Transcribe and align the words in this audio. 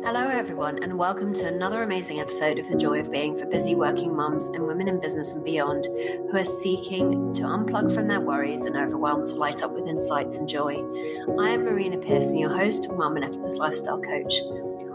Hello, 0.00 0.26
everyone, 0.26 0.82
and 0.82 0.98
welcome 0.98 1.32
to 1.34 1.46
another 1.46 1.84
amazing 1.84 2.18
episode 2.18 2.58
of 2.58 2.66
The 2.66 2.76
Joy 2.76 2.98
of 2.98 3.12
Being 3.12 3.38
for 3.38 3.46
busy 3.46 3.76
working 3.76 4.16
mums 4.16 4.48
and 4.48 4.66
women 4.66 4.88
in 4.88 4.98
business 4.98 5.34
and 5.34 5.44
beyond 5.44 5.86
who 5.86 6.36
are 6.36 6.42
seeking 6.42 7.32
to 7.34 7.42
unplug 7.42 7.94
from 7.94 8.08
their 8.08 8.20
worries 8.20 8.64
and 8.64 8.76
overwhelm 8.76 9.26
to 9.28 9.34
light 9.36 9.62
up 9.62 9.70
with 9.72 9.86
insights 9.86 10.36
and 10.36 10.48
joy. 10.48 10.74
I 11.38 11.50
am 11.50 11.64
Marina 11.64 11.98
Pearson, 11.98 12.38
your 12.38 12.50
host, 12.50 12.90
mum 12.90 13.14
and 13.14 13.24
effortless 13.24 13.58
lifestyle 13.58 14.00
coach. 14.00 14.40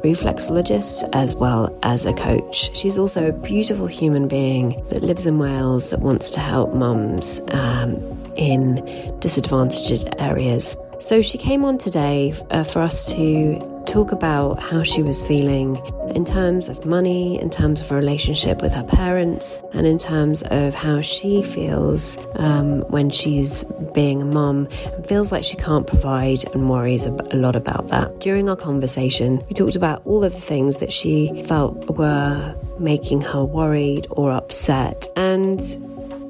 reflexologist 0.04 1.08
as 1.14 1.36
well 1.36 1.74
as 1.84 2.06
a 2.06 2.12
coach. 2.14 2.76
She's 2.76 2.98
also 2.98 3.30
a 3.30 3.32
beautiful 3.32 3.88
human 3.88 4.28
being 4.28 4.86
that 4.90 5.04
lives 5.04 5.26
in 5.26 5.40
Wales 5.40 5.92
that 5.92 6.02
wants 6.02 6.30
to 6.32 6.42
help 6.42 6.74
mums 6.74 7.40
um, 7.50 7.96
in 8.36 8.84
disadvantaged 9.20 10.10
areas. 10.18 10.76
So 11.00 11.22
she 11.22 11.38
came 11.38 11.64
on 11.64 11.78
today 11.78 12.34
uh, 12.52 12.64
for 12.66 12.82
us 12.82 13.14
to 13.14 13.58
talk 13.86 14.12
about 14.12 14.62
how 14.62 14.84
she 14.84 15.02
was 15.02 15.24
feeling 15.24 15.78
in 16.14 16.26
terms 16.26 16.68
of 16.68 16.86
money, 16.86 17.40
in 17.42 17.50
terms 17.50 17.80
of 17.80 17.92
a 17.92 17.96
relationship 17.96 18.62
with 18.62 18.74
her 18.74 18.84
parents, 18.84 19.62
and 19.74 19.88
in 19.88 19.98
terms 19.98 20.44
of 20.44 20.76
how 20.76 21.02
she 21.02 21.42
feels 21.42 22.18
um, 22.36 22.82
when 22.90 23.10
she's 23.10 23.64
being 23.94 24.22
a 24.22 24.26
mum 24.26 24.68
feels 25.08 25.32
like 25.32 25.44
she 25.44 25.56
can't 25.56 25.88
provide 25.88 26.44
and 26.54 26.70
worries 26.70 27.06
a 27.06 27.12
lot 27.36 27.56
about 27.56 27.88
that. 27.88 28.20
During 28.20 28.50
our 28.50 28.58
conversation, 28.58 29.44
we 29.48 29.54
talked 29.54 29.78
about 29.78 30.02
all 30.06 30.24
of 30.24 30.34
the 30.34 30.42
things 30.42 30.78
that 30.78 30.92
she 30.92 31.44
felt 31.48 31.90
were 31.98 32.56
making 32.78 33.22
her 33.22 33.44
worried 33.44 34.06
or 34.12 34.32
upset. 34.32 35.08
And 35.16 35.60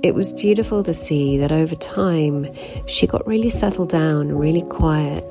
it 0.01 0.15
was 0.15 0.31
beautiful 0.31 0.83
to 0.83 0.93
see 0.93 1.37
that 1.37 1.51
over 1.51 1.75
time 1.75 2.47
she 2.85 3.05
got 3.05 3.25
really 3.27 3.49
settled 3.49 3.89
down, 3.89 4.31
really 4.37 4.61
quiet, 4.63 5.25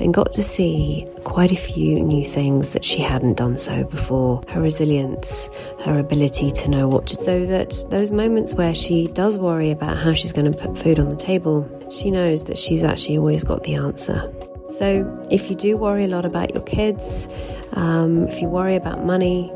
and 0.00 0.14
got 0.14 0.32
to 0.32 0.42
see 0.42 1.06
quite 1.24 1.52
a 1.52 1.56
few 1.56 1.96
new 1.96 2.24
things 2.24 2.72
that 2.72 2.84
she 2.84 3.00
hadn't 3.00 3.34
done 3.34 3.58
so 3.58 3.84
before. 3.84 4.42
Her 4.48 4.62
resilience, 4.62 5.50
her 5.84 5.98
ability 5.98 6.50
to 6.52 6.68
know 6.68 6.88
what 6.88 7.06
to 7.08 7.16
do. 7.16 7.22
so 7.22 7.46
that 7.46 7.84
those 7.90 8.10
moments 8.10 8.54
where 8.54 8.74
she 8.74 9.08
does 9.08 9.38
worry 9.38 9.70
about 9.70 9.98
how 9.98 10.12
she's 10.12 10.32
going 10.32 10.50
to 10.50 10.58
put 10.58 10.78
food 10.78 10.98
on 10.98 11.10
the 11.10 11.16
table, 11.16 11.68
she 11.90 12.10
knows 12.10 12.44
that 12.44 12.56
she's 12.56 12.82
actually 12.82 13.18
always 13.18 13.44
got 13.44 13.62
the 13.64 13.74
answer. 13.74 14.32
So 14.70 15.22
if 15.30 15.50
you 15.50 15.56
do 15.56 15.76
worry 15.76 16.04
a 16.04 16.08
lot 16.08 16.24
about 16.24 16.54
your 16.54 16.64
kids, 16.64 17.28
um, 17.74 18.26
if 18.28 18.40
you 18.40 18.48
worry 18.48 18.74
about 18.74 19.04
money, 19.04 19.52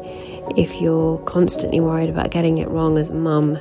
if 0.57 0.81
you're 0.81 1.19
constantly 1.21 1.81
worried 1.81 2.11
about 2.11 2.31
getting 2.31 2.59
it 2.59 2.69
wrong 2.69 2.99
as 2.99 3.11
a 3.11 3.15
mum, 3.15 3.59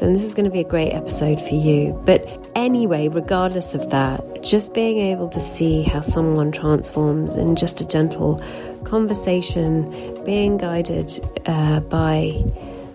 then 0.00 0.12
this 0.12 0.22
is 0.22 0.34
going 0.34 0.44
to 0.44 0.50
be 0.50 0.60
a 0.60 0.68
great 0.68 0.92
episode 0.92 1.40
for 1.40 1.54
you. 1.54 2.00
But 2.04 2.50
anyway, 2.54 3.08
regardless 3.08 3.74
of 3.74 3.90
that, 3.90 4.42
just 4.42 4.74
being 4.74 4.98
able 4.98 5.28
to 5.30 5.40
see 5.40 5.82
how 5.82 6.00
someone 6.00 6.52
transforms 6.52 7.36
in 7.36 7.56
just 7.56 7.80
a 7.80 7.84
gentle 7.84 8.42
conversation, 8.84 10.14
being 10.24 10.56
guided 10.56 11.20
uh, 11.46 11.80
by 11.80 12.32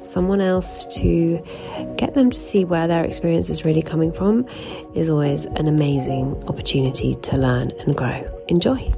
someone 0.02 0.42
else 0.42 0.86
to 0.98 1.42
get 1.98 2.14
them 2.14 2.30
to 2.30 2.38
see 2.38 2.66
where 2.66 2.88
their 2.88 3.04
experience 3.04 3.50
is 3.50 3.64
really 3.64 3.82
coming 3.82 4.12
from 4.12 4.46
is 4.96 5.10
always 5.10 5.46
an 5.46 5.68
amazing 5.68 6.42
opportunity 6.48 7.16
to 7.16 7.38
learn 7.38 7.72
and 7.80 7.96
grow. 7.96 8.24
Enjoy. 8.48 8.92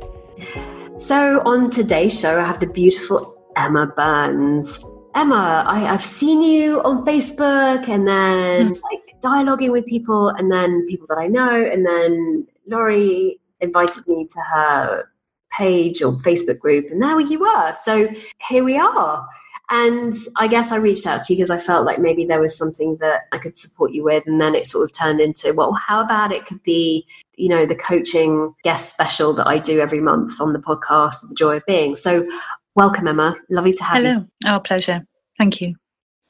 So, 0.97 1.41
on 1.45 1.69
today's 1.69 2.17
show, 2.19 2.39
I 2.39 2.45
have 2.45 2.59
the 2.59 2.67
beautiful 2.67 3.35
Emma 3.55 3.87
Burns. 3.87 4.83
Emma, 5.15 5.63
I, 5.65 5.79
have 5.79 6.03
seen 6.03 6.41
you 6.41 6.81
on 6.81 7.05
Facebook 7.05 7.87
and 7.87 8.05
then 8.05 8.67
hmm. 8.67 8.73
like 8.73 9.21
dialoguing 9.21 9.71
with 9.71 9.85
people 9.85 10.27
and 10.29 10.51
then 10.51 10.85
people 10.87 11.07
that 11.07 11.17
I 11.17 11.27
know. 11.27 11.63
And 11.63 11.85
then 11.85 12.45
Laurie 12.67 13.39
invited 13.61 14.05
me 14.07 14.27
to 14.27 14.39
her 14.41 15.09
page 15.51 16.01
or 16.01 16.11
Facebook 16.13 16.59
group, 16.59 16.91
and 16.91 17.01
there 17.01 17.19
you 17.19 17.39
were. 17.39 17.73
So 17.73 18.09
here 18.49 18.63
we 18.63 18.77
are. 18.77 19.25
And 19.69 20.13
I 20.37 20.47
guess 20.47 20.71
I 20.71 20.77
reached 20.77 21.07
out 21.07 21.23
to 21.23 21.33
you 21.33 21.37
because 21.37 21.49
I 21.49 21.57
felt 21.57 21.85
like 21.85 21.97
maybe 21.97 22.25
there 22.25 22.41
was 22.41 22.55
something 22.55 22.97
that 22.97 23.21
I 23.31 23.39
could 23.39 23.57
support 23.57 23.93
you 23.93 24.03
with. 24.03 24.23
And 24.27 24.39
then 24.39 24.53
it 24.53 24.67
sort 24.67 24.83
of 24.83 24.91
turned 24.91 25.19
into, 25.19 25.53
well, 25.53 25.73
how 25.73 26.03
about 26.03 26.31
it 26.31 26.45
could 26.45 26.61
be, 26.61 27.07
you 27.35 27.49
know, 27.49 27.65
the 27.65 27.75
coaching 27.75 28.53
guest 28.63 28.93
special 28.93 29.33
that 29.33 29.47
I 29.47 29.57
do 29.57 29.79
every 29.79 30.01
month 30.01 30.39
on 30.39 30.53
the 30.53 30.59
podcast, 30.59 31.29
The 31.29 31.35
Joy 31.35 31.57
of 31.57 31.65
Being. 31.65 31.95
So 31.95 32.29
Welcome, 32.75 33.07
Emma. 33.07 33.35
Lovely 33.49 33.73
to 33.73 33.83
have 33.83 33.97
Hello. 33.97 34.09
you. 34.11 34.27
Hello. 34.43 34.57
Oh, 34.57 34.59
pleasure. 34.59 35.05
Thank 35.37 35.61
you. 35.61 35.75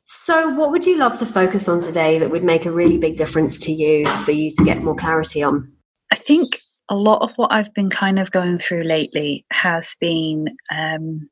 So, 0.05 0.49
what 0.49 0.69
would 0.71 0.85
you 0.85 0.97
love 0.97 1.17
to 1.17 1.25
focus 1.25 1.67
on 1.67 1.81
today 1.81 2.19
that 2.19 2.29
would 2.29 2.43
make 2.43 2.65
a 2.65 2.71
really 2.71 2.99
big 2.99 3.17
difference 3.17 3.57
to 3.59 3.71
you 3.71 4.05
for 4.05 4.31
you 4.31 4.51
to 4.51 4.63
get 4.63 4.83
more 4.83 4.95
clarity 4.95 5.41
on? 5.41 5.71
I 6.11 6.15
think 6.15 6.61
a 6.89 6.95
lot 6.95 7.23
of 7.23 7.31
what 7.35 7.55
I've 7.55 7.73
been 7.73 7.89
kind 7.89 8.19
of 8.19 8.29
going 8.29 8.59
through 8.59 8.83
lately 8.83 9.45
has 9.51 9.95
been 9.99 10.49
um, 10.71 11.27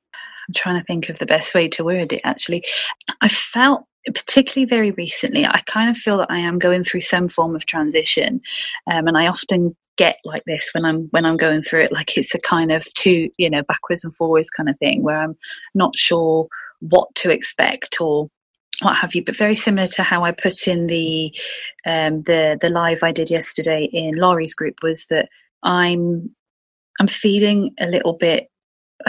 I'm 0.48 0.54
trying 0.56 0.80
to 0.80 0.86
think 0.86 1.10
of 1.10 1.20
the 1.20 1.26
best 1.26 1.54
way 1.54 1.68
to 1.70 1.84
word 1.84 2.14
it 2.14 2.22
actually. 2.24 2.64
I 3.22 3.28
felt 3.28 3.86
particularly 4.06 4.70
very 4.70 4.92
recently, 4.92 5.46
I 5.46 5.62
kind 5.66 5.90
of 5.90 5.98
feel 5.98 6.18
that 6.18 6.32
I 6.32 6.40
am 6.40 6.60
going 6.60 6.84
through 6.84 7.02
some 7.02 7.30
form 7.30 7.56
of 7.56 7.66
transition, 7.66 8.42
um, 8.92 9.08
and 9.08 9.18
I 9.18 9.28
often 9.28 9.76
get 9.98 10.18
like 10.26 10.44
this 10.46 10.72
when 10.74 10.86
I'm 10.86 11.08
when 11.12 11.26
I'm 11.26 11.38
going 11.38 11.62
through 11.62 11.84
it. 11.84 11.92
Like 11.92 12.18
it's 12.18 12.36
a 12.36 12.40
kind 12.40 12.72
of 12.72 12.86
two, 12.96 13.30
you 13.38 13.50
know, 13.50 13.64
backwards 13.64 14.04
and 14.04 14.16
forwards 14.16 14.50
kind 14.50 14.70
of 14.70 14.78
thing 14.80 15.04
where 15.04 15.18
I'm 15.18 15.36
not 15.76 15.96
sure 15.96 16.48
what 16.80 17.14
to 17.16 17.32
expect 17.32 18.02
or 18.02 18.30
what 18.82 18.98
have 18.98 19.16
you. 19.16 19.24
But 19.24 19.38
very 19.38 19.56
similar 19.56 19.88
to 19.88 20.04
how 20.04 20.24
I 20.24 20.32
put 20.32 20.68
in 20.68 20.88
the 20.88 21.34
um, 21.86 22.24
the 22.24 22.58
the 22.62 22.70
live 22.70 23.04
I 23.04 23.12
did 23.12 23.30
yesterday 23.30 23.90
in 23.92 24.16
Laurie's 24.16 24.56
group 24.56 24.76
was 24.82 25.06
that 25.10 25.30
I'm 25.64 26.36
I'm 27.00 27.08
feeling 27.08 27.74
a 27.80 27.88
little 27.88 28.14
bit 28.14 28.50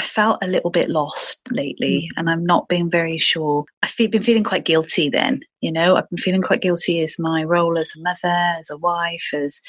felt 0.03 0.39
a 0.43 0.47
little 0.47 0.71
bit 0.71 0.89
lost 0.89 1.41
lately 1.51 2.09
mm. 2.11 2.19
and 2.19 2.29
I'm 2.29 2.45
not 2.45 2.69
being 2.69 2.91
very 2.91 3.19
sure. 3.19 3.65
I've 3.83 3.97
been 3.97 4.23
feeling 4.23 4.45
quite 4.45 4.65
guilty 4.65 5.09
then, 5.09 5.41
you 5.61 5.73
know, 5.73 5.97
I've 5.97 6.09
been 6.11 6.19
feeling 6.19 6.43
quite 6.43 6.63
guilty 6.63 7.01
as 7.01 7.19
my 7.19 7.45
role 7.45 7.79
as 7.79 7.93
a 7.97 8.01
mother, 8.01 8.37
as 8.59 8.71
a 8.71 8.77
wife, 8.77 9.31
as 9.35 9.61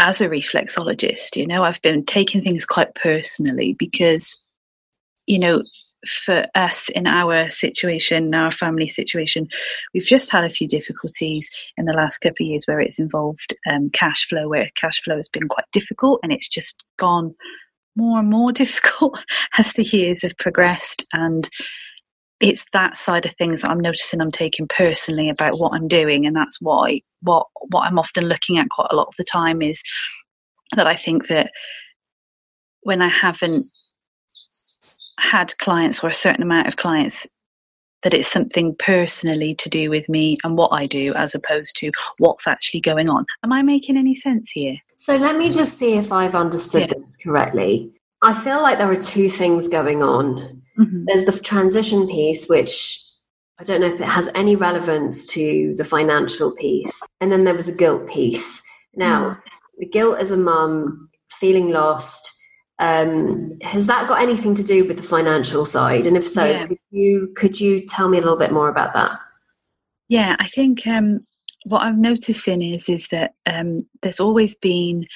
as 0.00 0.20
a 0.20 0.28
reflexologist, 0.28 1.36
you 1.36 1.46
know, 1.46 1.62
I've 1.62 1.80
been 1.82 2.04
taking 2.04 2.42
things 2.42 2.64
quite 2.66 2.94
personally 2.94 3.76
because, 3.78 4.36
you 5.26 5.38
know, 5.38 5.62
for 6.06 6.46
us 6.54 6.88
in 6.90 7.06
our 7.06 7.48
situation, 7.48 8.34
our 8.34 8.52
family 8.52 8.88
situation, 8.88 9.48
we've 9.92 10.04
just 10.04 10.30
had 10.30 10.44
a 10.44 10.50
few 10.50 10.68
difficulties 10.68 11.48
in 11.76 11.84
the 11.86 11.92
last 11.92 12.18
couple 12.18 12.44
of 12.44 12.48
years 12.48 12.64
where 12.66 12.80
it's 12.80 12.98
involved 12.98 13.54
um, 13.70 13.90
cash 13.90 14.26
flow, 14.26 14.48
where 14.48 14.70
cash 14.74 15.00
flow 15.00 15.16
has 15.16 15.28
been 15.28 15.48
quite 15.48 15.64
difficult 15.72 16.20
and 16.22 16.32
it's 16.32 16.48
just 16.48 16.82
gone 16.98 17.34
more 17.96 18.18
and 18.18 18.30
more 18.30 18.52
difficult 18.64 19.24
as 19.58 19.72
the 19.72 19.84
years 19.84 20.22
have 20.22 20.36
progressed. 20.38 21.06
And 21.12 21.48
it's 22.40 22.66
that 22.72 22.96
side 22.96 23.26
of 23.26 23.34
things 23.36 23.62
that 23.62 23.70
I'm 23.70 23.80
noticing 23.80 24.20
I'm 24.20 24.32
taking 24.32 24.68
personally 24.68 25.30
about 25.30 25.58
what 25.58 25.72
I'm 25.72 25.88
doing, 25.88 26.26
and 26.26 26.34
that's 26.34 26.60
why 26.60 27.00
what 27.22 27.46
what 27.70 27.82
I'm 27.82 27.98
often 27.98 28.24
looking 28.24 28.58
at 28.58 28.68
quite 28.70 28.88
a 28.90 28.96
lot 28.96 29.08
of 29.08 29.14
the 29.16 29.24
time 29.24 29.62
is 29.62 29.82
that 30.76 30.86
I 30.86 30.96
think 30.96 31.28
that 31.28 31.50
when 32.82 33.00
I 33.00 33.08
haven't 33.08 33.62
had 35.18 35.56
clients 35.58 36.02
or 36.02 36.08
a 36.08 36.14
certain 36.14 36.42
amount 36.42 36.66
of 36.66 36.76
clients 36.76 37.26
that 38.04 38.14
it's 38.14 38.30
something 38.30 38.76
personally 38.78 39.54
to 39.56 39.68
do 39.68 39.90
with 39.90 40.08
me 40.08 40.38
and 40.44 40.56
what 40.56 40.68
I 40.68 40.86
do 40.86 41.12
as 41.14 41.34
opposed 41.34 41.76
to 41.78 41.90
what's 42.18 42.46
actually 42.46 42.80
going 42.80 43.08
on. 43.08 43.26
Am 43.42 43.52
I 43.52 43.62
making 43.62 43.96
any 43.96 44.14
sense 44.14 44.50
here? 44.50 44.76
So 44.96 45.16
let 45.16 45.36
me 45.36 45.50
just 45.50 45.78
see 45.78 45.94
if 45.94 46.12
I've 46.12 46.34
understood 46.34 46.88
yeah. 46.88 46.98
this 46.98 47.16
correctly. 47.16 47.90
I 48.22 48.32
feel 48.32 48.62
like 48.62 48.78
there 48.78 48.90
are 48.90 48.96
two 48.96 49.28
things 49.28 49.68
going 49.68 50.02
on. 50.02 50.62
Mm-hmm. 50.78 51.04
There's 51.06 51.24
the 51.24 51.38
transition 51.38 52.06
piece, 52.06 52.48
which 52.48 53.00
I 53.58 53.64
don't 53.64 53.80
know 53.80 53.92
if 53.92 54.00
it 54.00 54.06
has 54.06 54.28
any 54.34 54.56
relevance 54.56 55.26
to 55.28 55.74
the 55.76 55.84
financial 55.84 56.54
piece. 56.56 57.02
And 57.20 57.30
then 57.30 57.44
there 57.44 57.54
was 57.54 57.68
a 57.68 57.76
guilt 57.76 58.08
piece. 58.08 58.62
Now, 58.94 59.30
mm. 59.30 59.38
the 59.78 59.86
guilt 59.86 60.18
as 60.18 60.30
a 60.30 60.36
mum, 60.36 61.08
feeling 61.30 61.70
lost, 61.70 62.33
Um, 62.78 63.58
has 63.62 63.86
that 63.86 64.08
got 64.08 64.20
anything 64.20 64.54
to 64.56 64.62
do 64.62 64.86
with 64.86 64.96
the 64.96 65.02
financial 65.02 65.64
side? 65.64 66.06
And 66.06 66.16
if 66.16 66.28
so, 66.28 66.44
yeah. 66.44 66.66
could 66.66 66.78
you 66.90 67.32
could 67.36 67.60
you 67.60 67.86
tell 67.86 68.08
me 68.08 68.18
a 68.18 68.20
little 68.20 68.38
bit 68.38 68.52
more 68.52 68.68
about 68.68 68.94
that? 68.94 69.18
Yeah, 70.08 70.36
I 70.38 70.48
think 70.48 70.86
um, 70.86 71.26
what 71.66 71.82
I'm 71.82 72.00
noticing 72.00 72.62
is 72.62 72.88
is 72.88 73.08
that 73.08 73.34
um, 73.46 73.86
there's 74.02 74.20
always 74.20 74.54
been, 74.54 75.06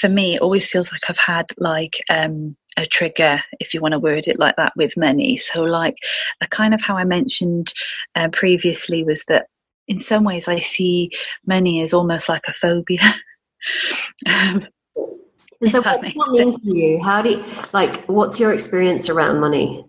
for 0.00 0.08
me, 0.08 0.36
it 0.36 0.42
always 0.42 0.68
feels 0.68 0.92
like 0.92 1.08
I've 1.08 1.18
had 1.18 1.52
like 1.58 2.02
um, 2.10 2.56
a 2.76 2.86
trigger, 2.86 3.42
if 3.58 3.74
you 3.74 3.80
want 3.80 3.92
to 3.92 3.98
word 3.98 4.28
it 4.28 4.38
like 4.38 4.56
that, 4.56 4.72
with 4.76 4.96
money. 4.96 5.36
So, 5.36 5.62
like, 5.62 5.96
a 6.40 6.46
kind 6.46 6.74
of 6.74 6.82
how 6.82 6.96
I 6.96 7.04
mentioned 7.04 7.72
uh, 8.14 8.28
previously 8.28 9.04
was 9.04 9.24
that 9.28 9.46
in 9.88 9.98
some 9.98 10.24
ways 10.24 10.46
I 10.46 10.60
see 10.60 11.10
money 11.46 11.82
as 11.82 11.92
almost 11.92 12.28
like 12.28 12.44
a 12.46 12.52
phobia. 12.52 13.00
um, 14.28 14.66
so, 15.68 15.82
what 15.82 16.02
does 16.02 16.14
that 16.14 16.30
mean 16.30 16.60
to 16.60 16.76
you? 16.76 17.02
How 17.02 17.22
do 17.22 17.30
you 17.30 17.44
like? 17.72 18.04
What's 18.06 18.40
your 18.40 18.52
experience 18.52 19.08
around 19.08 19.40
money? 19.40 19.84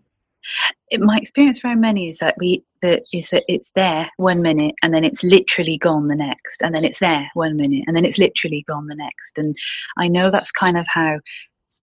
It, 0.90 1.00
my 1.00 1.18
experience 1.18 1.64
around 1.64 1.82
money 1.82 2.10
is 2.10 2.18
that 2.18 2.36
we 2.40 2.64
that 2.82 3.04
is 3.14 3.30
that 3.30 3.44
it's 3.48 3.72
there 3.72 4.10
one 4.18 4.42
minute 4.42 4.76
and 4.82 4.94
then 4.94 5.04
it's 5.04 5.24
literally 5.24 5.78
gone 5.78 6.08
the 6.08 6.16
next, 6.16 6.62
and 6.62 6.76
then 6.76 6.84
it's 6.84 7.00
there 7.00 7.30
one 7.34 7.56
minute 7.56 7.84
and 7.88 7.96
then 7.96 8.06
it's 8.06 8.18
literally 8.18 8.64
gone 8.68 8.88
the 8.88 8.96
next. 8.96 9.38
And 9.38 9.56
I 9.98 10.08
know 10.08 10.30
that's 10.30 10.52
kind 10.52 10.78
of 10.78 10.88
how 10.90 11.20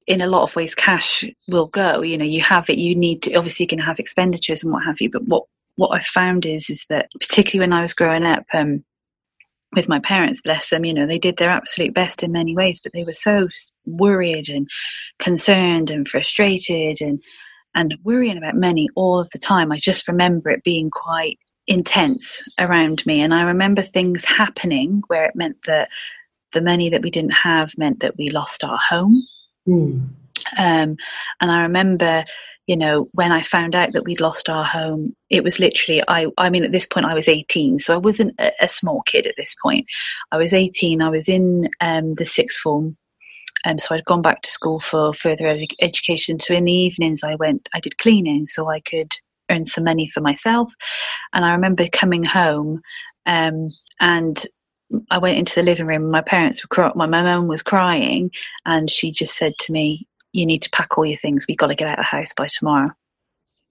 in 0.08 0.23
a 0.23 0.26
lot 0.26 0.43
of 0.43 0.56
ways 0.56 0.75
cash 0.75 1.23
will 1.49 1.67
go 1.67 2.00
you 2.00 2.17
know 2.17 2.25
you 2.25 2.41
have 2.41 2.69
it 2.70 2.79
you 2.79 2.96
need 2.96 3.23
to 3.23 3.34
obviously 3.34 3.64
you 3.64 3.69
can 3.69 3.79
have 3.79 3.99
expenditures 3.99 4.62
and 4.62 4.73
what 4.73 4.82
have 4.82 5.00
you 5.02 5.11
but 5.11 5.23
what 5.29 5.43
what 5.76 5.91
i 5.91 6.02
found 6.02 6.46
is 6.46 6.70
is 6.70 6.87
that 6.88 7.11
particularly 7.20 7.61
when 7.61 7.79
i 7.79 7.82
was 7.82 7.93
growing 7.93 8.25
up 8.25 8.43
um, 8.55 8.82
with 9.75 9.88
my 9.88 9.99
parents 9.99 10.41
bless 10.43 10.70
them 10.70 10.85
you 10.85 10.94
know 10.94 11.06
they 11.06 11.19
did 11.19 11.37
their 11.37 11.50
absolute 11.50 11.93
best 11.93 12.23
in 12.23 12.32
many 12.32 12.55
ways 12.55 12.81
but 12.81 12.93
they 12.93 13.05
were 13.05 13.12
so 13.12 13.49
worried 13.85 14.49
and 14.49 14.67
concerned 15.19 15.91
and 15.91 16.09
frustrated 16.09 17.00
and 17.00 17.20
and 17.75 17.94
worrying 18.03 18.37
about 18.37 18.56
money 18.56 18.88
all 18.97 19.20
of 19.20 19.31
the 19.31 19.38
time. 19.38 19.70
I 19.70 19.79
just 19.79 20.09
remember 20.09 20.50
it 20.50 20.65
being 20.65 20.91
quite 20.91 21.38
intense 21.67 22.43
around 22.59 23.05
me. 23.06 23.20
And 23.20 23.35
i 23.35 23.43
remember 23.43 23.82
things 23.82 24.25
happening 24.25 25.03
where 25.06 25.26
it 25.26 25.37
meant 25.37 25.56
that 25.67 25.88
the 26.53 26.62
money 26.62 26.88
that 26.88 27.03
we 27.03 27.11
didn't 27.11 27.35
have 27.35 27.76
meant 27.76 28.00
that 28.00 28.17
we 28.17 28.31
lost 28.31 28.65
our 28.65 28.79
home. 28.79 29.26
Mm. 29.69 30.09
Um, 30.59 30.97
and 31.41 31.50
I 31.53 31.62
remember, 31.62 32.25
you 32.69 32.76
know, 32.76 33.06
when 33.15 33.32
I 33.32 33.43
found 33.43 33.75
out 33.75 33.94
that 33.94 34.05
we'd 34.05 34.20
lost 34.20 34.50
our 34.50 34.65
home, 34.65 35.17
it 35.31 35.43
was 35.43 35.59
literally, 35.59 36.03
I, 36.06 36.26
I 36.37 36.50
mean, 36.50 36.65
at 36.65 36.70
this 36.70 36.87
point 36.87 37.06
I 37.06 37.15
was 37.15 37.26
18, 37.26 37.79
so 37.79 37.94
I 37.94 37.97
wasn't 37.97 38.35
a, 38.38 38.53
a 38.61 38.69
small 38.69 39.03
kid 39.06 39.26
at 39.26 39.35
this 39.38 39.56
point. 39.62 39.87
I 40.32 40.37
was 40.37 40.53
18, 40.53 41.00
I 41.00 41.09
was 41.09 41.31
in 41.31 41.70
um, 41.81 42.15
the 42.17 42.26
sixth 42.26 42.61
form. 42.61 42.97
Um, 43.65 43.79
so 43.79 43.94
I'd 43.94 44.05
gone 44.05 44.23
back 44.23 44.43
to 44.43 44.50
school 44.50 44.81
for 44.81 45.15
further 45.15 45.49
ed- 45.49 45.65
education. 45.81 46.38
So 46.38 46.55
in 46.55 46.67
the 46.67 46.73
evenings, 46.73 47.25
I 47.25 47.37
went, 47.37 47.70
I 47.75 47.81
did 47.81 47.99
cleaning 47.99 48.47
so 48.47 48.69
I 48.69 48.81
could 48.81 49.12
earn 49.50 49.65
some 49.65 49.85
money 49.85 50.11
for 50.12 50.20
myself. 50.20 50.70
And 51.32 51.47
I 51.47 51.53
remember 51.53 51.88
coming 51.88 52.23
home 52.23 52.82
um, 53.25 53.70
and 53.99 54.44
I 55.11 55.17
went 55.17 55.38
into 55.38 55.55
the 55.55 55.62
living 55.62 55.87
room. 55.87 56.11
My 56.11 56.20
parents 56.20 56.62
were. 56.62 56.93
My 56.94 57.06
mum 57.06 57.47
was 57.47 57.62
crying, 57.62 58.31
and 58.65 58.88
she 58.88 59.11
just 59.11 59.37
said 59.37 59.53
to 59.61 59.73
me, 59.73 60.06
"You 60.33 60.47
need 60.47 60.63
to 60.63 60.71
pack 60.71 60.97
all 60.97 61.07
your 61.07 61.19
things. 61.19 61.47
We've 61.49 61.57
got 61.57 61.69
to 61.69 61.75
get 61.75 61.89
out 61.89 61.99
of 61.99 62.05
the 62.05 62.17
house 62.17 62.33
by 62.35 62.49
tomorrow." 62.49 62.91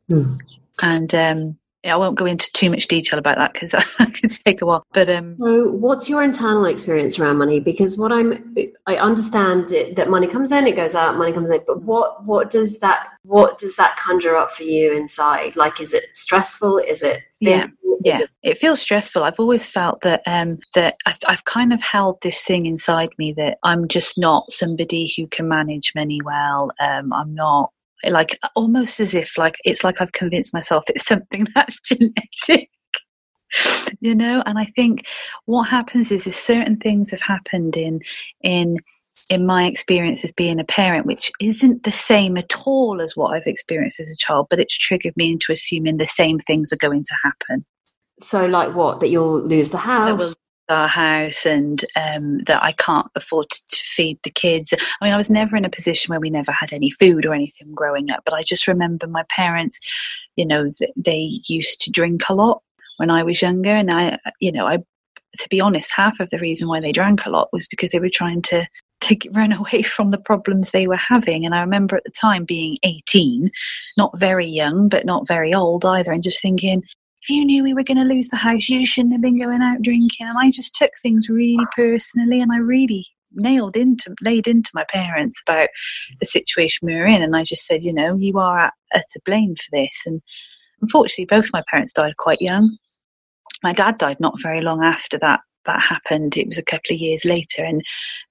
Mm. 0.10 0.40
And 0.82 1.16
um, 1.16 1.58
I 1.90 1.98
won't 1.98 2.18
go 2.18 2.26
into 2.26 2.52
too 2.54 2.70
much 2.70 2.88
detail 2.88 3.20
about 3.20 3.38
that 3.38 3.54
because 3.54 3.72
that 4.00 4.14
could 4.14 4.32
take 4.32 4.62
a 4.62 4.66
while. 4.66 4.86
But 4.94 5.10
um, 5.10 5.38
so, 5.40 5.70
what's 5.70 6.10
your 6.10 6.24
internal 6.24 6.66
experience 6.66 7.20
around 7.20 7.38
money? 7.38 7.60
Because 7.60 7.98
what 7.98 8.12
I'm, 8.12 8.56
I 8.86 8.98
understand 8.98 9.72
it, 9.72 9.96
that 9.96 10.10
money 10.10 10.28
comes 10.28 10.52
in, 10.52 10.68
it 10.68 10.76
goes 10.76 10.96
out, 10.96 11.18
money 11.18 11.34
comes 11.34 11.50
in. 11.50 11.62
But 11.66 11.84
what, 11.84 12.26
what 12.26 12.52
does 12.52 12.80
that, 12.80 13.08
what 13.24 13.58
does 13.58 13.76
that 13.78 13.96
conjure 13.98 14.36
up 14.36 14.52
for 14.52 14.64
you 14.64 14.96
inside? 14.96 15.56
Like, 15.56 15.82
is 15.82 15.94
it 15.94 16.16
stressful? 16.16 16.80
Is 16.80 17.04
it? 17.04 17.24
Yeah, 17.40 17.68
yeah. 18.04 18.20
It-, 18.20 18.30
it 18.44 18.58
feels 18.58 18.82
stressful. 18.82 19.24
I've 19.24 19.40
always 19.40 19.70
felt 19.70 20.02
that 20.02 20.22
um, 20.26 20.60
that 20.74 20.96
I've, 21.06 21.20
I've 21.28 21.46
kind 21.46 21.74
of 21.74 21.82
held 21.82 22.22
this 22.22 22.44
thing 22.44 22.66
inside 22.66 23.10
me 23.18 23.34
that 23.34 23.58
I'm 23.64 23.88
just 23.88 24.18
not 24.18 24.52
somebody 24.52 25.12
who 25.16 25.28
can 25.28 25.48
manage 25.48 25.94
money 25.96 26.20
well. 26.24 26.72
Um, 26.80 27.14
I'm 27.14 27.34
not 27.34 27.72
like 28.04 28.38
almost 28.56 29.00
as 29.00 29.14
if 29.14 29.38
like 29.38 29.56
it's 29.64 29.84
like 29.84 30.02
I've 30.02 30.12
convinced 30.12 30.54
myself 30.54 30.84
it's 30.88 31.06
something 31.06 31.48
that's 31.56 31.80
genetic. 31.82 32.70
you 34.02 34.14
know, 34.14 34.44
and 34.46 34.60
I 34.60 34.66
think 34.76 35.06
what 35.46 35.70
happens 35.70 36.12
is 36.12 36.28
is 36.28 36.36
certain 36.36 36.78
things 36.78 37.12
have 37.12 37.22
happened 37.22 37.78
in 37.78 38.02
in 38.42 38.78
in 39.30 39.46
my 39.46 39.66
experience 39.66 40.24
as 40.24 40.32
being 40.32 40.60
a 40.60 40.64
parent, 40.64 41.06
which 41.06 41.32
isn't 41.42 41.84
the 41.84 41.92
same 41.92 42.38
at 42.38 42.54
all 42.66 43.02
as 43.02 43.16
what 43.16 43.34
I've 43.34 43.46
experienced 43.48 44.00
as 44.00 44.10
a 44.10 44.16
child, 44.16 44.48
but 44.50 44.60
it's 44.60 44.78
triggered 44.78 45.16
me 45.18 45.32
into 45.34 45.52
assuming 45.52 45.98
the 45.98 46.06
same 46.06 46.40
things 46.40 46.72
are 46.72 46.78
going 46.78 47.04
to 47.04 47.16
happen. 47.24 47.66
So, 48.20 48.48
like 48.48 48.74
what? 48.74 49.00
That 49.00 49.10
you'll 49.10 49.42
lose 49.42 49.72
the 49.72 49.78
house? 49.78 50.28
Our 50.70 50.88
house 50.88 51.46
and 51.46 51.84
um, 51.96 52.40
that 52.46 52.62
I 52.62 52.72
can't 52.74 53.08
afford 53.16 53.50
to, 53.50 53.78
feed 53.84 54.20
the 54.24 54.30
kids. 54.30 54.74
I 55.02 55.06
mean, 55.06 55.14
I 55.14 55.18
was 55.18 55.30
never 55.30 55.56
in 55.56 55.66
a 55.66 55.70
position 55.70 56.12
where 56.12 56.20
we 56.20 56.30
never 56.30 56.52
had 56.52 56.72
any 56.72 56.90
food 56.90 57.26
or 57.26 57.34
anything 57.34 57.74
growing 57.74 58.12
up, 58.12 58.22
but 58.26 58.34
I 58.34 58.44
just 58.44 58.68
remember 58.68 59.08
my 59.08 59.24
parents, 59.30 59.80
you 60.36 60.46
know, 60.46 60.70
they 60.96 61.42
used 61.48 61.82
to 61.82 61.92
drink 61.92 62.22
a 62.30 62.36
lot 62.36 62.62
when 62.98 63.10
I 63.10 63.24
was 63.24 63.42
younger. 63.42 63.72
And 63.72 63.92
I, 63.92 64.20
you 64.40 64.52
know, 64.52 64.68
I, 64.68 64.78
to 64.78 65.50
be 65.50 65.62
honest, 65.62 65.92
half 65.92 66.20
of 66.20 66.30
the 66.30 66.40
reason 66.40 66.68
why 66.68 66.80
they 66.80 66.92
drank 66.92 67.26
a 67.26 67.30
lot 67.30 67.50
was 67.52 67.68
because 67.68 67.92
they 67.92 68.00
were 68.00 68.10
trying 68.10 68.42
to 68.44 68.68
to 69.00 69.16
run 69.32 69.52
away 69.54 69.82
from 69.84 70.12
the 70.12 70.18
problems 70.18 70.72
they 70.72 70.88
were 70.88 70.98
having. 70.98 71.46
And 71.46 71.56
I 71.56 71.62
remember 71.62 71.96
at 71.96 72.04
the 72.04 72.12
time 72.12 72.46
being 72.46 72.78
18, 72.84 73.50
not 73.98 74.18
very 74.20 74.48
young, 74.48 74.90
but 74.90 75.06
not 75.06 75.28
very 75.28 75.54
old 75.54 75.86
either, 75.86 76.12
and 76.12 76.24
just 76.24 76.42
thinking, 76.42 76.84
if 77.28 77.36
you 77.36 77.44
knew 77.44 77.62
we 77.62 77.74
were 77.74 77.84
going 77.84 77.98
to 77.98 78.06
lose 78.06 78.30
the 78.30 78.38
house, 78.38 78.70
you 78.70 78.86
shouldn't 78.86 79.12
have 79.12 79.22
been 79.22 79.38
going 79.38 79.62
out 79.62 79.82
drinking. 79.82 80.28
And 80.28 80.38
I 80.38 80.50
just 80.50 80.74
took 80.74 80.92
things 81.02 81.28
really 81.28 81.66
personally 81.76 82.40
and 82.40 82.54
I 82.54 82.58
really 82.58 83.06
nailed 83.34 83.76
into, 83.76 84.16
laid 84.22 84.48
into 84.48 84.72
my 84.74 84.86
parents 84.86 85.42
about 85.46 85.68
the 86.22 86.26
situation 86.26 86.86
we 86.86 86.96
were 86.96 87.06
in. 87.06 87.22
And 87.22 87.36
I 87.36 87.44
just 87.44 87.66
said, 87.66 87.84
you 87.84 87.92
know, 87.92 88.16
you 88.16 88.40
are 88.40 88.58
at, 88.58 88.74
at 88.94 89.04
to 89.12 89.20
blame 89.26 89.56
for 89.58 89.70
this. 89.74 90.04
And 90.06 90.22
unfortunately, 90.82 91.26
both 91.26 91.50
my 91.52 91.62
parents 91.70 91.92
died 91.92 92.16
quite 92.18 92.42
young. 92.42 92.78
My 93.62 93.74
dad 93.74 93.98
died 93.98 94.22
not 94.22 94.42
very 94.42 94.62
long 94.62 94.82
after 94.82 95.20
that 95.20 95.42
that 95.66 95.84
happened. 95.84 96.38
It 96.38 96.48
was 96.48 96.58
a 96.58 96.64
couple 96.64 96.94
of 96.94 97.00
years 97.02 97.26
later. 97.26 97.62
And 97.62 97.82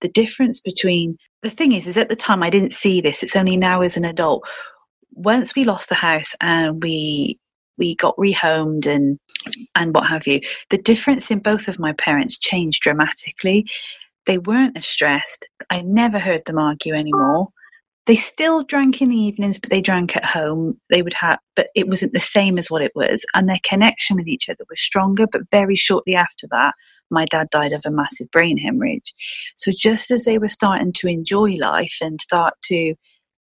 the 0.01 0.09
difference 0.09 0.63
between 0.63 1.19
the 1.43 1.51
thing 1.51 1.73
is, 1.73 1.87
is 1.87 1.99
at 1.99 2.09
the 2.09 2.17
time 2.17 2.43
I 2.43 2.49
didn't 2.49 2.73
see 2.73 3.03
this. 3.03 3.23
It's 3.23 3.37
only 3.37 3.59
now 3.59 3.83
as 3.83 3.99
an 3.99 4.07
adult. 4.07 4.43
Once 5.13 5.55
we 5.55 5.65
lost 5.65 5.91
the 5.91 5.97
house 5.97 6.35
and 6.41 6.83
we 6.83 7.39
we 7.79 7.95
got 7.95 8.17
rehomed 8.17 8.87
and 8.87 9.19
and 9.75 9.95
what 9.95 10.09
have 10.09 10.27
you. 10.27 10.41
The 10.71 10.79
difference 10.79 11.31
in 11.31 11.41
both 11.41 11.69
of 11.69 11.79
my 11.79 11.93
parents 11.93 12.39
changed 12.39 12.83
dramatically. 12.83 13.67
They 14.27 14.39
weren't 14.39 14.77
as 14.77 14.87
stressed. 14.87 15.47
I 15.71 15.83
never 15.83 16.19
heard 16.19 16.45
them 16.47 16.59
argue 16.59 16.95
anymore. 16.95 17.49
They 18.07 18.17
still 18.17 18.63
drank 18.63 19.03
in 19.03 19.09
the 19.09 19.17
evenings 19.17 19.59
but 19.59 19.71
they 19.71 19.81
drank 19.81 20.17
at 20.17 20.25
home. 20.25 20.81
They 20.91 21.03
would 21.03 21.15
have 21.15 21.39
but 21.55 21.69
it 21.75 21.89
wasn't 21.89 22.13
the 22.13 22.21
same 22.21 22.59
as 22.59 22.71
what 22.71 22.83
it 22.83 22.93
was. 22.95 23.25
And 23.35 23.49
their 23.49 23.61
connection 23.63 24.17
with 24.17 24.29
each 24.29 24.49
other 24.49 24.65
was 24.69 24.81
stronger 24.81 25.27
but 25.31 25.43
very 25.51 25.77
shortly 25.77 26.15
after 26.15 26.47
that 26.51 26.73
my 27.11 27.25
dad 27.27 27.49
died 27.51 27.73
of 27.73 27.83
a 27.85 27.91
massive 27.91 28.31
brain 28.31 28.59
hemorrhage. 28.59 29.15
So 29.57 29.71
just 29.77 30.11
as 30.11 30.25
they 30.25 30.39
were 30.39 30.49
starting 30.49 30.93
to 30.95 31.09
enjoy 31.09 31.57
life 31.57 31.99
and 32.01 32.21
start 32.21 32.55
to 32.65 32.95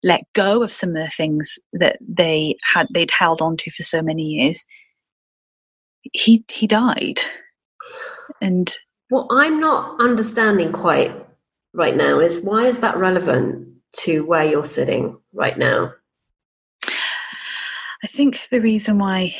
let 0.03 0.21
go 0.33 0.61
of 0.63 0.71
some 0.71 0.89
of 0.89 0.95
the 0.95 1.09
things 1.09 1.57
that 1.71 1.97
they 2.01 2.55
had 2.63 2.87
they'd 2.93 3.11
held 3.11 3.41
onto 3.41 3.71
for 3.71 3.83
so 3.83 4.01
many 4.01 4.23
years. 4.23 4.65
He 6.11 6.43
he 6.49 6.67
died. 6.67 7.21
And 8.41 8.73
what 9.09 9.27
i'm 9.31 9.59
not 9.59 9.99
understanding 9.99 10.71
quite 10.71 11.13
right 11.73 11.95
now 11.95 12.19
is 12.19 12.43
why 12.43 12.65
is 12.65 12.79
that 12.79 12.97
relevant 12.97 13.67
to 13.93 14.25
where 14.25 14.45
you're 14.45 14.65
sitting 14.65 15.17
right 15.33 15.57
now? 15.57 15.93
I 18.03 18.07
think 18.07 18.47
the 18.49 18.59
reason 18.59 18.97
why 18.97 19.35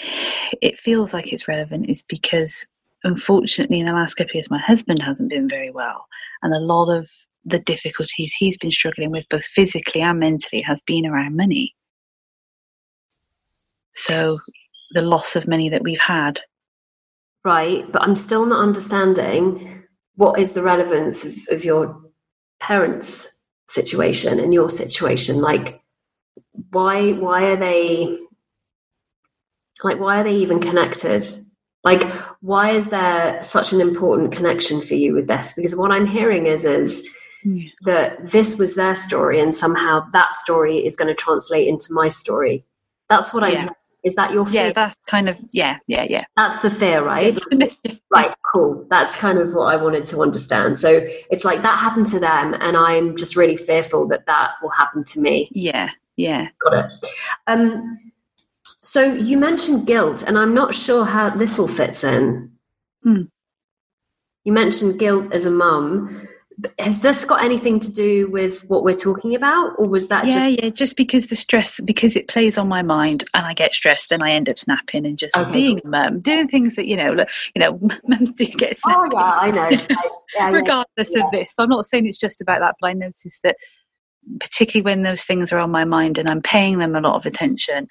it 0.62 0.80
feels 0.80 1.14
like 1.14 1.34
it's 1.34 1.48
relevant 1.48 1.90
is 1.90 2.04
because 2.08 2.66
unfortunately 3.04 3.80
in 3.80 3.88
the 3.88 3.94
last 3.94 4.14
couple 4.14 4.32
of 4.32 4.36
years 4.36 4.50
my 4.50 4.60
husband 4.60 5.02
hasn't 5.02 5.30
been 5.30 5.50
very 5.50 5.72
well. 5.72 6.06
And 6.42 6.54
a 6.54 6.60
lot 6.60 6.90
of 6.90 7.10
the 7.46 7.60
difficulties 7.60 8.34
he's 8.34 8.58
been 8.58 8.72
struggling 8.72 9.12
with, 9.12 9.28
both 9.30 9.46
physically 9.46 10.02
and 10.02 10.20
mentally, 10.20 10.62
has 10.62 10.82
been 10.86 11.06
around 11.06 11.36
money. 11.36 11.76
So 13.94 14.40
the 14.94 15.02
loss 15.02 15.36
of 15.36 15.48
money 15.48 15.70
that 15.70 15.84
we've 15.84 16.00
had. 16.00 16.42
Right, 17.44 17.90
but 17.92 18.02
I'm 18.02 18.16
still 18.16 18.46
not 18.46 18.62
understanding 18.62 19.84
what 20.16 20.40
is 20.40 20.54
the 20.54 20.64
relevance 20.64 21.26
of, 21.26 21.34
of 21.58 21.66
your 21.66 22.02
parents' 22.60 23.42
situation 23.68 24.40
and 24.40 24.54
your 24.54 24.70
situation. 24.70 25.42
Like, 25.42 25.82
why 26.72 27.14
why 27.14 27.46
are 27.46 27.58
they 27.58 28.20
like 29.84 30.00
why 30.00 30.22
are 30.22 30.24
they 30.24 30.38
even 30.38 30.60
connected? 30.60 31.26
Like, 31.84 32.04
why 32.40 32.72
is 32.72 32.90
there 32.90 33.44
such 33.44 33.74
an 33.74 33.82
important 33.82 34.32
connection 34.32 34.80
for 34.80 34.94
you 34.94 35.14
with 35.14 35.28
this? 35.28 35.54
Because 35.54 35.76
what 35.76 35.92
I'm 35.92 36.08
hearing 36.08 36.46
is 36.46 36.64
is 36.64 37.14
mm. 37.46 37.72
that 37.84 38.32
this 38.32 38.58
was 38.58 38.76
their 38.76 38.96
story 38.96 39.40
and 39.40 39.56
somehow 39.56 40.08
that 40.12 40.36
story 40.36 40.86
is 40.86 40.96
going 40.96 41.08
to 41.08 41.16
translate 41.16 41.68
into 41.68 41.88
my 41.92 42.10
story. 42.10 42.66
That's 43.10 43.34
what 43.34 43.50
yeah. 43.52 43.66
I 43.70 43.74
is 44.04 44.16
that 44.16 44.34
your 44.34 44.46
fear? 44.46 44.68
Yeah, 44.68 44.74
that's 44.74 44.96
kind 45.08 45.30
of 45.30 45.38
yeah, 45.54 45.78
yeah, 45.88 46.06
yeah. 46.10 46.26
That's 46.36 46.62
the 46.62 46.70
fear, 46.70 47.04
right? 47.04 47.40
right, 48.14 48.36
cool. 48.52 48.86
That's 48.90 49.16
kind 49.16 49.38
of 49.38 49.54
what 49.54 49.74
I 49.74 49.82
wanted 49.82 50.06
to 50.08 50.22
understand. 50.22 50.78
So 50.78 51.00
it's 51.32 51.46
like 51.46 51.62
that 51.62 51.80
happened 51.80 52.08
to 52.08 52.20
them, 52.20 52.54
and 52.60 52.76
I'm 52.76 53.16
just 53.16 53.38
really 53.38 53.56
fearful 53.56 54.08
that 54.10 54.26
that 54.26 54.56
will 54.62 54.72
happen 54.72 55.06
to 55.06 55.22
me. 55.22 55.50
Yeah, 55.54 55.90
yeah. 56.18 56.50
Got 56.60 56.86
it. 56.86 56.92
Um, 57.48 58.12
so 58.82 59.14
you 59.14 59.38
mentioned 59.38 59.88
guilt, 59.88 60.22
and 60.28 60.38
I'm 60.38 60.54
not 60.54 60.76
sure 60.76 61.06
how 61.06 61.30
this 61.30 61.58
all 61.58 61.70
fits 61.70 62.04
in. 62.04 62.52
Hmm. 63.04 63.24
You 64.44 64.52
mentioned 64.52 65.00
guilt 65.00 65.32
as 65.32 65.46
a 65.46 65.50
mum 65.50 66.28
has 66.80 67.02
this 67.02 67.26
got 67.26 67.44
anything 67.44 67.80
to 67.80 67.92
do 67.92 68.30
with 68.30 68.64
what 68.70 68.84
we're 68.84 68.96
talking 68.96 69.36
about 69.36 69.74
or 69.78 69.88
was 69.88 70.08
that 70.10 70.26
yeah 70.26 70.50
just... 70.50 70.64
yeah 70.64 70.70
just 70.70 70.98
because 70.98 71.28
the 71.28 71.36
stress 71.36 71.80
because 71.84 72.16
it 72.16 72.28
plays 72.28 72.58
on 72.58 72.68
my 72.68 72.82
mind 72.82 73.24
and 73.34 73.46
i 73.46 73.54
get 73.54 73.74
stressed 73.74 74.10
then 74.10 74.22
i 74.22 74.32
end 74.32 74.50
up 74.50 74.60
snapping 74.60 75.06
and 75.06 75.18
just 75.18 75.36
okay. 75.36 75.52
being 75.52 75.82
a 75.84 75.88
mum 75.88 76.20
doing 76.20 76.48
things 76.48 76.76
that 76.76 76.86
you 76.86 76.96
know 76.96 77.26
you 77.56 77.62
know 77.62 77.80
mums 78.08 78.32
do 78.32 78.46
get 78.46 78.78
oh, 78.86 79.10
snappy. 79.10 79.16
oh 79.16 79.20
yeah 79.20 79.40
i 79.40 79.52
know 79.52 79.70
yeah, 80.36 80.52
regardless 80.52 81.12
yeah. 81.16 81.24
of 81.24 81.32
this 81.32 81.54
so 81.54 81.64
i'm 81.64 81.70
not 81.70 81.86
saying 81.86 82.06
it's 82.06 82.20
just 82.20 82.42
about 82.42 82.60
that 82.60 82.76
but 82.80 82.88
i 82.88 82.94
notice 82.94 83.40
that 83.44 83.58
particularly 84.40 84.84
when 84.84 85.04
those 85.04 85.24
things 85.24 85.52
are 85.52 85.60
on 85.60 85.72
my 85.72 85.86
mind 85.86 86.18
and 86.18 86.30
i'm 86.30 86.42
paying 86.42 86.78
them 86.78 86.96
a 86.96 87.02
lot 87.02 87.16
of 87.16 87.26
attention 87.26 87.86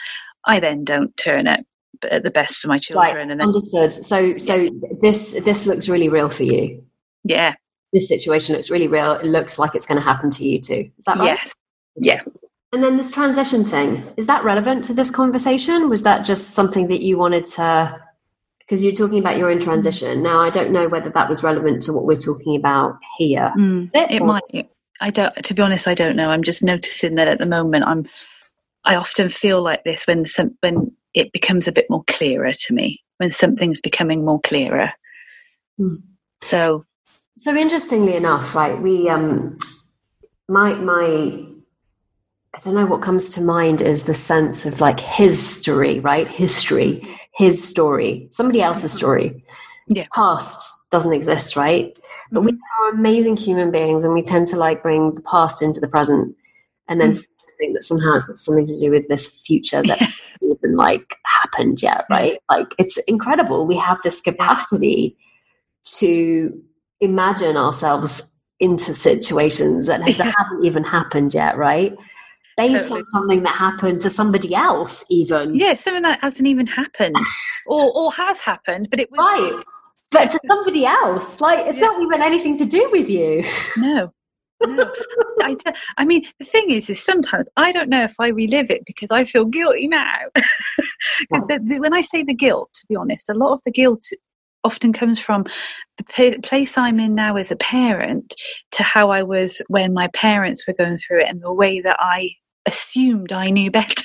i 0.47 0.61
then 0.61 0.85
don't 0.85 1.17
turn 1.17 1.47
it 1.47 1.67
at 2.11 2.23
the 2.23 2.31
best 2.31 2.57
for 2.57 2.69
my 2.69 2.79
children 2.79 3.15
right. 3.15 3.21
and 3.21 3.31
then, 3.31 3.41
understood 3.41 3.93
so 3.93 4.39
so 4.39 4.69
this 5.01 5.33
this 5.45 5.67
looks 5.67 5.89
really 5.89 6.09
real 6.09 6.31
for 6.31 6.45
you 6.45 6.83
yeah 7.25 7.55
this 7.93 8.09
situation 8.09 8.55
looks 8.55 8.71
really 8.71 8.89
real. 8.89 9.13
It 9.13 9.27
looks 9.27 9.59
like 9.59 9.75
it's 9.75 9.87
going 9.87 10.01
to 10.01 10.05
happen 10.05 10.31
to 10.31 10.49
you 10.49 10.61
too. 10.61 10.91
Is 10.99 11.05
that 11.07 11.19
right? 11.19 11.27
Yes. 11.27 11.55
Yeah. 11.97 12.23
And 12.73 12.83
then 12.83 12.97
this 12.97 13.11
transition 13.11 13.65
thing, 13.65 14.03
is 14.17 14.27
that 14.29 14.45
relevant 14.45 14.85
to 14.87 14.95
this 14.95 15.11
conversation? 15.11 15.91
Was 15.91 16.05
that 16.05 16.25
just 16.25 16.51
something 16.53 16.89
that 16.89 17.03
you 17.03 17.19
wanted 17.19 17.47
to, 17.49 18.01
because 18.61 18.83
you're 18.83 18.95
talking 18.95 19.19
about 19.19 19.37
your 19.37 19.51
own 19.51 19.61
transition. 19.61 20.23
Now, 20.23 20.41
I 20.41 20.49
don't 20.49 20.71
know 20.71 20.89
whether 20.89 21.11
that 21.11 21.29
was 21.29 21.43
relevant 21.43 21.83
to 21.83 21.93
what 21.93 22.07
we're 22.07 22.17
talking 22.17 22.57
about 22.57 22.99
here. 23.19 23.53
Mm, 23.59 23.91
it, 23.93 24.11
it 24.11 24.23
might. 24.23 24.71
I 25.01 25.11
don't, 25.11 25.35
to 25.45 25.53
be 25.53 25.61
honest, 25.61 25.87
I 25.87 25.95
don't 25.95 26.17
know. 26.17 26.31
I'm 26.31 26.43
just 26.43 26.63
noticing 26.63 27.17
that 27.17 27.29
at 27.29 27.39
the 27.39 27.47
moment 27.47 27.85
I'm, 27.87 28.09
I 28.85 28.95
often 28.95 29.29
feel 29.29 29.61
like 29.61 29.85
this 29.85 30.07
when 30.07 30.25
some, 30.25 30.57
when 30.61 30.97
it 31.13 31.31
becomes 31.33 31.69
a 31.69 31.73
bit 31.73 31.91
more 31.91 32.05
clearer 32.09 32.53
to 32.53 32.73
me, 32.73 33.03
when 33.19 33.33
something's 33.33 33.81
becoming 33.83 34.25
more 34.25 34.41
clearer. 34.41 34.93
Mm. 35.79 36.03
So 36.41 36.87
so 37.43 37.57
interestingly 37.57 38.15
enough, 38.15 38.55
right, 38.55 38.81
we 38.81 39.09
um 39.09 39.59
my 40.49 40.75
my 40.75 41.45
I 42.55 42.61
don't 42.63 42.75
know 42.75 42.87
what 42.87 43.03
comes 43.03 43.33
to 43.33 43.41
mind 43.41 43.83
is 43.83 44.05
the 44.05 44.15
sense 44.15 44.65
of 44.65 44.81
like 44.81 45.01
history, 45.01 45.99
right? 45.99 46.31
History, 46.31 47.03
his 47.35 47.67
story, 47.67 48.29
somebody 48.31 48.63
else's 48.63 48.93
story. 48.93 49.43
Yeah. 49.89 50.07
Past 50.15 50.71
doesn't 50.93 51.13
exist, 51.13 51.57
right? 51.57 51.99
But 52.31 52.45
mm-hmm. 52.45 52.47
we 52.47 52.53
are 52.53 52.91
amazing 52.95 53.37
human 53.37 53.73
beings 53.73 54.05
and 54.05 54.15
we 54.15 54.23
tend 54.23 54.47
to 54.49 54.57
like 54.57 54.81
bring 54.81 55.17
the 55.17 55.23
past 55.23 55.63
into 55.63 55.81
the 55.81 55.89
present 55.89 56.37
and 56.87 57.01
then 57.01 57.11
mm-hmm. 57.11 57.47
think 57.59 57.75
that 57.75 57.83
somehow 57.83 58.15
it's 58.15 58.27
got 58.27 58.37
something 58.37 58.69
to 58.69 58.79
do 58.79 58.91
with 58.93 59.09
this 59.09 59.41
future 59.41 59.83
that 59.83 60.01
yeah. 60.01 60.11
even 60.43 60.77
like 60.77 61.17
happened 61.25 61.83
yet, 61.83 62.05
right? 62.09 62.39
Like 62.49 62.73
it's 62.79 62.99
incredible. 63.09 63.67
We 63.67 63.79
have 63.79 64.01
this 64.05 64.21
capacity 64.21 65.17
to 65.97 66.63
imagine 67.03 67.57
ourselves 67.57 68.43
into 68.61 68.95
situations 68.95 69.89
that 69.89 70.01
haven't 70.03 70.65
even 70.65 70.85
happened 70.85 71.35
yet, 71.35 71.59
right? 71.59 71.95
Based 72.57 72.85
totally. 72.85 73.01
on 73.01 73.05
something 73.07 73.43
that 73.43 73.57
happened 73.57 74.01
to 74.03 74.11
somebody 74.11 74.55
else, 74.55 75.05
even. 75.11 75.55
Yeah, 75.55 75.75
something 75.75 76.03
that 76.03 76.21
hasn't 76.21 76.47
even 76.47 76.69
happened 76.69 77.17
or, 77.67 77.93
or 77.93 78.13
has 78.13 78.41
happened, 78.41 78.89
but 78.89 79.01
it 79.01 79.11
was. 79.11 79.19
Right. 79.19 79.65
But 80.13 80.31
to 80.31 80.41
somebody 80.47 80.85
else. 80.85 81.41
Like, 81.41 81.67
it's 81.67 81.81
yeah. 81.81 81.87
not 81.87 82.01
even 82.03 82.23
anything 82.23 82.59
to 82.59 82.67
do 82.67 82.89
with 82.93 83.09
you. 83.09 83.43
No. 83.79 84.13
no. 84.65 84.95
I, 85.41 85.57
I 85.97 86.05
mean, 86.05 86.27
the 86.39 86.45
thing 86.45 86.71
is, 86.71 86.89
is 86.89 87.03
sometimes 87.03 87.49
I 87.57 87.73
don't 87.73 87.89
know 87.89 88.05
if 88.05 88.15
I 88.21 88.29
relive 88.29 88.71
it 88.71 88.85
because 88.87 89.11
I 89.11 89.25
feel 89.25 89.45
guilty 89.45 89.89
now. 89.89 90.19
Because 91.31 91.61
when 91.61 91.93
I 91.93 92.01
say 92.01 92.23
the 92.23 92.35
guilt, 92.35 92.71
to 92.75 92.87
be 92.87 92.97
honest, 92.97 93.29
a 93.29 93.35
lot 93.35 93.53
of 93.53 93.61
the 93.65 93.71
guilt 93.71 94.05
often 94.65 94.93
comes 94.93 95.19
from 95.19 95.45
the 95.99 96.39
place 96.43 96.79
I'm 96.79 97.01
in 97.01 97.15
now 97.15 97.37
as 97.37 97.51
a 97.51 97.57
parent 97.57 98.35
to 98.73 98.83
how 98.83 99.11
I 99.11 99.23
was 99.23 99.61
when 99.69 99.93
my 99.93 100.09
parents 100.09 100.67
were 100.67 100.75
going 100.75 100.99
through 100.99 101.23
it 101.23 101.29
and 101.29 101.43
the 101.43 101.53
way 101.53 101.81
that 101.81 101.97
I 101.99 102.31
assumed 102.67 103.33
I 103.33 103.51
knew 103.51 103.71
better. 103.71 104.05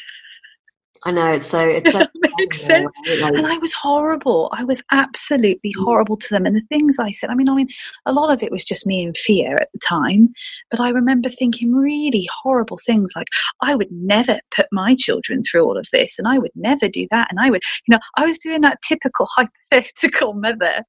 I 1.03 1.11
know 1.11 1.31
it's 1.31 1.47
so 1.47 1.59
it's 1.59 1.91
so 1.91 2.05
makes 2.37 2.61
sense. 2.61 2.91
Like, 3.21 3.33
and 3.33 3.47
I 3.47 3.57
was 3.57 3.73
horrible. 3.73 4.49
I 4.53 4.63
was 4.63 4.81
absolutely 4.91 5.73
mm. 5.77 5.83
horrible 5.83 6.17
to 6.17 6.27
them. 6.29 6.45
And 6.45 6.55
the 6.55 6.63
things 6.69 6.97
I 6.99 7.11
said, 7.11 7.29
I 7.29 7.35
mean, 7.35 7.49
I 7.49 7.55
mean, 7.55 7.67
a 8.05 8.13
lot 8.13 8.31
of 8.31 8.43
it 8.43 8.51
was 8.51 8.63
just 8.63 8.85
me 8.85 9.01
in 9.01 9.13
fear 9.13 9.55
at 9.55 9.69
the 9.73 9.79
time. 9.79 10.29
But 10.69 10.79
I 10.79 10.89
remember 10.89 11.29
thinking 11.29 11.73
really 11.73 12.27
horrible 12.43 12.79
things 12.85 13.13
like, 13.15 13.27
I 13.61 13.75
would 13.75 13.91
never 13.91 14.39
put 14.55 14.67
my 14.71 14.95
children 14.95 15.43
through 15.43 15.63
all 15.63 15.77
of 15.77 15.87
this, 15.91 16.15
and 16.17 16.27
I 16.27 16.37
would 16.37 16.51
never 16.55 16.87
do 16.87 17.07
that. 17.11 17.27
And 17.29 17.39
I 17.39 17.49
would, 17.49 17.61
you 17.87 17.93
know, 17.93 17.99
I 18.17 18.25
was 18.25 18.37
doing 18.37 18.61
that 18.61 18.81
typical 18.81 19.27
hypothetical 19.35 20.33
mother 20.33 20.83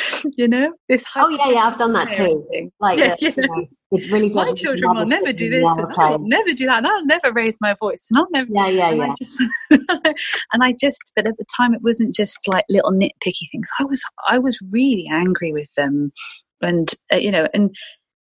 you 0.36 0.48
know? 0.48 0.72
This 0.88 1.04
oh 1.16 1.28
yeah 1.28 1.50
yeah 1.50 1.60
i've 1.64 1.76
done 1.76 1.92
that 1.92 2.10
too. 2.10 2.70
like 2.80 2.98
yeah, 2.98 3.16
yeah. 3.20 3.30
You 3.36 3.46
know, 3.46 3.66
really 4.10 4.30
my 4.30 4.52
children 4.52 4.96
will 4.96 5.06
never 5.06 5.32
do 5.32 5.50
this 5.50 5.64
and 5.64 5.92
I 5.98 6.10
will 6.10 6.18
never 6.20 6.52
do 6.54 6.66
that 6.66 6.78
and 6.78 6.86
i'll 6.86 7.04
never 7.04 7.32
raise 7.32 7.58
my 7.60 7.74
voice 7.74 8.06
and 8.10 8.18
i'll 8.18 8.28
never 8.30 8.48
yeah 8.50 8.68
yeah 8.68 8.88
and 8.88 8.98
yeah. 8.98 9.04
I 9.04 9.14
just, 9.18 9.42
and 10.52 10.64
i 10.64 10.74
just 10.80 10.98
but 11.14 11.26
at 11.26 11.36
the 11.36 11.44
time 11.56 11.74
it 11.74 11.82
wasn't 11.82 12.14
just 12.14 12.48
like 12.48 12.64
little 12.68 12.90
nitpicky 12.90 13.50
things. 13.50 13.68
I 13.78 13.84
was 13.84 14.02
i 14.28 14.38
was 14.38 14.58
really 14.70 15.06
angry 15.12 15.52
with 15.52 15.72
them 15.76 16.12
and 16.60 16.92
uh, 17.12 17.16
you 17.16 17.30
know 17.30 17.48
and 17.52 17.74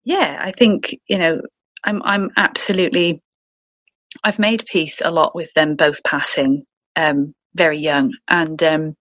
yeah 0.03 0.39
i 0.41 0.51
think 0.51 0.97
you 1.07 1.17
know 1.17 1.41
i'm 1.85 2.01
i'm 2.03 2.29
absolutely 2.37 3.21
i've 4.23 4.39
made 4.39 4.65
peace 4.65 5.01
a 5.03 5.11
lot 5.11 5.33
with 5.33 5.53
them 5.53 5.75
both 5.75 6.03
passing 6.03 6.63
um 6.95 7.33
very 7.55 7.79
young 7.79 8.11
and 8.27 8.61
um 8.63 8.95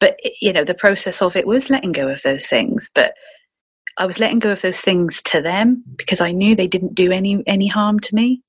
but 0.00 0.16
you 0.40 0.52
know 0.52 0.64
the 0.64 0.74
process 0.74 1.22
of 1.22 1.36
it 1.36 1.46
was 1.46 1.70
letting 1.70 1.92
go 1.92 2.08
of 2.08 2.22
those 2.22 2.46
things 2.46 2.90
but 2.94 3.12
i 3.98 4.06
was 4.06 4.18
letting 4.18 4.38
go 4.38 4.50
of 4.50 4.62
those 4.62 4.80
things 4.80 5.22
to 5.22 5.40
them 5.40 5.84
because 5.96 6.20
i 6.20 6.32
knew 6.32 6.56
they 6.56 6.66
didn't 6.66 6.94
do 6.94 7.12
any 7.12 7.42
any 7.46 7.68
harm 7.68 8.00
to 8.00 8.14
me. 8.14 8.42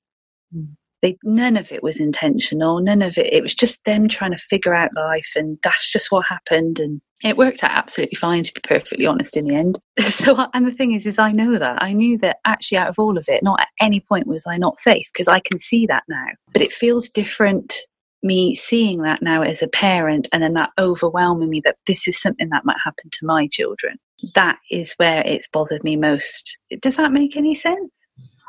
Mm. 0.54 0.74
they 1.02 1.16
none 1.24 1.56
of 1.56 1.72
it 1.72 1.82
was 1.82 1.98
intentional. 1.98 2.80
None 2.80 3.02
of 3.02 3.16
it 3.18 3.32
it 3.32 3.42
was 3.42 3.54
just 3.54 3.84
them 3.84 4.08
trying 4.08 4.32
to 4.32 4.38
figure 4.38 4.74
out 4.74 4.90
life 4.94 5.32
and 5.36 5.58
that's 5.62 5.90
just 5.90 6.10
what 6.10 6.26
happened 6.26 6.78
and 6.78 7.00
it 7.24 7.36
worked 7.36 7.62
out 7.62 7.78
absolutely 7.78 8.16
fine 8.16 8.42
to 8.42 8.52
be 8.52 8.60
perfectly 8.64 9.06
honest 9.06 9.36
in 9.36 9.46
the 9.46 9.54
end. 9.54 9.78
So 10.00 10.46
and 10.52 10.66
the 10.66 10.72
thing 10.72 10.94
is 10.94 11.06
is 11.06 11.18
i 11.18 11.30
know 11.30 11.58
that. 11.58 11.82
I 11.82 11.92
knew 11.92 12.18
that 12.18 12.36
actually 12.44 12.78
out 12.78 12.88
of 12.88 12.98
all 12.98 13.16
of 13.18 13.28
it 13.28 13.42
not 13.42 13.60
at 13.60 13.68
any 13.80 14.00
point 14.00 14.26
was 14.26 14.44
i 14.46 14.56
not 14.56 14.78
safe 14.78 15.06
because 15.12 15.28
i 15.28 15.40
can 15.40 15.58
see 15.60 15.86
that 15.86 16.04
now. 16.08 16.26
But 16.52 16.62
it 16.62 16.72
feels 16.72 17.08
different 17.08 17.74
me 18.22 18.54
seeing 18.54 19.02
that 19.02 19.22
now 19.22 19.42
as 19.42 19.62
a 19.62 19.68
parent 19.68 20.28
and 20.32 20.42
then 20.42 20.54
that 20.54 20.70
overwhelming 20.78 21.50
me 21.50 21.60
that 21.64 21.76
this 21.86 22.06
is 22.06 22.20
something 22.20 22.48
that 22.50 22.64
might 22.64 22.78
happen 22.84 23.10
to 23.10 23.26
my 23.26 23.46
children 23.46 23.98
that 24.34 24.58
is 24.70 24.94
where 24.96 25.26
it's 25.26 25.48
bothered 25.48 25.82
me 25.82 25.96
most 25.96 26.56
does 26.80 26.96
that 26.96 27.12
make 27.12 27.36
any 27.36 27.54
sense 27.54 27.90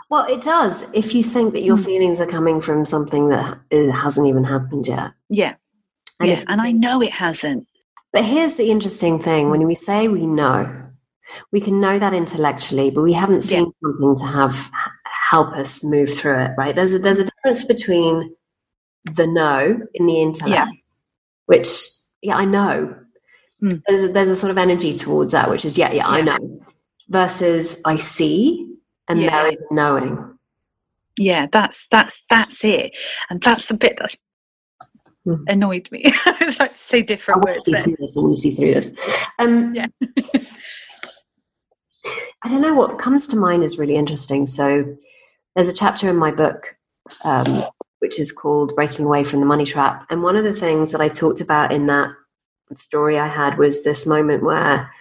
well 0.10 0.26
it 0.26 0.42
does 0.42 0.92
if 0.94 1.16
you 1.16 1.24
think 1.24 1.54
that 1.54 1.64
your 1.64 1.78
mm. 1.78 1.86
feelings 1.86 2.20
are 2.20 2.28
coming 2.28 2.62
from 2.62 2.86
something 2.86 3.30
that 3.30 3.58
hasn't 3.72 4.28
even 4.28 4.44
happened 4.44 4.88
yet 4.88 5.12
yeah 5.30 5.56
and, 6.20 6.30
yeah. 6.30 6.44
and 6.48 6.62
i 6.62 6.72
know 6.72 7.02
it 7.02 7.12
hasn't 7.12 7.68
but 8.12 8.24
here's 8.24 8.56
the 8.56 8.70
interesting 8.70 9.18
thing 9.18 9.50
when 9.50 9.66
we 9.66 9.76
say 9.76 10.08
we 10.08 10.28
know 10.28 10.72
we 11.52 11.60
can 11.60 11.80
know 11.80 11.98
that 11.98 12.14
intellectually 12.14 12.92
but 12.92 13.02
we 13.02 13.14
haven't 13.14 13.42
seen 13.42 13.66
yeah. 13.66 13.90
something 13.90 14.16
to 14.16 14.26
have 14.26 14.70
help 15.32 15.52
us 15.54 15.84
move 15.84 16.14
through 16.14 16.40
it 16.40 16.52
right 16.58 16.76
there's 16.76 16.94
a 16.94 17.00
there's 17.00 17.18
a 17.18 17.26
difference 17.26 17.66
between 17.66 18.36
the 19.06 19.28
know 19.28 19.80
in 19.94 20.06
the 20.06 20.22
intellect, 20.22 20.56
yeah. 20.56 20.68
which 21.46 21.70
yeah, 22.22 22.36
I 22.36 22.46
know. 22.46 22.96
Mm. 23.62 23.82
There's 23.88 24.04
a, 24.04 24.08
there's 24.10 24.30
a 24.30 24.36
sort 24.36 24.52
of 24.52 24.58
energy 24.58 24.94
towards 24.94 25.34
that, 25.34 25.50
which 25.50 25.66
is 25.66 25.78
yeah, 25.78 25.90
yeah, 25.90 25.96
yeah. 25.96 26.08
I 26.08 26.22
know, 26.22 26.62
versus 27.10 27.82
I 27.86 27.98
see, 27.98 28.76
and 29.08 29.22
yeah. 29.22 29.30
there 29.30 29.52
is 29.52 29.64
knowing. 29.72 30.38
Yeah, 31.18 31.48
that's 31.52 31.88
that's 31.92 32.22
that's 32.30 32.64
it, 32.64 32.98
and 33.30 33.42
that's 33.42 33.68
the 33.68 33.76
bit 33.76 33.98
that's 34.00 34.18
mm. 35.28 35.44
annoyed 35.48 35.90
me. 35.92 36.04
I 36.26 36.46
was 36.46 36.60
like 36.60 36.76
say 36.78 37.02
different 37.02 37.44
words. 37.44 37.64
See 37.66 37.72
through 37.74 37.98
this, 38.00 38.18
I 38.18 38.20
want 38.20 38.36
to 38.36 38.42
see 38.42 38.56
through 38.56 38.74
this. 38.74 39.20
Um, 39.40 39.76
yeah. 39.76 39.88
I 42.44 42.50
don't 42.50 42.62
know 42.62 42.74
what 42.74 43.00
comes 43.00 43.28
to 43.30 43.38
mind 43.38 43.64
is 43.64 43.78
really 43.78 43.96
interesting. 43.96 44.48
So 44.48 44.98
there's 45.56 45.70
a 45.70 45.74
chapter 45.74 46.10
in 46.10 46.18
my 46.18 46.32
book 46.32 46.76
um, 47.24 47.66
which 48.04 48.20
is 48.20 48.34
called 48.34 48.76
Breaking 48.76 49.06
Away 49.06 49.24
from 49.24 49.40
the 49.40 49.46
Money 49.46 49.64
Trap. 49.64 50.06
And 50.10 50.22
one 50.22 50.36
of 50.36 50.44
the 50.44 50.54
things 50.54 50.92
that 50.92 51.00
I 51.00 51.08
talked 51.08 51.40
about 51.40 51.72
in 51.72 51.86
that 51.86 52.10
story 52.76 53.18
I 53.18 53.30
had 53.30 53.58
was 53.58 53.86
this 53.86 54.06
moment 54.06 54.44
where 54.44 54.92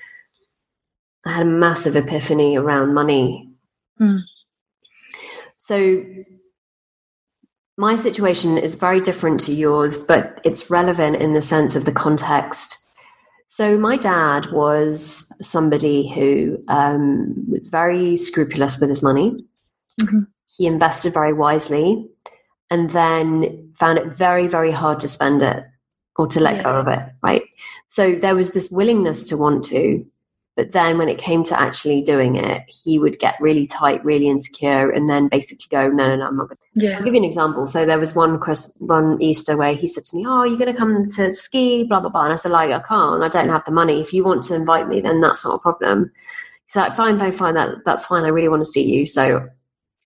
I 1.27 1.33
had 1.33 1.43
a 1.43 1.51
massive 1.51 1.97
epiphany 1.97 2.57
around 2.57 2.95
money. 2.95 3.51
Mm. 4.01 4.21
So 5.57 6.05
my 7.77 7.97
situation 7.97 8.57
is 8.57 8.77
very 8.77 9.01
different 9.01 9.41
to 9.41 9.53
yours, 9.53 9.99
but 9.99 10.41
it's 10.45 10.71
relevant 10.71 11.17
in 11.17 11.33
the 11.33 11.43
sense 11.43 11.75
of 11.75 11.85
the 11.85 11.93
context. 11.93 12.87
So 13.49 13.77
my 13.79 13.97
dad 13.97 14.47
was 14.53 15.35
somebody 15.45 16.09
who 16.09 16.63
um, 16.69 17.35
was 17.51 17.67
very 17.67 18.17
scrupulous 18.17 18.79
with 18.79 18.91
his 18.91 19.03
money. 19.03 19.45
Mm-hmm. 20.01 20.21
He 20.57 20.67
invested 20.67 21.15
very 21.15 21.33
wisely, 21.33 22.09
and 22.73 22.89
then 22.93 23.71
found 23.79 23.99
it 23.99 24.07
very, 24.07 24.49
very 24.49 24.71
hard 24.73 24.99
to 24.99 25.07
spend 25.07 25.43
it 25.43 25.63
or 26.17 26.27
to 26.27 26.41
let 26.41 26.57
yeah. 26.57 26.63
go 26.63 26.79
of 26.79 26.89
it. 26.89 27.01
Right. 27.23 27.43
So 27.87 28.15
there 28.15 28.35
was 28.35 28.55
this 28.55 28.71
willingness 28.71 29.29
to 29.29 29.37
want 29.37 29.63
to, 29.67 30.07
but 30.57 30.73
then 30.73 30.97
when 30.97 31.11
it 31.11 31.19
came 31.19 31.43
to 31.45 31.61
actually 31.61 32.01
doing 32.01 32.37
it, 32.37 32.63
he 32.69 32.99
would 32.99 33.19
get 33.19 33.35
really 33.41 33.67
tight, 33.67 34.03
really 34.07 34.27
insecure, 34.27 34.91
and 34.91 35.07
then 35.07 35.29
basically 35.29 35.67
go, 35.71 35.91
no, 35.91 36.09
no, 36.09 36.17
no, 36.17 36.27
I'm 36.27 36.37
not 36.39 36.49
going 36.49 36.57
to. 36.57 36.63
Yeah. 36.73 36.89
So 36.89 36.97
I'll 36.97 37.05
give 37.05 37.13
you 37.13 37.21
an 37.21 37.27
example. 37.27 37.67
So 37.67 37.85
there 37.85 37.99
was 37.99 38.15
one 38.15 38.41
Chris, 38.41 38.75
one 38.81 39.21
Easter 39.21 39.55
where 39.55 39.75
he 39.75 39.87
said 39.87 40.05
to 40.07 40.17
me, 40.17 40.25
oh, 40.27 40.45
you're 40.45 40.59
going 40.59 40.73
to 40.73 40.79
come 40.79 41.11
to 41.11 41.35
ski, 41.35 41.85
blah, 41.85 42.01
blah, 42.01 42.09
blah. 42.09 42.25
And 42.25 42.33
I 42.33 42.37
said, 42.37 42.53
like, 42.53 42.71
I 42.71 42.81
can't. 42.81 43.23
I 43.23 43.29
don't 43.29 43.51
have 43.51 43.67
the 43.67 43.71
money. 43.71 44.01
If 44.01 44.15
you 44.15 44.25
want 44.25 44.45
to 44.45 44.55
invite 44.55 44.89
me, 44.89 45.03
then 45.03 45.21
that's 45.21 45.45
not 45.45 45.57
a 45.57 45.59
problem. 45.59 46.11
He's 46.65 46.77
like, 46.77 46.95
fine, 46.95 47.19
fine, 47.19 47.33
fine. 47.33 47.55
That, 47.55 47.85
that's 47.85 48.07
fine. 48.07 48.25
I 48.25 48.29
really 48.29 48.49
want 48.49 48.63
to 48.63 48.71
see 48.71 48.91
you. 48.91 49.05
So 49.05 49.47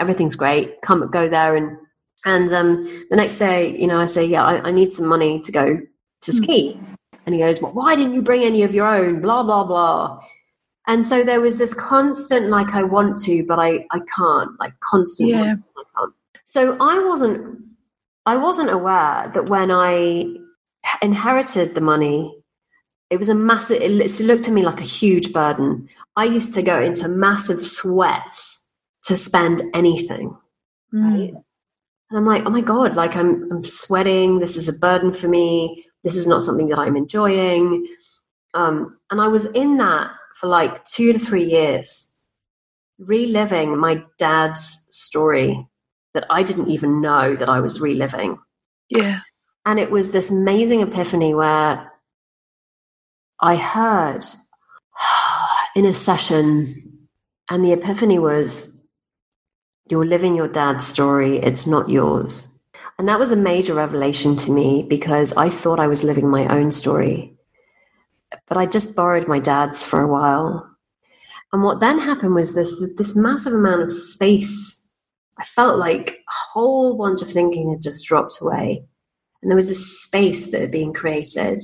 everything's 0.00 0.34
great. 0.34 0.82
Come, 0.82 1.08
go 1.12 1.28
there. 1.28 1.54
And, 1.54 1.78
and 2.24 2.52
um, 2.52 2.84
the 3.10 3.16
next 3.16 3.38
day, 3.38 3.76
you 3.76 3.86
know, 3.86 4.00
I 4.00 4.06
say, 4.06 4.24
yeah, 4.24 4.44
I, 4.44 4.68
I 4.68 4.70
need 4.72 4.92
some 4.92 5.06
money 5.06 5.40
to 5.42 5.52
go 5.52 5.80
to 6.22 6.32
hmm. 6.32 6.36
ski. 6.36 6.80
And 7.24 7.34
he 7.34 7.40
goes, 7.40 7.60
well, 7.60 7.72
why 7.72 7.96
didn't 7.96 8.14
you 8.14 8.22
bring 8.22 8.42
any 8.42 8.62
of 8.62 8.74
your 8.74 8.86
own? 8.86 9.20
Blah, 9.20 9.42
blah, 9.42 9.64
blah. 9.64 10.20
And 10.86 11.04
so 11.04 11.24
there 11.24 11.40
was 11.40 11.58
this 11.58 11.74
constant, 11.74 12.48
like, 12.48 12.74
I 12.74 12.84
want 12.84 13.18
to, 13.24 13.44
but 13.46 13.58
I, 13.58 13.84
I 13.90 14.00
can't, 14.16 14.58
like, 14.60 14.78
constant. 14.80 15.30
Yeah. 15.30 15.54
I 15.76 15.82
can't. 15.96 16.12
So 16.44 16.76
I 16.80 17.04
wasn't, 17.04 17.58
I 18.24 18.36
wasn't 18.36 18.70
aware 18.70 19.30
that 19.34 19.48
when 19.48 19.72
I 19.72 20.26
inherited 21.02 21.74
the 21.74 21.80
money, 21.80 22.32
it 23.10 23.18
was 23.18 23.28
a 23.28 23.34
massive, 23.34 23.82
it 23.82 24.20
looked 24.20 24.44
to 24.44 24.52
me 24.52 24.62
like 24.62 24.80
a 24.80 24.84
huge 24.84 25.32
burden. 25.32 25.88
I 26.14 26.24
used 26.24 26.54
to 26.54 26.62
go 26.62 26.80
into 26.80 27.08
massive 27.08 27.66
sweats 27.66 28.72
to 29.04 29.16
spend 29.16 29.62
anything. 29.74 30.36
Mm. 30.94 31.42
And 32.10 32.18
I'm 32.18 32.26
like, 32.26 32.44
oh 32.46 32.50
my 32.50 32.60
God, 32.60 32.94
like 32.96 33.16
I'm, 33.16 33.50
I'm 33.50 33.64
sweating. 33.64 34.38
This 34.38 34.56
is 34.56 34.68
a 34.68 34.78
burden 34.78 35.12
for 35.12 35.28
me. 35.28 35.84
This 36.04 36.16
is 36.16 36.26
not 36.26 36.42
something 36.42 36.68
that 36.68 36.78
I'm 36.78 36.96
enjoying. 36.96 37.86
Um, 38.54 38.96
and 39.10 39.20
I 39.20 39.28
was 39.28 39.46
in 39.52 39.76
that 39.78 40.10
for 40.36 40.46
like 40.46 40.84
two 40.84 41.12
to 41.12 41.18
three 41.18 41.44
years, 41.44 42.16
reliving 42.98 43.76
my 43.78 44.02
dad's 44.18 44.86
story 44.90 45.66
that 46.14 46.26
I 46.30 46.42
didn't 46.42 46.70
even 46.70 47.00
know 47.00 47.36
that 47.36 47.48
I 47.48 47.60
was 47.60 47.80
reliving. 47.80 48.38
Yeah. 48.88 49.20
And 49.64 49.80
it 49.80 49.90
was 49.90 50.12
this 50.12 50.30
amazing 50.30 50.80
epiphany 50.80 51.34
where 51.34 51.92
I 53.40 53.56
heard 53.56 54.24
in 55.76 55.84
a 55.84 55.92
session, 55.92 57.08
and 57.50 57.64
the 57.64 57.72
epiphany 57.72 58.18
was 58.18 58.75
you're 59.88 60.06
living 60.06 60.34
your 60.34 60.48
dad's 60.48 60.86
story, 60.86 61.38
it's 61.38 61.66
not 61.66 61.88
yours. 61.88 62.48
And 62.98 63.08
that 63.08 63.18
was 63.18 63.30
a 63.30 63.36
major 63.36 63.74
revelation 63.74 64.36
to 64.36 64.52
me 64.52 64.82
because 64.82 65.32
I 65.34 65.48
thought 65.48 65.80
I 65.80 65.86
was 65.86 66.02
living 66.02 66.28
my 66.28 66.46
own 66.48 66.72
story 66.72 67.36
but 68.48 68.56
I 68.56 68.66
just 68.66 68.96
borrowed 68.96 69.28
my 69.28 69.38
dad's 69.38 69.84
for 69.84 70.00
a 70.00 70.08
while. 70.08 70.68
And 71.52 71.62
what 71.62 71.80
then 71.80 71.98
happened 71.98 72.34
was 72.34 72.54
this 72.54 72.94
this 72.96 73.16
massive 73.16 73.52
amount 73.52 73.82
of 73.82 73.92
space. 73.92 74.90
I 75.38 75.44
felt 75.44 75.78
like 75.78 76.10
a 76.10 76.32
whole 76.52 76.96
bunch 76.96 77.22
of 77.22 77.30
thinking 77.30 77.70
had 77.70 77.82
just 77.82 78.06
dropped 78.06 78.38
away. 78.40 78.84
And 79.42 79.50
there 79.50 79.56
was 79.56 79.68
this 79.68 80.02
space 80.02 80.50
that 80.50 80.60
had 80.60 80.72
been 80.72 80.92
created. 80.92 81.60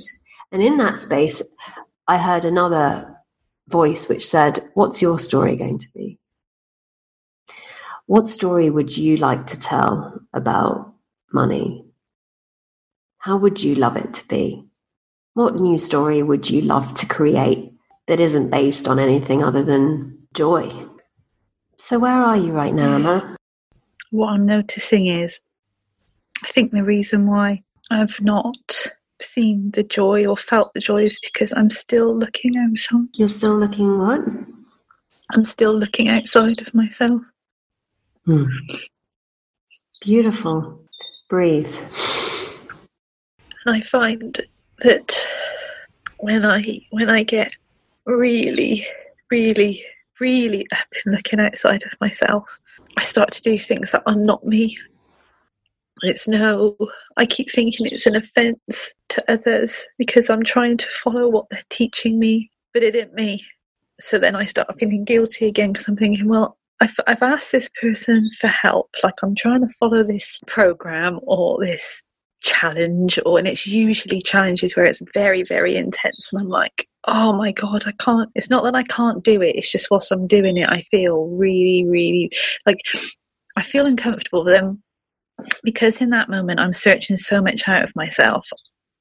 And 0.51 0.63
in 0.63 0.77
that 0.77 0.99
space, 0.99 1.57
I 2.07 2.19
heard 2.19 2.45
another 2.45 3.17
voice 3.69 4.09
which 4.09 4.27
said, 4.27 4.69
What's 4.75 5.01
your 5.01 5.19
story 5.19 5.57
going 5.57 5.79
to 5.79 5.89
be? 5.95 6.02
What 8.13 8.29
story 8.29 8.69
would 8.69 8.95
you 8.95 9.17
like 9.17 9.47
to 9.47 9.59
tell 9.59 10.21
about 10.35 10.93
money? 11.33 11.87
How 13.17 13.39
would 13.39 13.63
you 13.63 13.75
love 13.75 13.97
it 13.97 14.13
to 14.13 14.29
be? 14.29 14.67
What 15.33 15.59
new 15.59 15.79
story 15.79 16.23
would 16.23 16.51
you 16.51 16.61
love 16.61 16.93
to 16.93 17.07
create 17.07 17.73
that 18.09 18.21
isn't 18.21 18.51
based 18.51 18.87
on 18.87 18.99
anything 18.99 19.43
other 19.43 19.65
than 19.65 20.19
joy? 20.35 20.71
So, 21.79 21.99
where 21.99 22.23
are 22.23 22.37
you 22.37 22.53
right 22.53 22.75
now, 22.75 22.97
Emma? 22.97 23.35
What 24.11 24.35
I'm 24.35 24.45
noticing 24.45 25.07
is, 25.07 25.41
I 26.45 26.49
think 26.49 26.73
the 26.73 26.85
reason 26.85 27.27
why 27.27 27.63
I've 27.91 28.21
not 28.21 28.89
seen 29.23 29.71
the 29.71 29.85
joy 29.85 30.27
or 30.27 30.37
felt 30.37 30.75
the 30.75 30.81
joy 30.81 31.07
is 31.07 31.19
because 31.19 31.55
I'm 31.57 31.71
still 31.71 32.15
looking 32.15 32.59
outside. 32.59 33.09
You're 33.15 33.29
still 33.29 33.57
looking 33.57 33.99
what? 33.99 34.21
I'm 35.31 35.45
still 35.45 35.73
looking 35.73 36.11
outside 36.11 36.61
of 36.61 36.75
myself. 36.75 37.23
Hmm. 38.25 38.45
Beautiful. 40.01 40.81
Breathe. 41.29 41.75
And 43.65 43.77
I 43.77 43.81
find 43.81 44.41
that 44.79 45.27
when 46.19 46.45
I 46.45 46.81
when 46.91 47.11
I 47.11 47.25
get 47.25 47.53
really, 48.07 48.87
really, 49.31 49.85
really 50.21 50.67
up 50.73 50.87
and 51.05 51.15
looking 51.15 51.41
outside 51.41 51.83
of 51.83 52.01
myself, 52.01 52.45
I 52.97 53.03
start 53.03 53.33
to 53.33 53.43
do 53.43 53.59
things 53.59 53.91
that 53.93 54.03
are 54.07 54.17
not 54.17 54.47
me. 54.47 54.79
It's 56.03 56.29
no, 56.29 56.77
I 57.17 57.27
keep 57.27 57.51
thinking 57.51 57.87
it's 57.87 58.07
an 58.07 58.17
offence 58.17 58.93
to 59.11 59.33
others 59.33 59.85
because 59.99 60.31
I'm 60.31 60.43
trying 60.43 60.77
to 60.79 60.87
follow 60.89 61.29
what 61.29 61.47
they're 61.51 61.63
teaching 61.71 62.19
me, 62.19 62.51
but 62.73 62.83
it 62.83 62.95
isn't 62.95 63.15
me. 63.15 63.45
So 64.01 64.19
then 64.19 64.35
I 64.35 64.45
start 64.45 64.69
feeling 64.79 65.05
guilty 65.05 65.47
again 65.47 65.73
because 65.73 65.87
I'm 65.87 65.97
thinking, 65.97 66.29
well, 66.29 66.57
I've, 66.83 66.95
I've 67.07 67.23
asked 67.23 67.53
this 67.53 67.71
person 67.81 68.29
for 68.41 68.49
help. 68.49 68.91
Like 69.05 69.15
I'm 69.23 69.37
trying 69.37 69.61
to 69.61 69.73
follow 69.79 70.03
this 70.03 70.41
program 70.49 71.21
or 71.23 71.65
this 71.65 72.03
challenge 72.43 73.21
or 73.25 73.39
and 73.39 73.47
it's 73.47 73.69
usually 73.69 74.21
challenges 74.21 74.75
where 74.75 74.85
it's 74.85 75.01
very 75.15 75.45
very 75.45 75.77
intense 75.77 76.29
and 76.33 76.43
i'm 76.43 76.49
like 76.49 76.89
oh 77.07 77.33
my 77.33 77.53
god 77.53 77.87
i 77.87 77.93
can't 78.01 78.29
it's 78.35 78.51
not 78.51 78.65
that 78.65 78.75
i 78.75 78.83
can't 78.83 79.23
do 79.23 79.41
it 79.41 79.55
it's 79.55 79.71
just 79.71 79.89
whilst 79.93 80.11
i'm 80.11 80.27
doing 80.27 80.57
it 80.57 80.69
i 80.69 80.81
feel 80.91 81.33
really 81.39 81.87
really 81.89 82.33
like 82.67 82.79
i 83.57 83.63
feel 83.63 83.87
uncomfortable 83.87 84.43
then 84.43 84.83
because 85.63 86.01
in 86.01 86.11
that 86.11 86.29
moment 86.29 86.59
i'm 86.59 86.73
searching 86.73 87.17
so 87.17 87.41
much 87.41 87.69
out 87.69 87.85
of 87.85 87.95
myself 87.95 88.49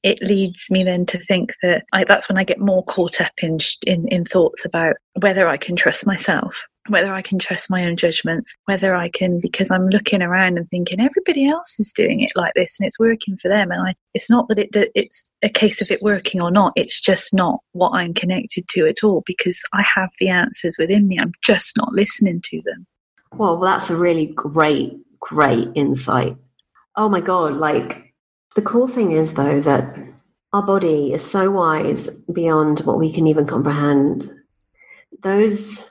it 0.03 0.21
leads 0.21 0.69
me 0.69 0.83
then 0.83 1.03
to 1.07 1.17
think 1.17 1.53
that 1.61 1.83
I, 1.93 2.03
that's 2.03 2.27
when 2.27 2.37
I 2.37 2.43
get 2.43 2.59
more 2.59 2.83
caught 2.85 3.21
up 3.21 3.33
in, 3.43 3.59
in 3.85 4.07
in 4.07 4.25
thoughts 4.25 4.65
about 4.65 4.95
whether 5.19 5.47
I 5.47 5.57
can 5.57 5.75
trust 5.75 6.07
myself 6.07 6.65
whether 6.87 7.13
I 7.13 7.21
can 7.21 7.37
trust 7.37 7.69
my 7.69 7.85
own 7.85 7.95
judgments, 7.95 8.55
whether 8.65 8.95
I 8.95 9.09
can, 9.09 9.39
because 9.39 9.69
I'm 9.69 9.87
looking 9.87 10.21
around 10.21 10.57
and 10.57 10.69
thinking 10.69 10.99
everybody 10.99 11.47
else 11.47 11.79
is 11.79 11.93
doing 11.93 12.21
it 12.21 12.31
like 12.35 12.53
this 12.55 12.79
and 12.79 12.87
it's 12.87 12.99
working 12.99 13.37
for 13.37 13.49
them. 13.49 13.71
And 13.71 13.89
I, 13.89 13.95
it's 14.13 14.29
not 14.29 14.47
that 14.47 14.57
it, 14.57 14.91
it's 14.95 15.29
a 15.43 15.49
case 15.49 15.81
of 15.81 15.91
it 15.91 16.01
working 16.01 16.41
or 16.41 16.49
not. 16.49 16.73
It's 16.75 16.99
just 16.99 17.33
not 17.33 17.59
what 17.73 17.91
I'm 17.91 18.13
connected 18.13 18.67
to 18.69 18.87
at 18.87 19.03
all 19.03 19.23
because 19.25 19.59
I 19.73 19.83
have 19.95 20.09
the 20.19 20.29
answers 20.29 20.75
within 20.79 21.07
me. 21.07 21.19
I'm 21.19 21.33
just 21.43 21.77
not 21.77 21.93
listening 21.93 22.41
to 22.45 22.61
them. 22.65 22.87
Well, 23.33 23.59
that's 23.59 23.89
a 23.89 23.95
really 23.95 24.25
great, 24.25 24.97
great 25.19 25.69
insight. 25.75 26.35
Oh 26.95 27.09
my 27.09 27.21
God. 27.21 27.53
Like 27.53 28.13
the 28.55 28.61
cool 28.61 28.87
thing 28.87 29.11
is 29.11 29.35
though 29.35 29.61
that 29.61 29.97
our 30.51 30.63
body 30.63 31.13
is 31.13 31.29
so 31.29 31.51
wise 31.51 32.09
beyond 32.25 32.79
what 32.81 32.99
we 32.99 33.11
can 33.11 33.27
even 33.27 33.45
comprehend. 33.45 34.29
Those 35.21 35.90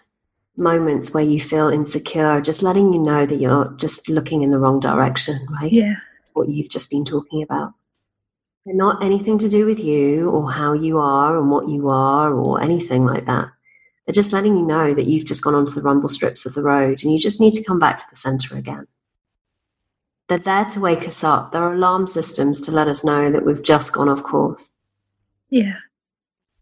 moments 0.61 1.13
where 1.13 1.25
you 1.25 1.41
feel 1.41 1.69
insecure, 1.69 2.41
just 2.41 2.63
letting 2.63 2.93
you 2.93 3.01
know 3.01 3.27
that 3.27 3.41
you're 3.41 3.75
just 3.79 4.09
looking 4.09 4.43
in 4.43 4.51
the 4.51 4.59
wrong 4.59 4.79
direction, 4.79 5.39
right? 5.61 5.73
Yeah. 5.73 5.95
What 6.35 6.49
you've 6.49 6.69
just 6.69 6.91
been 6.91 7.05
talking 7.05 7.43
about. 7.43 7.73
They're 8.65 8.75
not 8.75 9.03
anything 9.03 9.39
to 9.39 9.49
do 9.49 9.65
with 9.65 9.81
you 9.81 10.31
or 10.31 10.53
how 10.53 10.75
you 10.75 10.99
are 10.99 11.39
and 11.39 11.51
what 11.51 11.69
you 11.69 11.89
are 11.89 12.33
or 12.33 12.63
anything 12.63 13.07
like 13.07 13.27
that. 13.27 13.49
They're 14.07 14.13
just 14.13 14.33
letting 14.33 14.57
you 14.57 14.65
know 14.67 14.95
that 14.95 15.07
you've 15.07 15.25
just 15.27 15.43
gone 15.43 15.55
onto 15.55 15.73
the 15.73 15.83
rumble 15.83 16.09
strips 16.09 16.45
of 16.45 16.55
the 16.55 16.63
road 16.63 17.03
and 17.03 17.13
you 17.13 17.19
just 17.19 17.41
need 17.41 17.55
to 17.55 17.65
come 17.65 17.79
back 17.79 17.99
to 17.99 18.05
the 18.11 18.17
center 18.17 18.57
again. 18.57 18.87
They're 20.29 20.39
there 20.39 20.67
to 20.67 20.81
wake 20.81 21.09
us 21.09 21.25
up. 21.25 21.53
There 21.53 21.63
are 21.63 21.73
alarm 21.73 22.07
systems 22.07 22.61
to 22.63 22.71
let 22.71 22.87
us 22.87 23.05
know 23.05 23.33
that 23.33 23.45
we've 23.45 23.63
just 23.63 23.93
gone 23.93 24.09
off 24.09 24.23
course. 24.23 24.71
Yeah. 25.49 25.75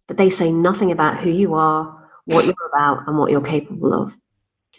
But 0.07 0.17
they 0.17 0.31
say 0.31 0.53
nothing 0.53 0.91
about 0.91 1.19
who 1.19 1.31
you 1.31 1.55
are 1.55 1.98
what 2.29 2.45
you're 2.45 2.55
about 2.73 3.07
and 3.07 3.19
what 3.19 3.31
you're 3.31 3.41
capable 3.41 3.95
of. 3.95 4.17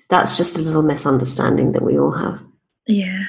That's 0.10 0.38
just 0.38 0.58
a 0.58 0.62
little 0.62 0.84
misunderstanding 0.84 1.74
that 1.74 1.84
we 1.84 2.00
all 2.00 2.12
have. 2.12 2.42
Yeah, 2.88 3.24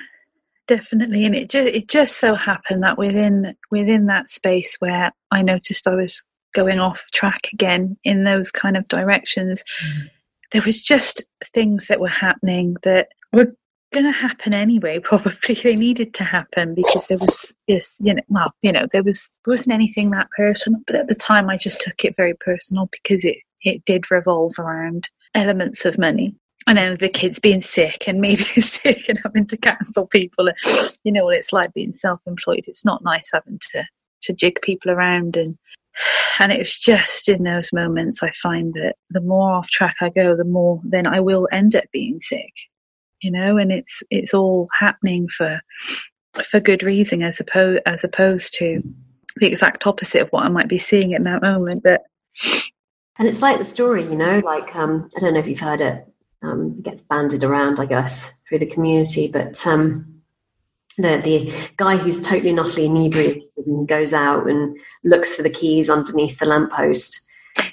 definitely. 0.66 1.24
And 1.24 1.34
it 1.34 1.50
just 1.50 1.68
it 1.68 1.88
just 1.88 2.16
so 2.16 2.34
happened 2.34 2.82
that 2.82 2.98
within 2.98 3.56
within 3.70 4.06
that 4.06 4.30
space 4.30 4.76
where 4.78 5.12
I 5.30 5.42
noticed 5.42 5.86
I 5.86 5.94
was 5.94 6.22
going 6.54 6.80
off 6.80 7.04
track 7.12 7.48
again 7.52 7.96
in 8.04 8.24
those 8.24 8.50
kind 8.50 8.76
of 8.76 8.88
directions. 8.88 9.62
Mm. 9.84 10.10
There 10.52 10.62
was 10.62 10.82
just 10.82 11.24
things 11.54 11.86
that 11.88 12.00
were 12.00 12.08
happening 12.08 12.76
that 12.82 13.08
were 13.32 13.54
going 13.92 14.06
to 14.06 14.12
happen 14.12 14.54
anyway. 14.54 14.98
Probably 15.02 15.54
they 15.54 15.76
needed 15.76 16.14
to 16.14 16.24
happen 16.24 16.74
because 16.74 17.06
there 17.06 17.18
was 17.18 17.54
this, 17.68 17.96
you 18.00 18.14
know, 18.14 18.22
well, 18.28 18.54
you 18.62 18.72
know, 18.72 18.86
there 18.92 19.02
was 19.02 19.28
there 19.44 19.52
wasn't 19.52 19.74
anything 19.74 20.10
that 20.10 20.30
personal, 20.36 20.80
but 20.86 20.96
at 20.96 21.08
the 21.08 21.14
time 21.14 21.48
I 21.48 21.56
just 21.56 21.80
took 21.80 22.04
it 22.04 22.16
very 22.16 22.34
personal 22.34 22.88
because 22.90 23.24
it 23.24 23.36
it 23.62 23.84
did 23.84 24.10
revolve 24.10 24.58
around 24.58 25.08
elements 25.34 25.84
of 25.84 25.98
money. 25.98 26.34
I 26.66 26.72
know 26.72 26.94
the 26.94 27.08
kids 27.08 27.38
being 27.38 27.62
sick 27.62 28.04
and 28.06 28.20
me 28.20 28.36
being 28.54 28.66
sick 28.66 29.08
and 29.08 29.20
having 29.24 29.46
to 29.46 29.56
cancel 29.56 30.06
people. 30.06 30.50
You 31.04 31.12
know 31.12 31.24
what 31.24 31.36
it's 31.36 31.52
like 31.52 31.72
being 31.72 31.94
self-employed. 31.94 32.64
It's 32.66 32.84
not 32.84 33.04
nice 33.04 33.30
having 33.32 33.58
to 33.72 33.84
to 34.22 34.34
jig 34.34 34.60
people 34.60 34.90
around 34.90 35.36
and 35.36 35.56
and 36.38 36.52
it 36.52 36.58
was 36.58 36.78
just 36.78 37.28
in 37.28 37.42
those 37.42 37.72
moments 37.72 38.22
I 38.22 38.30
find 38.30 38.74
that 38.74 38.96
the 39.10 39.20
more 39.20 39.52
off 39.52 39.68
track 39.70 39.96
I 40.00 40.10
go, 40.10 40.36
the 40.36 40.44
more 40.44 40.80
then 40.84 41.06
I 41.06 41.20
will 41.20 41.48
end 41.52 41.74
up 41.74 41.84
being 41.92 42.20
sick. 42.20 42.52
You 43.22 43.30
know, 43.30 43.56
and 43.58 43.70
it's 43.70 44.02
it's 44.10 44.32
all 44.32 44.68
happening 44.78 45.28
for 45.28 45.60
for 46.44 46.60
good 46.60 46.82
reason 46.82 47.22
as 47.22 47.40
opposed 47.40 47.82
as 47.86 48.04
opposed 48.04 48.54
to 48.54 48.82
the 49.36 49.46
exact 49.46 49.86
opposite 49.86 50.22
of 50.22 50.28
what 50.30 50.44
I 50.44 50.48
might 50.48 50.68
be 50.68 50.78
seeing 50.78 51.12
in 51.12 51.24
that 51.24 51.42
moment. 51.42 51.82
But 51.82 52.02
and 53.20 53.28
it's 53.28 53.42
like 53.42 53.58
the 53.58 53.66
story, 53.66 54.02
you 54.02 54.16
know, 54.16 54.38
like 54.38 54.74
um, 54.74 55.10
I 55.14 55.20
don't 55.20 55.34
know 55.34 55.40
if 55.40 55.46
you've 55.46 55.60
heard 55.60 55.82
it. 55.82 56.06
Um, 56.42 56.76
it 56.78 56.84
gets 56.84 57.02
banded 57.02 57.44
around, 57.44 57.78
I 57.78 57.84
guess, 57.84 58.42
through 58.48 58.60
the 58.60 58.66
community. 58.66 59.28
But 59.30 59.66
um, 59.66 60.22
the 60.96 61.18
the 61.18 61.70
guy 61.76 61.98
who's 61.98 62.18
totally 62.18 62.58
utterly 62.58 62.86
inebriated 62.86 63.42
and 63.66 63.86
goes 63.86 64.14
out 64.14 64.48
and 64.48 64.74
looks 65.04 65.34
for 65.34 65.42
the 65.42 65.50
keys 65.50 65.90
underneath 65.90 66.38
the 66.38 66.46
lamppost. 66.46 67.20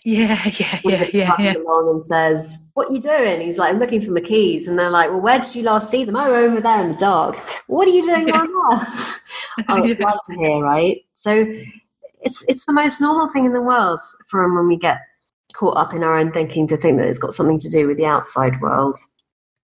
Yeah, 0.04 0.50
yeah, 0.60 0.82
yeah, 0.84 1.10
yeah, 1.14 1.36
yeah. 1.40 1.54
along 1.60 1.92
and 1.92 2.04
says, 2.04 2.70
"What 2.74 2.90
are 2.90 2.94
you 2.94 3.00
doing?" 3.00 3.40
He's 3.40 3.58
like, 3.58 3.74
"I'm 3.74 3.80
looking 3.80 4.02
for 4.02 4.12
my 4.12 4.20
keys." 4.20 4.68
And 4.68 4.78
they're 4.78 4.90
like, 4.90 5.12
"Well, 5.12 5.22
where 5.22 5.40
did 5.40 5.56
you 5.56 5.64
last 5.64 5.90
see 5.90 6.04
them?" 6.04 6.18
Oh, 6.18 6.36
over 6.36 6.60
there 6.60 6.82
in 6.82 6.92
the 6.92 6.98
dark. 6.98 7.38
What 7.68 7.88
are 7.88 7.92
you 7.92 8.04
doing 8.04 8.28
yeah. 8.28 8.46
there? 8.46 9.66
oh, 9.70 9.84
it's 9.86 9.98
yeah. 9.98 10.06
light 10.08 10.38
here, 10.38 10.60
right? 10.60 11.06
So 11.14 11.46
it's 12.20 12.46
it's 12.50 12.66
the 12.66 12.74
most 12.74 13.00
normal 13.00 13.30
thing 13.30 13.46
in 13.46 13.54
the 13.54 13.62
world 13.62 14.02
from 14.30 14.54
when 14.54 14.68
we 14.68 14.76
get 14.76 14.98
caught 15.54 15.78
up 15.78 15.94
in 15.94 16.04
our 16.04 16.18
own 16.18 16.32
thinking 16.32 16.68
to 16.68 16.78
think 16.78 16.98
that 16.98 17.08
it's 17.08 17.20
got 17.20 17.34
something 17.34 17.60
to 17.60 17.70
do 17.70 17.88
with 17.88 17.98
the 17.98 18.06
outside 18.06 18.60
world. 18.62 18.98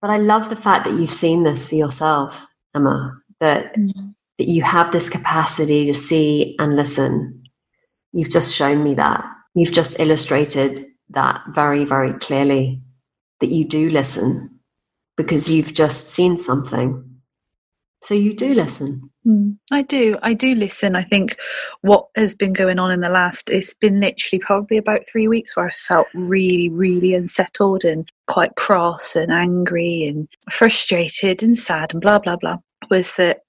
But 0.00 0.10
I 0.10 0.18
love 0.18 0.50
the 0.50 0.56
fact 0.56 0.84
that 0.84 0.94
you've 0.94 1.12
seen 1.12 1.44
this 1.44 1.68
for 1.68 1.76
yourself, 1.76 2.46
Emma, 2.74 3.16
that, 3.40 3.74
mm-hmm. 3.74 4.08
that 4.38 4.48
you 4.48 4.62
have 4.62 4.92
this 4.92 5.08
capacity 5.08 5.86
to 5.86 5.94
see 5.94 6.56
and 6.58 6.76
listen. 6.76 7.42
You've 8.12 8.30
just 8.30 8.54
shown 8.54 8.84
me 8.84 8.94
that. 8.94 9.24
You've 9.54 9.72
just 9.72 10.00
illustrated 10.00 10.86
that 11.10 11.42
very, 11.54 11.84
very 11.84 12.12
clearly 12.18 12.82
that 13.40 13.50
you 13.50 13.64
do 13.64 13.90
listen 13.90 14.58
because 15.16 15.50
you've 15.50 15.74
just 15.74 16.10
seen 16.10 16.38
something. 16.38 17.20
So 18.02 18.14
you 18.14 18.34
do 18.34 18.54
listen. 18.54 19.10
Mm, 19.26 19.56
I 19.72 19.82
do. 19.82 20.18
I 20.22 20.34
do 20.34 20.54
listen. 20.54 20.96
I 20.96 21.02
think 21.02 21.36
what 21.80 22.08
has 22.14 22.34
been 22.34 22.52
going 22.52 22.78
on 22.78 22.90
in 22.90 23.00
the 23.00 23.08
last, 23.08 23.48
it's 23.48 23.72
been 23.74 24.00
literally 24.00 24.40
probably 24.40 24.76
about 24.76 25.08
three 25.10 25.28
weeks 25.28 25.56
where 25.56 25.66
I 25.66 25.72
felt 25.72 26.08
really, 26.14 26.68
really 26.68 27.14
unsettled 27.14 27.84
and 27.84 28.06
quite 28.26 28.54
cross 28.56 29.16
and 29.16 29.32
angry 29.32 30.04
and 30.04 30.28
frustrated 30.50 31.42
and 31.42 31.56
sad 31.56 31.92
and 31.92 32.02
blah, 32.02 32.18
blah, 32.18 32.36
blah. 32.36 32.58
Was 32.90 33.14
that 33.16 33.40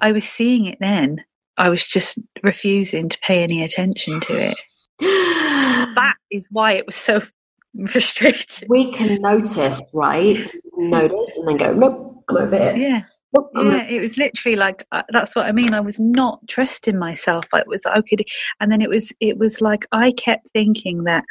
I 0.00 0.10
was 0.12 0.24
seeing 0.24 0.66
it 0.66 0.78
then. 0.80 1.24
I 1.56 1.68
was 1.68 1.86
just 1.86 2.18
refusing 2.42 3.08
to 3.08 3.18
pay 3.20 3.42
any 3.42 3.62
attention 3.62 4.18
to 4.20 4.32
it. 4.32 4.58
that 4.98 6.14
is 6.32 6.48
why 6.50 6.72
it 6.72 6.86
was 6.86 6.96
so 6.96 7.22
frustrating. 7.86 8.68
We 8.68 8.92
can 8.92 9.20
notice, 9.20 9.80
right? 9.92 10.50
Notice 10.76 11.36
and 11.36 11.48
then 11.48 11.56
go, 11.58 11.74
nope, 11.74 12.24
I'm 12.28 12.36
over 12.38 12.56
here. 12.56 12.74
Yeah 12.76 13.02
yeah, 13.54 13.84
it 13.84 14.00
was 14.00 14.16
literally 14.18 14.56
like 14.56 14.86
uh, 14.92 15.02
that's 15.10 15.34
what 15.34 15.46
I 15.46 15.52
mean. 15.52 15.74
I 15.74 15.80
was 15.80 15.98
not 15.98 16.46
trusting 16.48 16.98
myself. 16.98 17.44
I 17.52 17.62
was 17.66 17.82
okay, 17.86 18.24
and 18.60 18.70
then 18.70 18.80
it 18.80 18.90
was 18.90 19.12
it 19.20 19.38
was 19.38 19.60
like 19.60 19.86
I 19.92 20.12
kept 20.12 20.48
thinking 20.52 21.04
that 21.04 21.24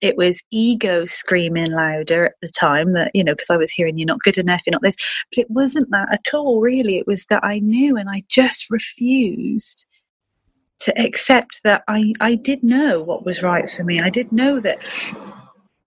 it 0.00 0.16
was 0.16 0.42
ego 0.50 1.06
screaming 1.06 1.70
louder 1.70 2.26
at 2.26 2.34
the 2.42 2.48
time 2.48 2.92
that 2.92 3.10
you 3.14 3.24
know 3.24 3.32
because 3.32 3.50
I 3.50 3.56
was 3.56 3.72
hearing 3.72 3.98
you're 3.98 4.06
not 4.06 4.20
good 4.20 4.38
enough, 4.38 4.62
you're 4.66 4.72
not 4.72 4.82
this, 4.82 4.96
but 5.30 5.42
it 5.42 5.50
wasn't 5.50 5.90
that 5.90 6.08
at 6.12 6.34
all. 6.34 6.60
Really, 6.60 6.98
it 6.98 7.06
was 7.06 7.26
that 7.26 7.44
I 7.44 7.58
knew 7.58 7.96
and 7.96 8.08
I 8.08 8.22
just 8.28 8.70
refused 8.70 9.86
to 10.80 10.98
accept 11.00 11.60
that 11.64 11.82
I 11.88 12.12
I 12.20 12.34
did 12.34 12.62
know 12.62 13.00
what 13.00 13.24
was 13.24 13.42
right 13.42 13.70
for 13.70 13.84
me. 13.84 14.00
I 14.00 14.10
did 14.10 14.32
know 14.32 14.60
that 14.60 14.78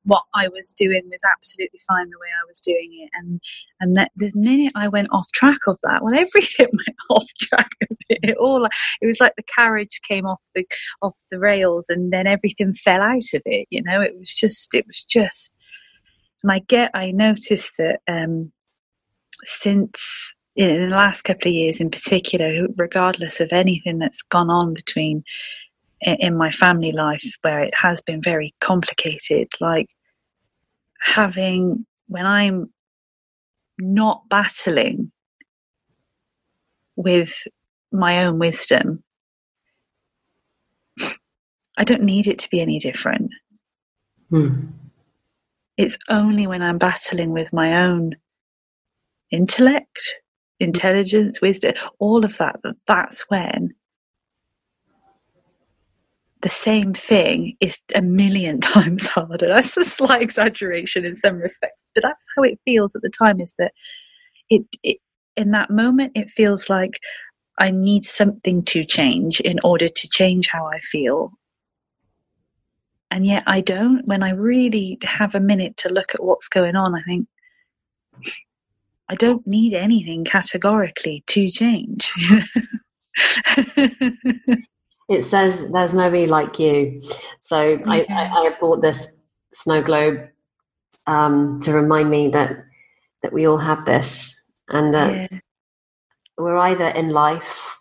what 0.07 0.23
I 0.33 0.47
was 0.47 0.73
doing 0.75 1.03
was 1.05 1.19
absolutely 1.35 1.81
fine 1.85 2.09
the 2.09 2.17
way 2.17 2.29
I 2.29 2.47
was 2.47 2.61
doing 2.61 2.89
it. 3.03 3.09
And 3.13 3.41
and 3.81 3.97
that 3.97 4.11
the 4.15 4.31
minute 4.33 4.71
I 4.73 4.87
went 4.87 5.09
off 5.11 5.29
track 5.33 5.59
of 5.67 5.77
that, 5.83 6.01
well, 6.01 6.13
everything 6.17 6.67
went 6.71 6.97
off 7.09 7.27
track 7.41 7.69
of 7.81 7.97
it. 8.09 8.19
it 8.23 8.37
all 8.37 8.65
it 8.65 9.05
was 9.05 9.19
like 9.19 9.33
the 9.35 9.43
carriage 9.43 9.99
came 10.07 10.25
off 10.25 10.41
the 10.55 10.65
off 11.01 11.19
the 11.29 11.39
rails, 11.39 11.87
and 11.89 12.11
then 12.11 12.25
everything 12.25 12.73
fell 12.73 13.01
out 13.01 13.33
of 13.33 13.41
it. 13.45 13.67
You 13.69 13.83
know, 13.83 14.01
it 14.01 14.17
was 14.17 14.33
just 14.33 14.73
it 14.73 14.87
was 14.87 15.03
just. 15.03 15.53
And 16.43 16.51
I 16.51 16.59
get 16.59 16.91
I 16.93 17.11
noticed 17.11 17.77
that 17.77 17.99
um, 18.07 18.51
since 19.43 20.33
in 20.55 20.89
the 20.89 20.95
last 20.95 21.23
couple 21.23 21.49
of 21.49 21.53
years, 21.53 21.81
in 21.81 21.91
particular, 21.91 22.67
regardless 22.77 23.39
of 23.39 23.49
anything 23.51 23.99
that's 23.99 24.23
gone 24.23 24.49
on 24.49 24.73
between 24.73 25.23
in 26.01 26.37
my 26.37 26.51
family 26.51 26.91
life 26.91 27.25
where 27.41 27.59
it 27.59 27.73
has 27.75 28.01
been 28.01 28.21
very 28.21 28.53
complicated 28.61 29.47
like 29.59 29.87
having 30.99 31.85
when 32.07 32.25
I'm 32.25 32.71
not 33.77 34.23
battling 34.29 35.11
with 36.95 37.43
my 37.91 38.25
own 38.25 38.39
wisdom, 38.39 39.03
I 41.77 41.83
don't 41.83 42.03
need 42.03 42.27
it 42.27 42.39
to 42.39 42.49
be 42.49 42.59
any 42.59 42.79
different. 42.79 43.31
Hmm. 44.29 44.67
It's 45.77 45.97
only 46.09 46.47
when 46.47 46.63
I'm 46.63 46.79
battling 46.79 47.31
with 47.31 47.53
my 47.53 47.85
own 47.85 48.15
intellect, 49.29 50.19
intelligence, 50.59 51.39
wisdom, 51.39 51.75
all 51.99 52.25
of 52.25 52.37
that, 52.37 52.57
that 52.63 52.75
that's 52.87 53.29
when 53.29 53.75
the 56.41 56.49
same 56.49 56.93
thing 56.93 57.55
is 57.59 57.79
a 57.95 58.01
million 58.01 58.59
times 58.61 59.07
harder. 59.07 59.47
That's 59.47 59.75
a 59.77 59.85
slight 59.85 60.21
exaggeration 60.21 61.05
in 61.05 61.15
some 61.15 61.37
respects, 61.37 61.85
but 61.93 62.03
that's 62.03 62.25
how 62.35 62.43
it 62.43 62.59
feels 62.65 62.95
at 62.95 63.01
the 63.01 63.09
time. 63.09 63.39
Is 63.39 63.55
that 63.57 63.73
it, 64.49 64.63
it 64.83 64.97
in 65.35 65.51
that 65.51 65.69
moment 65.69 66.13
it 66.15 66.29
feels 66.31 66.69
like 66.69 66.99
I 67.59 67.71
need 67.71 68.05
something 68.05 68.63
to 68.65 68.85
change 68.85 69.39
in 69.39 69.59
order 69.63 69.89
to 69.89 70.09
change 70.09 70.47
how 70.47 70.65
I 70.65 70.79
feel. 70.79 71.31
And 73.09 73.25
yet 73.25 73.43
I 73.47 73.61
don't. 73.61 74.05
When 74.05 74.21
I 74.21 74.31
really 74.31 74.97
have 75.03 75.33
a 75.33 75.39
minute 75.39 75.77
to 75.77 75.89
look 75.89 76.13
at 76.13 76.23
what's 76.23 76.49
going 76.49 76.75
on, 76.75 76.93
I 76.93 77.01
think 77.03 77.27
I 79.09 79.15
don't 79.15 79.47
need 79.47 79.73
anything 79.73 80.25
categorically 80.25 81.23
to 81.27 81.49
change. 81.49 82.11
It 85.09 85.23
says 85.23 85.71
there's 85.71 85.93
nobody 85.93 86.27
like 86.27 86.59
you. 86.59 87.01
So 87.41 87.57
okay. 87.57 88.05
I, 88.09 88.13
I, 88.13 88.47
I, 88.47 88.57
bought 88.59 88.81
this 88.81 89.21
snow 89.53 89.81
globe 89.81 90.29
um, 91.05 91.61
to 91.61 91.73
remind 91.73 92.09
me 92.09 92.29
that 92.29 92.65
that 93.23 93.33
we 93.33 93.47
all 93.47 93.57
have 93.57 93.85
this, 93.85 94.35
and 94.67 94.93
that 94.93 95.31
yeah. 95.31 95.39
we're 96.37 96.57
either 96.57 96.89
in 96.89 97.09
life 97.09 97.79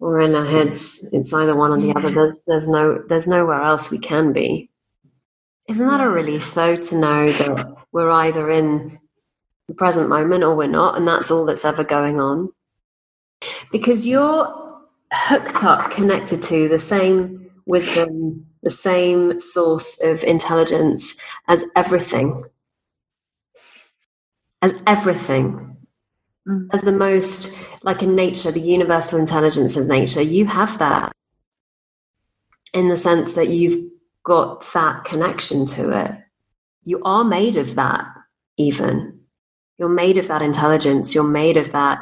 or 0.00 0.20
in 0.20 0.34
our 0.34 0.44
heads. 0.44 1.06
It's 1.12 1.32
either 1.32 1.54
one 1.54 1.70
or 1.70 1.80
the 1.80 1.88
yeah. 1.88 1.94
other. 1.96 2.10
There's 2.10 2.42
there's 2.46 2.68
no 2.68 3.02
there's 3.08 3.28
nowhere 3.28 3.62
else 3.62 3.90
we 3.90 3.98
can 3.98 4.32
be. 4.32 4.70
Isn't 5.68 5.86
that 5.86 6.00
a 6.00 6.08
relief 6.08 6.54
though 6.54 6.76
to 6.76 6.98
know 6.98 7.26
that 7.26 7.74
we're 7.92 8.10
either 8.10 8.50
in 8.50 8.98
the 9.68 9.74
present 9.74 10.08
moment 10.08 10.44
or 10.44 10.56
we're 10.56 10.66
not, 10.66 10.96
and 10.96 11.06
that's 11.06 11.30
all 11.30 11.44
that's 11.44 11.64
ever 11.64 11.84
going 11.84 12.20
on? 12.20 12.50
Because 13.70 14.06
you're 14.06 14.65
hooked 15.12 15.62
up, 15.64 15.90
connected 15.90 16.42
to 16.44 16.68
the 16.68 16.78
same 16.78 17.50
wisdom, 17.66 18.46
the 18.62 18.70
same 18.70 19.40
source 19.40 20.02
of 20.02 20.24
intelligence 20.24 21.20
as 21.48 21.64
everything. 21.74 22.44
As 24.62 24.74
everything. 24.86 25.76
Mm. 26.48 26.68
As 26.72 26.82
the 26.82 26.92
most, 26.92 27.58
like 27.82 28.02
in 28.02 28.14
nature, 28.14 28.50
the 28.50 28.60
universal 28.60 29.18
intelligence 29.18 29.76
of 29.76 29.86
nature, 29.86 30.22
you 30.22 30.46
have 30.46 30.78
that 30.78 31.12
in 32.72 32.88
the 32.88 32.96
sense 32.96 33.34
that 33.34 33.48
you've 33.48 33.90
got 34.24 34.64
that 34.72 35.04
connection 35.04 35.66
to 35.66 35.98
it. 35.98 36.12
You 36.84 37.02
are 37.04 37.24
made 37.24 37.56
of 37.56 37.74
that, 37.76 38.06
even. 38.56 39.20
You're 39.78 39.88
made 39.88 40.18
of 40.18 40.28
that 40.28 40.42
intelligence. 40.42 41.14
You're 41.14 41.24
made 41.24 41.56
of 41.56 41.72
that. 41.72 41.98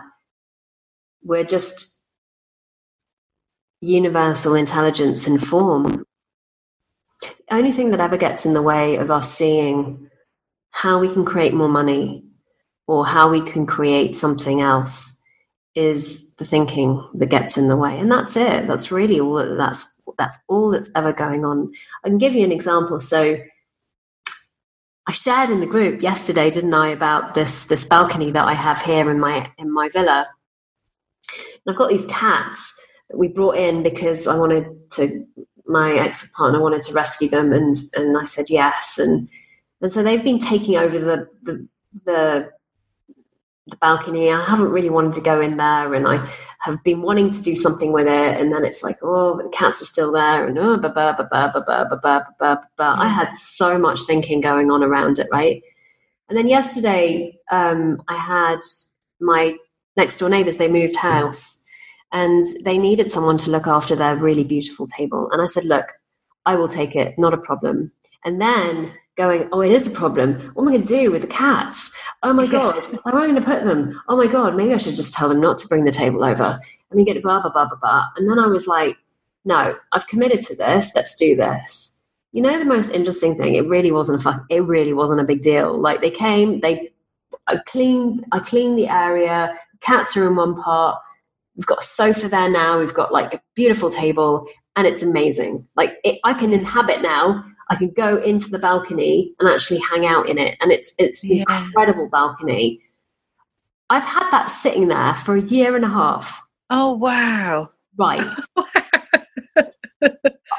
We're 1.23 1.45
just 1.45 1.94
universal 3.85 4.55
intelligence 4.57 5.27
and 5.29 5.43
form. 5.45 6.07
the 7.49 7.55
only 7.57 7.73
thing 7.73 7.91
that 7.93 8.01
ever 8.01 8.17
gets 8.19 8.47
in 8.47 8.55
the 8.55 8.63
way 8.63 8.97
of 8.97 9.11
us 9.11 9.33
seeing 9.33 10.11
how 10.73 10.99
we 10.99 11.13
can 11.13 11.25
create 11.25 11.55
more 11.55 11.69
money 11.69 12.25
or 12.89 13.07
how 13.07 13.31
we 13.31 13.41
can 13.41 13.67
create 13.67 14.17
something 14.17 14.61
else 14.61 15.23
is 15.75 16.37
the 16.37 16.45
thinking 16.45 17.09
that 17.15 17.27
gets 17.31 17.59
in 17.59 17.69
the 17.69 17.77
way. 17.77 17.99
And 17.99 18.11
that's 18.13 18.37
it. 18.37 18.69
That's 18.69 18.93
really 18.93 19.21
all 19.21 19.35
that, 19.35 19.57
that's 19.57 19.95
that's 20.19 20.39
all 20.49 20.71
that's 20.71 20.91
ever 20.97 21.13
going 21.13 21.45
on. 21.45 21.73
I 22.05 22.09
can 22.09 22.19
give 22.19 22.35
you 22.35 22.45
an 22.45 22.53
example. 22.53 23.01
So 23.01 23.39
i 25.09 25.13
shared 25.13 25.51
in 25.51 25.61
the 25.61 25.67
group 25.67 26.03
yesterday 26.03 26.51
didn't 26.51 26.75
i 26.75 26.89
about 26.89 27.35
this 27.35 27.67
this 27.69 27.85
balcony 27.87 28.31
that 28.31 28.47
i 28.47 28.55
have 28.55 28.83
here 28.83 29.11
in 29.11 29.21
my 29.21 29.51
in 29.59 29.73
my 29.73 29.89
villa. 29.91 30.29
And 31.67 31.75
i've 31.75 31.79
got 31.79 31.91
these 31.91 32.07
cats 32.07 32.81
that 33.09 33.19
we 33.19 33.29
brought 33.29 33.57
in 33.57 33.83
because 33.83 34.27
i 34.27 34.37
wanted 34.37 34.67
to 34.91 35.27
my 35.67 35.95
ex 35.95 36.31
partner 36.37 36.61
wanted 36.61 36.83
to 36.83 36.93
rescue 36.93 37.29
them 37.29 37.53
and 37.53 37.77
and 37.95 38.17
i 38.17 38.25
said 38.25 38.47
yes 38.49 38.99
and 38.99 39.29
and 39.81 39.93
so 39.93 40.03
they've 40.03 40.25
been 40.25 40.39
taking 40.39 40.77
over 40.77 40.99
the 40.99 41.29
the, 41.43 41.69
the 42.05 42.51
the 43.67 43.77
balcony. 43.77 44.31
I 44.31 44.45
haven't 44.45 44.71
really 44.71 44.91
wanted 44.91 45.15
to 45.15 45.21
go 45.21 45.41
in 45.41 45.57
there, 45.57 45.95
and 45.95 46.07
I 46.07 46.31
have 46.61 46.83
been 46.85 47.03
wanting 47.03 47.31
to 47.31 47.43
do 47.43 47.57
something 47.57 47.93
with 47.93 48.07
it. 48.07 48.41
And 48.41 48.53
then 48.53 48.65
it's 48.65 48.83
like, 48.83 48.97
oh, 49.03 49.37
the 49.37 49.49
cats 49.51 49.81
are 49.81 49.87
still 49.87 50.13
there, 50.13 50.47
and 50.47 50.59
oh, 50.59 50.77
ba 50.77 50.91
ba 50.91 51.15
ba 51.17 51.27
ba 51.31 51.51
ba 51.55 51.65
ba 51.67 51.89
ba 51.91 52.01
ba 52.03 52.27
ba 52.39 52.69
ba. 52.77 52.95
I 52.99 53.09
had 53.09 53.33
so 53.33 53.79
much 53.79 54.03
thinking 54.03 54.41
going 54.41 54.71
on 54.71 54.83
around 54.83 55.19
it, 55.19 55.29
right? 55.33 55.63
And 56.29 56.37
then 56.37 56.49
yesterday, 56.49 57.39
um, 57.51 58.03
I 58.09 58.17
had 58.17 58.61
my 59.21 59.57
next 59.97 60.19
door 60.19 60.29
neighbors. 60.29 60.59
They 60.59 60.71
moved 60.71 60.97
house, 60.97 61.64
and 62.15 62.45
they 62.65 62.79
needed 62.79 63.11
someone 63.11 63.37
to 63.39 63.51
look 63.51 63.67
after 63.67 63.97
their 63.97 64.17
really 64.17 64.45
beautiful 64.45 64.87
table. 64.87 65.29
And 65.33 65.43
I 65.43 65.47
said, 65.47 65.65
look, 65.65 65.87
I 66.47 66.55
will 66.55 66.69
take 66.69 66.95
it, 66.95 67.19
not 67.19 67.35
a 67.35 67.39
problem. 67.39 67.91
And 68.25 68.41
then 68.41 68.93
going, 69.17 69.49
oh, 69.53 69.61
it 69.61 69.73
is 69.73 69.89
a 69.89 69.91
problem. 69.91 70.35
What 70.55 70.63
am 70.63 70.69
I 70.69 70.73
going 70.73 70.87
to 70.87 71.03
do 71.03 71.11
with 71.11 71.23
the 71.23 71.29
cats? 71.29 71.99
Oh 72.23 72.33
my 72.33 72.47
God, 72.51 72.77
where 73.03 73.15
am 73.15 73.21
I 73.21 73.27
going 73.27 73.35
to 73.35 73.41
put 73.41 73.65
them? 73.65 74.01
Oh 74.09 74.17
my 74.17 74.29
God, 74.29 74.57
maybe 74.57 74.73
I 74.73 74.77
should 74.77 74.95
just 74.95 75.13
tell 75.13 75.29
them 75.29 75.41
not 75.41 75.59
to 75.59 75.69
bring 75.69 75.85
the 75.85 75.91
table 75.91 76.23
over. 76.23 76.61
And 76.91 76.99
then 76.99 77.05
get 77.05 77.21
blah, 77.21 77.43
blah, 77.43 77.51
blah, 77.51 77.67
blah, 77.67 77.79
blah. 77.79 78.07
And 78.17 78.31
then 78.31 78.39
I 78.39 78.47
was 78.47 78.69
like, 78.69 78.97
no, 79.45 79.77
I've 79.93 80.07
committed 80.07 80.43
to 80.43 80.55
this. 80.55 80.93
Let's 80.95 81.17
do 81.17 81.35
this. 81.35 82.01
You 82.31 82.43
know, 82.43 82.57
the 82.57 82.65
most 82.65 82.93
interesting 82.93 83.35
thing, 83.35 83.57
it 83.57 83.67
really 83.69 83.91
wasn't 83.91 84.21
a 84.21 84.23
fuck, 84.23 84.45
it 84.51 84.63
really 84.63 84.93
wasn't 84.93 85.21
a 85.21 85.25
big 85.25 85.43
deal. 85.43 85.77
Like 85.77 86.01
they 86.01 86.11
came, 86.11 86.61
they, 86.61 86.93
I 87.49 87.57
cleaned, 87.67 88.25
I 88.31 88.39
cleaned 88.39 88.79
the 88.79 88.89
area. 88.89 89.59
Cats 89.81 90.17
are 90.17 90.29
in 90.29 90.37
one 90.37 90.61
part. 90.61 91.01
We've 91.57 91.67
got 91.67 91.83
a 91.83 91.87
sofa 91.87 92.29
there 92.29 92.51
now. 92.51 92.79
We've 92.79 92.95
got 92.95 93.13
like 93.13 93.35
a 93.35 93.43
beautiful 93.55 93.91
table 93.91 94.47
and 94.77 94.87
it's 94.87 95.03
amazing. 95.03 95.67
Like 95.77 95.99
it, 96.05 96.19
I 96.25 96.35
can 96.35 96.53
inhabit 96.53 97.03
now 97.03 97.45
I 97.71 97.77
can 97.77 97.91
go 97.91 98.17
into 98.19 98.51
the 98.51 98.59
balcony 98.59 99.35
and 99.39 99.49
actually 99.49 99.81
hang 99.81 100.07
out 100.07 100.29
in 100.29 100.39
it. 100.39 100.57
And 100.61 100.71
it's 100.73 100.95
it's 100.99 101.25
yeah. 101.25 101.45
incredible 101.49 102.09
balcony. 102.09 102.81
I've 103.91 104.05
had 104.05 104.31
that 104.31 104.51
sitting 104.51 104.89
there 104.89 105.15
for 105.15 105.37
a 105.37 105.43
year 105.43 105.77
and 105.77 105.85
a 105.85 105.89
half. 105.89 106.43
Oh 106.71 106.93
wow. 106.93 107.71
Right. 107.97 108.27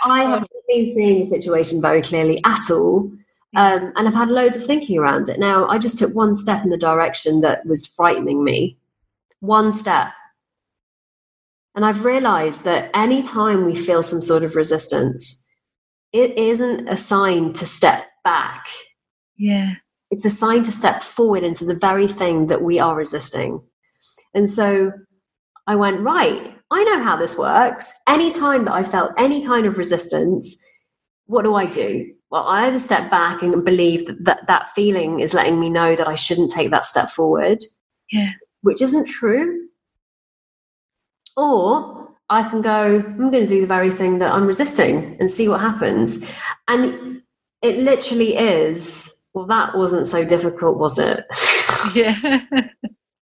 I 0.05 0.23
haven't 0.23 0.49
been 0.67 0.86
seeing 0.86 1.19
the 1.19 1.25
situation 1.25 1.81
very 1.81 2.01
clearly 2.01 2.41
at 2.45 2.71
all. 2.71 3.12
Um, 3.55 3.93
and 3.95 4.08
I've 4.08 4.13
had 4.13 4.29
loads 4.29 4.58
of 4.58 4.65
thinking 4.65 4.97
around 4.97 5.29
it. 5.29 5.39
Now, 5.39 5.67
I 5.67 5.77
just 5.77 5.97
took 5.97 6.13
one 6.13 6.36
step 6.36 6.63
in 6.63 6.69
the 6.69 6.77
direction 6.77 7.41
that 7.41 7.65
was 7.65 7.88
frightening 7.88 8.43
me. 8.43 8.77
One 9.39 9.71
step. 9.71 10.10
And 11.75 11.85
I've 11.85 12.05
realized 12.05 12.63
that 12.63 12.89
any 12.93 13.21
time 13.21 13.65
we 13.65 13.75
feel 13.75 14.01
some 14.01 14.21
sort 14.21 14.43
of 14.43 14.55
resistance, 14.55 15.45
it 16.13 16.38
isn't 16.38 16.88
a 16.88 16.95
sign 16.95 17.51
to 17.53 17.65
step 17.65 18.07
back. 18.23 18.67
Yeah. 19.38 19.73
It's 20.09 20.25
a 20.25 20.29
sign 20.29 20.63
to 20.63 20.71
step 20.71 21.03
forward 21.03 21.43
into 21.43 21.65
the 21.65 21.75
very 21.75 22.07
thing 22.07 22.47
that 22.47 22.61
we 22.61 22.79
are 22.79 22.95
resisting. 22.95 23.61
And 24.33 24.49
so 24.49 24.93
I 25.67 25.75
went, 25.75 25.99
right, 25.99 26.55
I 26.71 26.83
know 26.85 27.03
how 27.03 27.17
this 27.17 27.38
works. 27.38 27.93
Anytime 28.07 28.65
that 28.65 28.73
I 28.73 28.83
felt 28.83 29.11
any 29.17 29.45
kind 29.45 29.65
of 29.65 29.77
resistance, 29.77 30.57
what 31.25 31.43
do 31.43 31.55
I 31.55 31.65
do? 31.65 32.13
Well, 32.31 32.43
I 32.43 32.67
either 32.67 32.79
step 32.79 33.11
back 33.11 33.41
and 33.41 33.65
believe 33.65 34.07
that 34.07 34.23
that, 34.23 34.47
that 34.47 34.69
feeling 34.75 35.19
is 35.19 35.33
letting 35.33 35.59
me 35.59 35.69
know 35.69 35.95
that 35.95 36.07
I 36.07 36.15
shouldn't 36.15 36.51
take 36.51 36.71
that 36.71 36.85
step 36.85 37.09
forward, 37.09 37.59
yeah. 38.11 38.31
which 38.61 38.81
isn't 38.81 39.07
true. 39.07 39.67
Or 41.37 42.09
I 42.29 42.47
can 42.49 42.61
go, 42.61 43.03
I'm 43.05 43.31
going 43.31 43.43
to 43.43 43.47
do 43.47 43.61
the 43.61 43.67
very 43.67 43.91
thing 43.91 44.19
that 44.19 44.31
I'm 44.31 44.47
resisting 44.47 45.17
and 45.19 45.29
see 45.29 45.47
what 45.47 45.61
happens. 45.61 46.25
And 46.67 47.21
it 47.61 47.79
literally 47.79 48.35
is, 48.37 49.11
well, 49.33 49.45
that 49.47 49.75
wasn't 49.75 50.07
so 50.07 50.25
difficult, 50.25 50.77
was 50.77 50.99
it? 50.99 51.25
Yeah. 51.93 52.41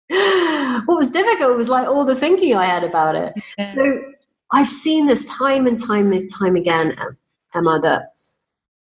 what 0.85 0.97
was 0.97 1.11
difficult 1.11 1.57
was 1.57 1.69
like 1.69 1.87
all 1.87 2.05
the 2.05 2.15
thinking 2.15 2.55
I 2.55 2.65
had 2.65 2.83
about 2.83 3.15
it. 3.15 3.33
Yeah. 3.57 3.65
So 3.65 4.03
I've 4.51 4.69
seen 4.69 5.07
this 5.07 5.25
time 5.25 5.67
and 5.67 5.77
time 5.77 6.13
and 6.13 6.29
time 6.33 6.55
again, 6.55 6.95
Emma, 7.53 7.79
that 7.81 8.13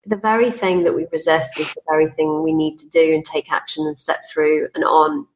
the 0.06 0.16
very 0.16 0.50
thing 0.50 0.84
that 0.84 0.94
we 0.94 1.06
resist 1.12 1.60
is 1.60 1.74
the 1.74 1.82
very 1.88 2.10
thing 2.10 2.42
we 2.42 2.54
need 2.54 2.78
to 2.78 2.88
do 2.88 3.14
and 3.14 3.24
take 3.24 3.52
action 3.52 3.86
and 3.86 3.98
step 3.98 4.20
through 4.32 4.68
and 4.74 4.82
on. 4.84 5.26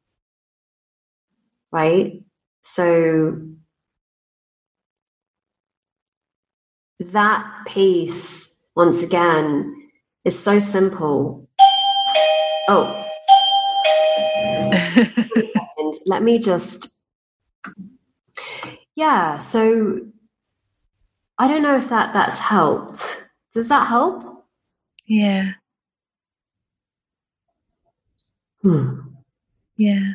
Right? 1.71 2.23
So 2.61 3.39
that 6.99 7.45
piece, 7.67 8.69
once 8.75 9.03
again, 9.03 9.89
is 10.23 10.37
so 10.37 10.59
simple. 10.59 11.47
Oh, 12.67 13.03
a 14.71 15.45
second. 15.45 15.93
Let 16.05 16.23
me 16.23 16.39
just. 16.39 16.99
Yeah, 18.95 19.39
so 19.39 19.99
I 21.37 21.47
don't 21.47 21.61
know 21.63 21.75
if 21.75 21.89
that 21.89 22.13
that's 22.13 22.39
helped. 22.39 23.29
Does 23.53 23.67
that 23.67 23.87
help? 23.87 24.45
Yeah. 25.05 25.51
Hmm. 28.61 28.99
Yeah. 29.77 30.11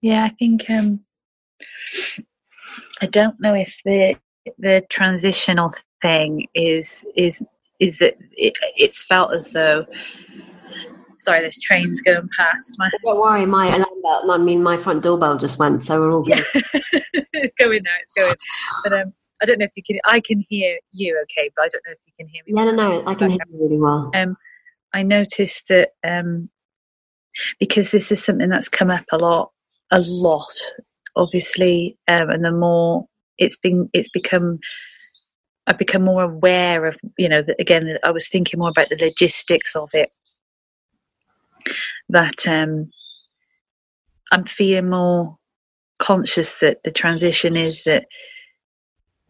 Yeah, 0.00 0.24
I 0.24 0.30
think 0.30 0.68
um 0.70 1.00
I 3.00 3.06
don't 3.06 3.40
know 3.40 3.54
if 3.54 3.76
the 3.84 4.16
the 4.58 4.84
transitional 4.90 5.72
thing 6.02 6.46
is 6.54 7.04
is 7.16 7.44
is 7.80 7.98
that 7.98 8.16
it, 8.32 8.54
it's 8.76 9.02
felt 9.02 9.32
as 9.32 9.50
though 9.50 9.86
sorry 11.16 11.40
this 11.40 11.58
train's 11.60 12.00
going 12.00 12.28
past 12.36 12.74
my 12.78 12.90
don't 13.04 13.20
worry 13.20 13.46
my 13.46 13.66
alarm 13.66 14.02
bell 14.02 14.30
i 14.30 14.38
mean 14.38 14.62
my 14.62 14.76
front 14.76 15.02
doorbell 15.02 15.36
just 15.36 15.58
went 15.58 15.82
so 15.82 16.00
we're 16.00 16.12
all 16.12 16.22
good. 16.22 16.44
Yeah. 16.54 16.60
it's 17.32 17.54
going 17.54 17.82
now 17.82 17.90
it's 18.00 18.12
going. 18.14 18.34
But 18.84 18.92
um 19.00 19.12
i 19.42 19.44
don't 19.44 19.58
know 19.58 19.64
if 19.64 19.72
you 19.76 19.82
can 19.82 19.98
i 20.06 20.20
can 20.20 20.44
hear 20.48 20.78
you 20.92 21.18
okay 21.22 21.50
but 21.56 21.62
i 21.64 21.68
don't 21.68 21.82
know 21.86 21.92
if 21.92 21.98
you 22.06 22.12
can 22.18 22.26
hear 22.32 22.42
me. 22.46 22.52
No 22.52 22.64
no 22.70 23.00
no 23.00 23.06
i 23.06 23.14
can 23.14 23.30
hear 23.30 23.40
you 23.50 23.62
really 23.62 23.78
well. 23.78 24.10
Um 24.14 24.36
i 24.94 25.02
noticed 25.02 25.68
that 25.68 25.90
um 26.06 26.48
because 27.58 27.90
this 27.90 28.10
is 28.10 28.22
something 28.22 28.48
that's 28.48 28.68
come 28.68 28.90
up 28.90 29.04
a 29.12 29.18
lot 29.18 29.52
a 29.90 30.00
lot 30.00 30.52
obviously 31.16 31.98
um 32.08 32.30
and 32.30 32.44
the 32.44 32.52
more 32.52 33.06
it's 33.38 33.56
been 33.56 33.88
it's 33.92 34.08
become 34.08 34.58
I've 35.66 35.78
become 35.78 36.02
more 36.02 36.22
aware 36.22 36.86
of 36.86 36.96
you 37.16 37.28
know 37.28 37.42
that 37.42 37.56
again 37.60 37.98
I 38.04 38.10
was 38.10 38.28
thinking 38.28 38.58
more 38.58 38.70
about 38.70 38.88
the 38.88 39.04
logistics 39.04 39.74
of 39.76 39.90
it. 39.92 40.10
That 42.08 42.46
um 42.46 42.90
I'm 44.32 44.44
feeling 44.44 44.90
more 44.90 45.36
conscious 45.98 46.60
that 46.60 46.76
the 46.84 46.90
transition 46.90 47.56
is 47.56 47.84
that 47.84 48.06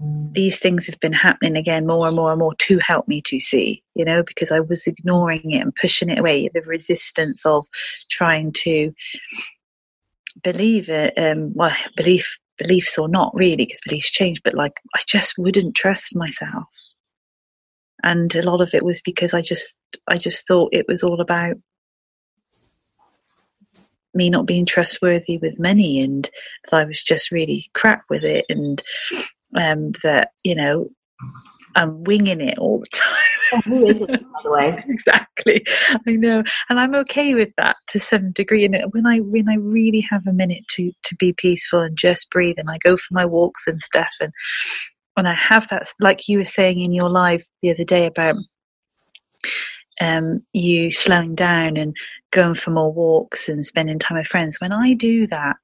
these 0.01 0.61
things 0.61 0.87
have 0.87 1.01
been 1.01 1.12
happening 1.12 1.57
again 1.57 1.87
more 1.87 2.07
and 2.07 2.14
more 2.14 2.31
and 2.31 2.38
more 2.38 2.55
to 2.55 2.79
help 2.79 3.09
me 3.09 3.21
to 3.23 3.40
see, 3.40 3.83
you 3.94 4.05
know, 4.05 4.23
because 4.23 4.53
I 4.53 4.61
was 4.61 4.87
ignoring 4.87 5.51
it 5.51 5.61
and 5.61 5.75
pushing 5.75 6.09
it 6.09 6.21
away, 6.21 6.49
the 6.55 6.61
resistance 6.61 7.44
of 7.44 7.66
trying 8.11 8.53
to 8.59 8.92
believe 10.44 10.88
it, 10.88 11.14
um, 11.18 11.53
well, 11.55 11.75
belief 11.97 12.38
beliefs 12.59 12.99
or 12.99 13.09
not 13.09 13.35
really 13.35 13.57
because 13.57 13.81
beliefs 13.87 14.11
change 14.11 14.40
but 14.42 14.55
like 14.55 14.75
i 14.94 15.01
just 15.07 15.35
wouldn't 15.38 15.75
trust 15.75 16.16
myself. 16.16 16.64
And 18.05 18.33
a 18.37 18.42
lot 18.42 18.61
of 18.61 18.75
it 18.75 18.85
was 18.85 19.01
because 19.01 19.35
i 19.35 19.40
just 19.40 19.79
i 20.07 20.16
just 20.16 20.47
thought 20.47 20.71
it 20.73 20.87
was 20.88 21.03
all 21.03 21.21
about 21.21 21.57
me 24.14 24.31
not 24.31 24.47
being 24.47 24.66
trustworthy 24.66 25.38
with 25.38 25.59
money 25.59 26.01
and 26.01 26.31
that 26.71 26.77
i 26.77 26.85
was 26.85 27.03
just 27.03 27.31
really 27.31 27.66
crap 27.75 28.01
with 28.09 28.25
it 28.25 28.44
and 28.49 28.83
um, 29.55 29.92
that 30.03 30.31
you 30.44 30.55
know 30.55 30.88
i'm 31.74 32.04
winging 32.04 32.40
it 32.40 32.59
all 32.59 32.81
the 32.81 32.87
time 32.87 33.28
who 33.64 33.87
isn't, 33.87 34.11
by 34.11 34.40
the 34.42 34.50
way? 34.50 34.85
exactly. 34.88 35.64
I 36.07 36.12
know, 36.12 36.42
and 36.68 36.78
I'm 36.78 36.94
okay 36.96 37.35
with 37.35 37.52
that 37.57 37.76
to 37.88 38.00
some 38.00 38.33
degree. 38.33 38.64
And 38.64 38.76
when 38.90 39.07
I 39.07 39.18
when 39.18 39.48
I 39.48 39.57
really 39.57 40.07
have 40.11 40.26
a 40.26 40.33
minute 40.33 40.66
to 40.72 40.92
to 41.04 41.16
be 41.16 41.33
peaceful 41.33 41.81
and 41.81 41.96
just 41.96 42.31
breathe, 42.31 42.57
and 42.59 42.70
I 42.70 42.78
go 42.78 42.96
for 42.96 43.12
my 43.14 43.24
walks 43.24 43.66
and 43.66 43.81
stuff, 43.81 44.11
and 44.20 44.33
when 45.14 45.26
I 45.26 45.35
have 45.35 45.68
that, 45.68 45.88
like 46.00 46.28
you 46.28 46.38
were 46.38 46.44
saying 46.44 46.81
in 46.81 46.92
your 46.92 47.11
live 47.11 47.44
the 47.62 47.70
other 47.70 47.85
day 47.85 48.07
about 48.07 48.37
um, 50.00 50.44
you 50.52 50.92
slowing 50.92 51.35
down 51.35 51.76
and 51.76 51.96
going 52.31 52.54
for 52.54 52.70
more 52.70 52.92
walks 52.92 53.48
and 53.48 53.66
spending 53.66 53.98
time 53.98 54.18
with 54.18 54.28
friends. 54.28 54.61
When 54.61 54.72
I 54.72 54.94
do 54.94 55.26
that, 55.28 55.57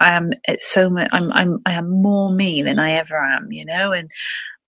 I 0.00 0.12
am 0.12 0.32
it's 0.44 0.68
so 0.70 0.88
much. 0.90 1.08
I'm 1.12 1.32
I'm 1.32 1.60
I 1.66 1.72
am 1.72 1.90
more 2.02 2.32
me 2.32 2.62
than 2.62 2.78
I 2.78 2.92
ever 2.92 3.16
am, 3.16 3.50
you 3.50 3.64
know, 3.64 3.92
and 3.92 4.10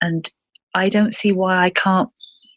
and 0.01 0.29
I 0.73 0.89
don't 0.89 1.13
see 1.13 1.31
why 1.31 1.57
I 1.63 1.69
can't 1.69 2.09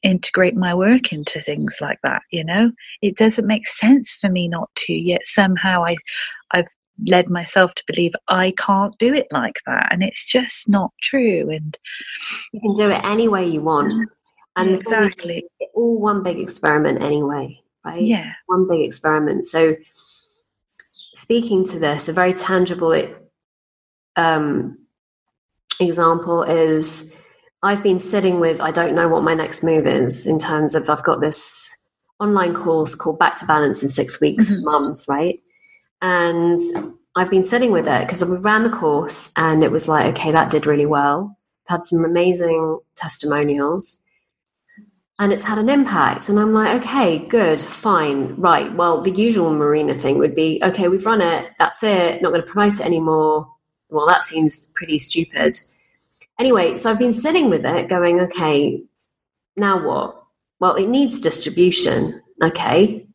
integrate 0.02 0.54
my 0.54 0.74
work 0.74 1.12
into 1.12 1.40
things 1.40 1.78
like 1.80 1.98
that. 2.02 2.22
You 2.30 2.44
know, 2.44 2.72
it 3.02 3.16
doesn't 3.16 3.46
make 3.46 3.66
sense 3.66 4.12
for 4.14 4.28
me 4.28 4.48
not 4.48 4.70
to. 4.76 4.92
Yet 4.92 5.22
somehow 5.24 5.84
I 5.84 5.96
I've 6.52 6.68
led 7.06 7.28
myself 7.28 7.74
to 7.74 7.84
believe 7.86 8.12
I 8.28 8.52
can't 8.58 8.96
do 8.98 9.14
it 9.14 9.26
like 9.30 9.60
that, 9.66 9.88
and 9.90 10.02
it's 10.02 10.24
just 10.24 10.68
not 10.68 10.92
true. 11.02 11.50
And 11.50 11.76
you 12.52 12.60
can 12.60 12.74
do 12.74 12.90
it 12.90 13.00
any 13.04 13.28
way 13.28 13.46
you 13.46 13.60
want. 13.60 13.92
Mm. 13.92 14.04
And 14.54 14.74
exactly, 14.74 15.44
all 15.74 15.98
one 15.98 16.22
big 16.22 16.38
experiment 16.38 17.02
anyway, 17.02 17.58
right? 17.84 18.02
Yeah, 18.02 18.32
one 18.46 18.68
big 18.68 18.82
experiment. 18.82 19.46
So, 19.46 19.74
speaking 21.14 21.64
to 21.66 21.78
this, 21.78 22.08
a 22.08 22.12
very 22.12 22.34
tangible 22.34 23.14
um, 24.16 24.78
example 25.80 26.42
is 26.42 27.22
I've 27.62 27.82
been 27.82 28.00
sitting 28.00 28.40
with. 28.40 28.60
I 28.60 28.70
don't 28.70 28.94
know 28.94 29.08
what 29.08 29.22
my 29.22 29.34
next 29.34 29.62
move 29.62 29.86
is 29.86 30.26
in 30.26 30.38
terms 30.38 30.74
of 30.74 30.88
I've 30.88 31.04
got 31.04 31.20
this 31.20 31.70
online 32.18 32.54
course 32.54 32.94
called 32.94 33.18
Back 33.18 33.36
to 33.36 33.46
Balance 33.46 33.82
in 33.82 33.90
Six 33.90 34.20
Weeks, 34.20 34.50
mm-hmm. 34.50 34.64
Mums, 34.64 35.06
right? 35.08 35.40
And 36.00 36.58
I've 37.14 37.30
been 37.30 37.44
sitting 37.44 37.70
with 37.70 37.86
it 37.86 38.06
because 38.06 38.24
we 38.24 38.36
ran 38.38 38.64
the 38.64 38.70
course 38.70 39.32
and 39.36 39.62
it 39.62 39.70
was 39.70 39.88
like, 39.88 40.06
okay, 40.16 40.32
that 40.32 40.50
did 40.50 40.66
really 40.66 40.86
well. 40.86 41.36
I've 41.68 41.76
Had 41.76 41.84
some 41.84 42.04
amazing 42.04 42.80
testimonials 42.96 44.02
and 45.22 45.32
it's 45.32 45.44
had 45.44 45.58
an 45.58 45.68
impact. 45.68 46.28
And 46.28 46.36
I'm 46.36 46.52
like, 46.52 46.82
okay, 46.82 47.20
good, 47.20 47.60
fine, 47.60 48.34
right. 48.34 48.74
Well, 48.74 49.02
the 49.02 49.12
usual 49.12 49.54
Marina 49.54 49.94
thing 49.94 50.18
would 50.18 50.34
be, 50.34 50.60
okay, 50.64 50.88
we've 50.88 51.06
run 51.06 51.20
it, 51.20 51.48
that's 51.60 51.84
it, 51.84 52.20
not 52.20 52.30
going 52.30 52.42
to 52.42 52.46
promote 52.46 52.80
it 52.80 52.80
anymore. 52.80 53.48
Well, 53.88 54.08
that 54.08 54.24
seems 54.24 54.72
pretty 54.74 54.98
stupid. 54.98 55.60
Anyway, 56.40 56.76
so 56.76 56.90
I've 56.90 56.98
been 56.98 57.12
sitting 57.12 57.50
with 57.50 57.64
it 57.64 57.88
going, 57.88 58.18
okay, 58.18 58.82
now 59.56 59.86
what? 59.86 60.24
Well, 60.58 60.74
it 60.74 60.88
needs 60.88 61.20
distribution. 61.20 62.20
Okay, 62.42 63.06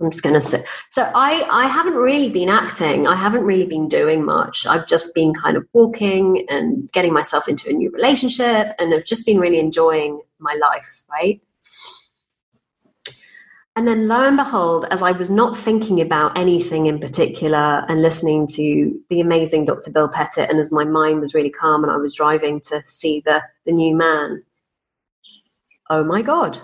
I'm 0.00 0.10
just 0.10 0.22
going 0.22 0.36
to 0.36 0.40
say. 0.40 0.60
So 0.88 1.02
I, 1.14 1.46
I 1.50 1.66
haven't 1.66 1.96
really 1.96 2.30
been 2.30 2.48
acting. 2.48 3.06
I 3.06 3.14
haven't 3.14 3.42
really 3.42 3.66
been 3.66 3.88
doing 3.88 4.24
much. 4.24 4.64
I've 4.64 4.86
just 4.86 5.14
been 5.14 5.34
kind 5.34 5.58
of 5.58 5.68
walking 5.74 6.46
and 6.48 6.90
getting 6.92 7.12
myself 7.12 7.46
into 7.46 7.68
a 7.68 7.74
new 7.74 7.90
relationship 7.90 8.72
and 8.78 8.94
I've 8.94 9.04
just 9.04 9.26
been 9.26 9.38
really 9.38 9.58
enjoying 9.58 10.22
my 10.40 10.54
life, 10.54 11.04
right? 11.10 11.40
And 13.76 13.86
then 13.86 14.08
lo 14.08 14.26
and 14.26 14.36
behold, 14.36 14.86
as 14.90 15.00
I 15.00 15.12
was 15.12 15.30
not 15.30 15.56
thinking 15.56 16.00
about 16.00 16.36
anything 16.36 16.86
in 16.86 16.98
particular 16.98 17.84
and 17.88 18.02
listening 18.02 18.46
to 18.48 19.00
the 19.08 19.20
amazing 19.20 19.64
Dr. 19.64 19.92
Bill 19.92 20.08
Pettit, 20.08 20.50
and 20.50 20.58
as 20.58 20.72
my 20.72 20.84
mind 20.84 21.20
was 21.20 21.34
really 21.34 21.50
calm 21.50 21.84
and 21.84 21.92
I 21.92 21.96
was 21.96 22.14
driving 22.14 22.60
to 22.62 22.82
see 22.82 23.22
the, 23.24 23.40
the 23.64 23.72
new 23.72 23.96
man, 23.96 24.42
oh 25.88 26.04
my 26.04 26.20
God, 26.20 26.58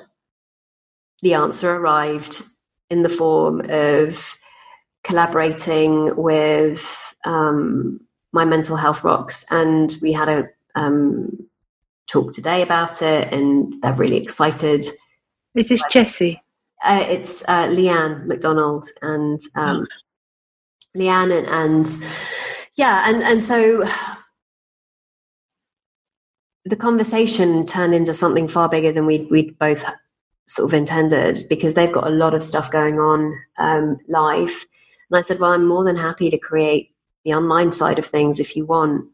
the 1.22 1.34
answer 1.34 1.74
arrived 1.74 2.42
in 2.90 3.02
the 3.02 3.08
form 3.08 3.62
of 3.68 4.36
collaborating 5.04 6.14
with 6.16 7.14
um, 7.24 8.00
my 8.32 8.44
mental 8.44 8.76
health 8.76 9.04
rocks, 9.04 9.44
and 9.50 9.96
we 10.02 10.12
had 10.12 10.28
a 10.28 10.48
um, 10.74 11.48
talk 12.08 12.32
today 12.32 12.62
about 12.62 13.02
it, 13.02 13.32
and 13.32 13.82
they're 13.82 13.92
really 13.92 14.16
excited. 14.16 14.86
Is 15.54 15.68
this 15.68 15.82
Jessie? 15.90 16.42
Uh, 16.84 17.04
it's 17.08 17.42
uh, 17.48 17.66
Leanne 17.68 18.26
McDonald 18.26 18.86
and 19.02 19.40
um. 19.56 19.86
Leanne 20.96 21.36
and, 21.36 21.46
and 21.46 21.86
yeah, 22.76 23.08
and 23.08 23.22
and 23.22 23.42
so 23.42 23.86
the 26.64 26.76
conversation 26.76 27.66
turned 27.66 27.94
into 27.94 28.14
something 28.14 28.48
far 28.48 28.68
bigger 28.68 28.92
than 28.92 29.06
we 29.06 29.26
we'd 29.30 29.58
both 29.58 29.84
sort 30.48 30.70
of 30.70 30.74
intended 30.74 31.44
because 31.48 31.74
they've 31.74 31.92
got 31.92 32.06
a 32.06 32.10
lot 32.10 32.34
of 32.34 32.44
stuff 32.44 32.70
going 32.70 32.98
on 32.98 33.38
um, 33.58 33.98
live. 34.08 34.66
And 35.10 35.18
I 35.18 35.20
said, 35.20 35.38
well, 35.38 35.52
I'm 35.52 35.66
more 35.66 35.84
than 35.84 35.96
happy 35.96 36.30
to 36.30 36.38
create 36.38 36.92
the 37.24 37.34
online 37.34 37.72
side 37.72 37.98
of 37.98 38.06
things 38.06 38.40
if 38.40 38.56
you 38.56 38.64
want. 38.64 39.06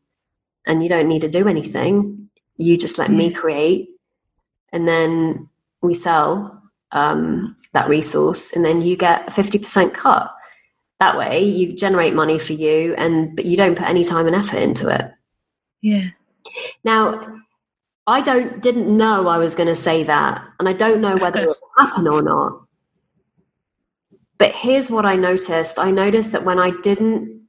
And 0.67 0.83
you 0.83 0.89
don't 0.89 1.09
need 1.09 1.23
to 1.23 1.29
do 1.29 1.49
anything. 1.49 2.29
You 2.63 2.77
just 2.77 2.99
let 2.99 3.11
me 3.11 3.31
create. 3.31 3.89
And 4.73 4.89
then 4.89 5.49
we 5.83 5.95
sell 5.95 6.63
um, 6.93 7.57
that 7.73 7.89
resource. 7.89 8.55
And 8.55 8.65
then 8.65 8.81
you 8.83 8.97
get 8.97 9.29
a 9.29 9.31
50% 9.31 9.93
cut. 9.95 10.35
That 11.01 11.19
way 11.19 11.43
you 11.43 11.73
generate 11.73 12.15
money 12.15 12.39
for 12.39 12.53
you 12.53 12.95
and 12.95 13.35
but 13.35 13.45
you 13.45 13.57
don't 13.57 13.77
put 13.77 13.89
any 13.89 14.05
time 14.05 14.29
and 14.29 14.37
effort 14.37 14.59
into 14.59 14.89
it. 14.89 15.11
Yeah. 15.81 16.11
Now, 16.85 17.41
I 18.07 18.21
don't 18.21 18.63
didn't 18.63 18.95
know 18.97 19.29
I 19.29 19.39
was 19.39 19.55
going 19.55 19.69
to 19.69 19.77
say 19.77 20.03
that, 20.05 20.45
and 20.59 20.69
I 20.69 20.73
don't 20.73 21.01
know 21.01 21.17
whether 21.17 21.41
it 21.41 21.47
will 21.47 21.57
happen 21.79 22.09
or 22.09 22.23
not. 22.23 22.63
But 24.39 24.55
here's 24.55 24.91
what 24.91 25.07
I 25.07 25.17
noticed: 25.17 25.79
I 25.79 25.91
noticed 25.91 26.33
that 26.33 26.45
when 26.45 26.59
I 26.59 26.71
didn't, 26.83 27.47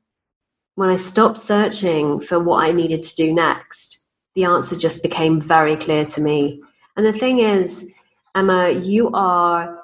when 0.76 0.89
I 0.89 0.95
stopped 0.97 1.39
searching 1.39 2.19
for 2.19 2.39
what 2.39 2.63
I 2.63 2.71
needed 2.71 3.04
to 3.04 3.15
do 3.15 3.34
next, 3.34 4.03
the 4.36 4.46
answer 4.46 4.76
just 4.76 5.04
became 5.04 5.39
very 5.39 5.76
clear 5.76 6.06
to 6.06 6.22
me. 6.22 6.62
And 6.96 7.06
the 7.06 7.13
thing 7.13 7.39
is, 7.39 7.96
Emma, 8.36 8.69
you 8.69 9.10
are 9.13 9.80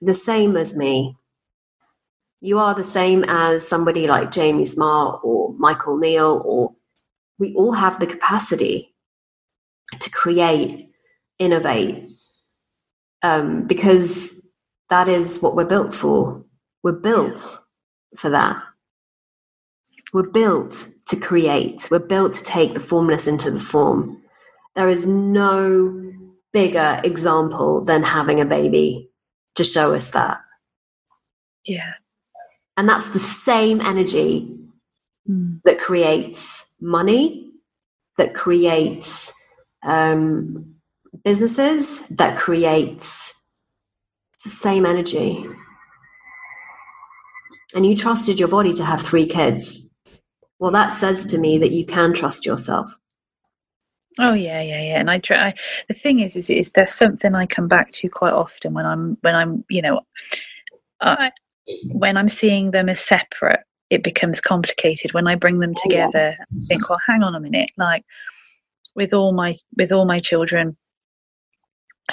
the 0.00 0.14
same 0.14 0.56
as 0.56 0.76
me. 0.76 1.16
You 2.40 2.58
are 2.60 2.74
the 2.74 2.84
same 2.84 3.24
as 3.24 3.66
somebody 3.66 4.06
like 4.06 4.30
Jamie 4.30 4.64
Smart 4.64 5.20
or 5.24 5.52
Michael 5.58 5.96
Neill, 5.96 6.40
or 6.44 6.74
we 7.38 7.54
all 7.54 7.72
have 7.72 7.98
the 7.98 8.06
capacity 8.06 8.94
to 10.00 10.10
create, 10.10 10.90
innovate, 11.38 12.08
um, 13.22 13.66
because 13.66 14.54
that 14.88 15.08
is 15.08 15.40
what 15.40 15.56
we're 15.56 15.64
built 15.64 15.94
for. 15.94 16.44
We're 16.84 16.92
built 16.92 17.58
for 18.16 18.30
that. 18.30 18.62
We're 20.12 20.30
built 20.30 20.88
to 21.08 21.16
create. 21.16 21.88
We're 21.90 21.98
built 21.98 22.34
to 22.34 22.44
take 22.44 22.74
the 22.74 22.80
formless 22.80 23.26
into 23.26 23.50
the 23.50 23.60
form. 23.60 24.22
There 24.76 24.88
is 24.88 25.06
no 25.06 26.12
bigger 26.52 27.00
example 27.04 27.84
than 27.84 28.02
having 28.02 28.40
a 28.40 28.44
baby 28.44 29.10
to 29.56 29.64
show 29.64 29.94
us 29.94 30.10
that. 30.12 30.40
Yeah. 31.64 31.92
And 32.76 32.88
that's 32.88 33.10
the 33.10 33.18
same 33.18 33.80
energy 33.80 34.56
mm. 35.28 35.60
that 35.64 35.80
creates 35.80 36.72
money, 36.80 37.50
that 38.16 38.34
creates 38.34 39.34
um, 39.82 40.76
businesses 41.24 42.08
that 42.08 42.38
creates 42.38 43.34
it's 44.34 44.44
the 44.44 44.50
same 44.50 44.86
energy. 44.86 45.44
And 47.74 47.84
you 47.84 47.96
trusted 47.96 48.38
your 48.38 48.46
body 48.46 48.72
to 48.74 48.84
have 48.84 49.02
three 49.02 49.26
kids. 49.26 49.87
Well, 50.58 50.72
that 50.72 50.96
says 50.96 51.26
to 51.26 51.38
me 51.38 51.58
that 51.58 51.72
you 51.72 51.86
can 51.86 52.12
trust 52.14 52.46
yourself. 52.46 52.98
Oh 54.18 54.32
yeah, 54.32 54.60
yeah, 54.60 54.82
yeah. 54.82 55.00
And 55.00 55.10
I 55.10 55.18
try. 55.18 55.48
I, 55.48 55.54
The 55.88 55.94
thing 55.94 56.18
is, 56.20 56.34
is, 56.36 56.50
is 56.50 56.72
there's 56.72 56.92
something 56.92 57.34
I 57.34 57.46
come 57.46 57.68
back 57.68 57.92
to 57.92 58.08
quite 58.08 58.32
often 58.32 58.74
when 58.74 58.86
I'm 58.86 59.16
when 59.20 59.34
I'm 59.34 59.64
you 59.70 59.82
know, 59.82 60.00
I, 61.00 61.30
when 61.92 62.16
I'm 62.16 62.28
seeing 62.28 62.72
them 62.72 62.88
as 62.88 63.00
separate, 63.00 63.60
it 63.90 64.02
becomes 64.02 64.40
complicated. 64.40 65.12
When 65.14 65.28
I 65.28 65.36
bring 65.36 65.60
them 65.60 65.74
together, 65.74 66.36
oh, 66.40 66.44
yeah. 66.52 66.66
Think, 66.68 66.90
well, 66.90 67.00
hang 67.06 67.22
on 67.22 67.34
a 67.36 67.40
minute, 67.40 67.70
like 67.76 68.04
with 68.96 69.14
all 69.14 69.32
my 69.32 69.54
with 69.76 69.92
all 69.92 70.04
my 70.04 70.18
children 70.18 70.76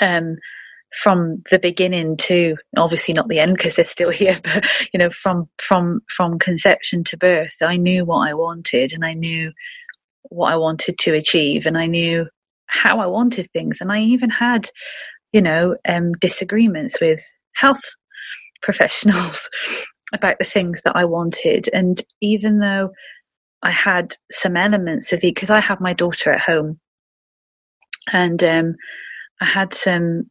um 0.02 0.38
from 0.96 1.44
the 1.52 1.60
beginning 1.60 2.18
to 2.18 2.56
obviously 2.78 3.14
not 3.14 3.28
the 3.28 3.40
end 3.40 3.54
because 3.54 3.76
they're 3.76 3.86
still 3.86 4.10
here 4.12 4.40
but 4.44 4.66
you 4.94 4.98
know 4.98 5.10
from 5.10 5.50
from 5.58 6.02
from 6.10 6.40
conception 6.40 7.04
to 7.04 7.18
birth 7.18 7.56
i 7.62 7.76
knew 7.76 8.06
what 8.06 8.28
i 8.28 8.34
wanted 8.34 8.94
and 8.94 9.06
i 9.06 9.14
knew 9.14 9.52
what 10.30 10.52
i 10.52 10.56
wanted 10.56 10.98
to 10.98 11.14
achieve 11.14 11.66
and 11.66 11.78
i 11.78 11.86
knew 11.86 12.26
how 12.68 13.00
i 13.00 13.06
wanted 13.06 13.50
things. 13.52 13.80
And 13.82 13.92
i 13.92 14.00
even 14.00 14.30
had 14.30 14.70
you 15.34 15.42
know 15.42 15.76
um, 15.88 16.14
disagreements 16.14 17.00
with 17.00 17.22
health 17.54 17.84
professionals 18.62 19.50
about 20.14 20.38
the 20.40 20.46
things 20.46 20.82
that 20.84 20.96
i 20.96 21.06
wanted. 21.06 21.70
And 21.74 22.02
even 22.22 22.60
though 22.60 22.92
I 23.64 23.72
had 23.72 24.16
some 24.32 24.56
elements 24.56 25.12
of 25.12 25.20
it 25.20 25.34
because 25.34 25.50
I 25.50 25.60
have 25.60 25.82
my 25.82 25.94
daughter 25.94 26.32
at 26.32 26.42
home, 26.42 26.80
and 28.14 28.44
um, 28.44 28.76
I 29.42 29.46
had 29.46 29.74
some 29.74 30.30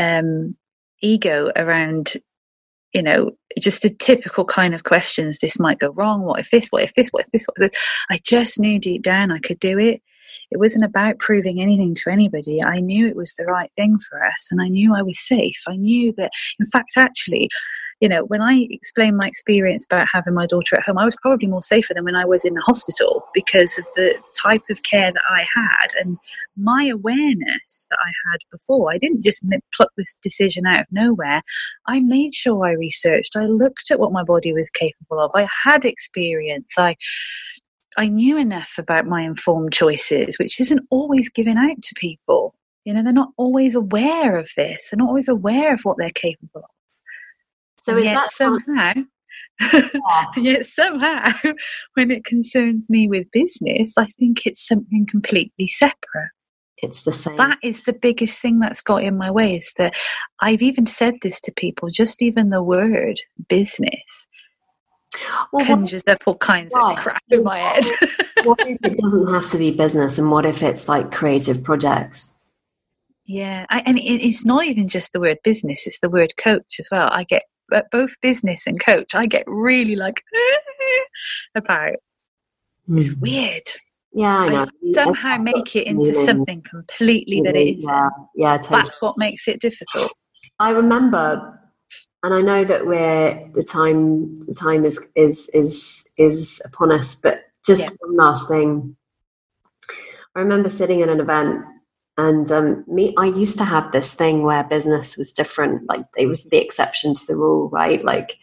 um, 0.00 0.56
ego 1.02 1.50
around, 1.56 2.14
you 2.94 3.02
know, 3.02 3.32
just 3.58 3.82
the 3.82 3.90
typical 3.90 4.44
kind 4.44 4.74
of 4.74 4.84
questions. 4.84 5.38
This 5.38 5.58
might 5.60 5.78
go 5.78 5.90
wrong. 5.90 6.22
What 6.22 6.40
if 6.40 6.50
this? 6.50 6.68
What 6.70 6.82
if 6.82 6.94
this? 6.94 7.10
What 7.10 7.26
if 7.26 7.32
this? 7.32 7.46
What 7.46 7.64
if 7.64 7.72
this? 7.72 7.80
I 8.10 8.18
just 8.24 8.58
knew 8.58 8.78
deep 8.78 9.02
down 9.02 9.30
I 9.30 9.38
could 9.38 9.60
do 9.60 9.78
it. 9.78 10.02
it 10.50 10.58
wasn't 10.58 10.84
about 10.84 11.18
proving 11.18 11.60
anything 11.60 11.94
to 11.96 12.10
anybody. 12.10 12.62
I 12.62 12.80
knew 12.80 13.06
it 13.06 13.16
was 13.16 13.34
the 13.34 13.44
right 13.44 13.70
thing 13.76 13.98
for 13.98 14.24
us 14.24 14.48
and 14.50 14.60
I 14.60 14.68
knew 14.68 14.94
I 14.94 15.02
was 15.02 15.18
safe. 15.18 15.62
I 15.68 15.76
knew 15.76 16.12
that, 16.16 16.32
in 16.58 16.66
fact, 16.66 16.92
actually, 16.96 17.48
you 18.00 18.08
know, 18.08 18.24
when 18.24 18.40
I 18.40 18.66
explained 18.70 19.18
my 19.18 19.26
experience 19.28 19.84
about 19.84 20.08
having 20.10 20.32
my 20.32 20.46
daughter 20.46 20.76
at 20.76 20.84
home, 20.84 20.96
I 20.96 21.04
was 21.04 21.16
probably 21.20 21.46
more 21.46 21.60
safer 21.60 21.92
than 21.92 22.04
when 22.04 22.16
I 22.16 22.24
was 22.24 22.46
in 22.46 22.54
the 22.54 22.62
hospital 22.62 23.26
because 23.34 23.78
of 23.78 23.84
the 23.94 24.18
type 24.42 24.62
of 24.70 24.82
care 24.82 25.12
that 25.12 25.22
I 25.30 25.40
had 25.54 25.88
and 26.00 26.16
my 26.56 26.86
awareness 26.86 27.86
that 27.90 27.98
I 28.02 28.10
had 28.30 28.38
before. 28.50 28.90
I 28.90 28.96
didn't 28.96 29.22
just 29.22 29.44
pluck 29.74 29.90
this 29.98 30.16
decision 30.22 30.66
out 30.66 30.80
of 30.80 30.86
nowhere. 30.90 31.42
I 31.86 32.00
made 32.00 32.34
sure 32.34 32.64
I 32.64 32.72
researched. 32.72 33.36
I 33.36 33.44
looked 33.44 33.90
at 33.90 34.00
what 34.00 34.12
my 34.12 34.24
body 34.24 34.54
was 34.54 34.70
capable 34.70 35.20
of. 35.20 35.30
I 35.34 35.46
had 35.64 35.84
experience. 35.84 36.74
I 36.78 36.96
I 37.96 38.08
knew 38.08 38.38
enough 38.38 38.74
about 38.78 39.06
my 39.06 39.22
informed 39.22 39.72
choices, 39.72 40.38
which 40.38 40.60
isn't 40.60 40.86
always 40.90 41.28
given 41.28 41.58
out 41.58 41.82
to 41.82 41.94
people. 41.96 42.54
You 42.84 42.94
know, 42.94 43.02
they're 43.02 43.12
not 43.12 43.32
always 43.36 43.74
aware 43.74 44.38
of 44.38 44.48
this. 44.56 44.88
They're 44.90 44.98
not 44.98 45.08
always 45.08 45.28
aware 45.28 45.74
of 45.74 45.80
what 45.82 45.98
they're 45.98 46.08
capable 46.08 46.62
of. 46.62 46.79
So 47.80 47.96
is 47.96 48.04
that 48.06 48.32
somehow? 48.32 48.92
Yeah. 49.62 50.24
yet 50.38 50.66
somehow, 50.66 51.32
when 51.94 52.10
it 52.10 52.24
concerns 52.24 52.88
me 52.88 53.08
with 53.08 53.30
business, 53.30 53.92
I 53.98 54.06
think 54.06 54.46
it's 54.46 54.66
something 54.66 55.06
completely 55.06 55.68
separate. 55.68 56.30
It's 56.78 57.04
the 57.04 57.12
same. 57.12 57.36
That 57.36 57.58
is 57.62 57.82
the 57.82 57.92
biggest 57.92 58.40
thing 58.40 58.58
that's 58.60 58.80
got 58.80 59.04
in 59.04 59.18
my 59.18 59.30
way. 59.30 59.56
Is 59.56 59.70
that 59.76 59.92
I've 60.40 60.62
even 60.62 60.86
said 60.86 61.16
this 61.20 61.42
to 61.42 61.52
people. 61.52 61.90
Just 61.90 62.22
even 62.22 62.48
the 62.48 62.62
word 62.62 63.20
business 63.50 64.26
well, 65.52 65.66
conjures 65.66 66.04
up 66.06 66.22
all 66.24 66.38
kinds 66.38 66.72
of 66.74 66.96
crap 66.96 67.22
in 67.28 67.44
my 67.44 67.58
head. 67.58 67.84
what 68.44 68.60
if 68.60 68.78
it 68.82 68.96
doesn't 68.96 69.32
have 69.32 69.50
to 69.50 69.58
be 69.58 69.72
business, 69.72 70.18
and 70.18 70.30
what 70.30 70.46
if 70.46 70.62
it's 70.62 70.88
like 70.88 71.12
creative 71.12 71.62
projects? 71.64 72.40
Yeah, 73.26 73.66
I, 73.68 73.80
and 73.80 73.98
it, 73.98 74.26
it's 74.26 74.46
not 74.46 74.64
even 74.64 74.88
just 74.88 75.12
the 75.12 75.20
word 75.20 75.38
business; 75.44 75.86
it's 75.86 76.00
the 76.00 76.08
word 76.08 76.38
coach 76.38 76.76
as 76.78 76.88
well. 76.90 77.08
I 77.12 77.24
get 77.24 77.42
both 77.90 78.12
business 78.20 78.66
and 78.66 78.82
coach, 78.82 79.14
I 79.14 79.26
get 79.26 79.44
really 79.46 79.96
like 79.96 80.22
about. 81.54 81.96
Mm. 82.88 82.98
It's 82.98 83.14
weird. 83.16 83.62
Yeah, 84.12 84.36
I 84.36 84.48
know. 84.48 84.62
I 84.62 84.92
somehow 84.92 85.36
make 85.38 85.76
it 85.76 85.86
into 85.86 86.14
something 86.24 86.62
completely 86.62 87.40
that 87.42 87.54
it 87.54 87.78
isn't. 87.78 87.88
Yeah, 87.88 88.08
yeah 88.34 88.56
totally. 88.56 88.82
That's 88.82 89.02
what 89.02 89.16
makes 89.16 89.46
it 89.46 89.60
difficult. 89.60 90.12
I 90.58 90.70
remember, 90.70 91.58
and 92.22 92.34
I 92.34 92.40
know 92.40 92.64
that 92.64 92.86
we're 92.86 93.48
the 93.54 93.62
time. 93.62 94.44
The 94.46 94.54
time 94.54 94.84
is 94.84 94.98
is 95.14 95.48
is 95.54 96.08
is 96.18 96.60
upon 96.66 96.90
us. 96.90 97.20
But 97.20 97.44
just 97.64 97.90
yeah. 97.90 97.96
one 98.08 98.16
last 98.16 98.48
thing. 98.48 98.96
I 100.34 100.40
remember 100.40 100.68
sitting 100.68 101.02
at 101.02 101.08
an 101.08 101.20
event 101.20 101.64
and 102.20 102.50
um, 102.50 102.84
me, 102.86 103.14
I 103.16 103.26
used 103.26 103.56
to 103.58 103.64
have 103.64 103.92
this 103.92 104.14
thing 104.14 104.42
where 104.42 104.64
business 104.64 105.16
was 105.16 105.32
different. 105.32 105.88
Like 105.88 106.04
it 106.18 106.26
was 106.26 106.44
the 106.44 106.58
exception 106.58 107.14
to 107.14 107.26
the 107.26 107.36
rule, 107.36 107.70
right? 107.70 108.04
Like 108.04 108.36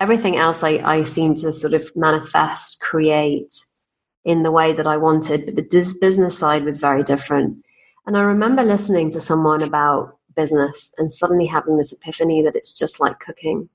everything 0.00 0.36
else, 0.36 0.64
I, 0.64 0.80
I 0.84 1.02
seemed 1.02 1.38
to 1.38 1.52
sort 1.52 1.74
of 1.74 1.90
manifest, 1.94 2.80
create 2.80 3.54
in 4.24 4.42
the 4.42 4.50
way 4.50 4.72
that 4.72 4.86
I 4.86 4.96
wanted. 4.96 5.44
But 5.44 5.56
the 5.56 5.96
business 6.00 6.38
side 6.38 6.64
was 6.64 6.78
very 6.78 7.02
different. 7.02 7.62
And 8.06 8.16
I 8.16 8.22
remember 8.22 8.62
listening 8.62 9.10
to 9.12 9.20
someone 9.20 9.62
about 9.62 10.16
business 10.34 10.94
and 10.96 11.12
suddenly 11.12 11.46
having 11.46 11.76
this 11.76 11.92
epiphany 11.92 12.42
that 12.42 12.56
it's 12.56 12.72
just 12.72 13.00
like 13.00 13.18
cooking. 13.18 13.68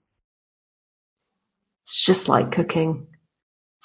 It's 1.83 2.03
just 2.03 2.27
like 2.27 2.51
cooking 2.51 3.07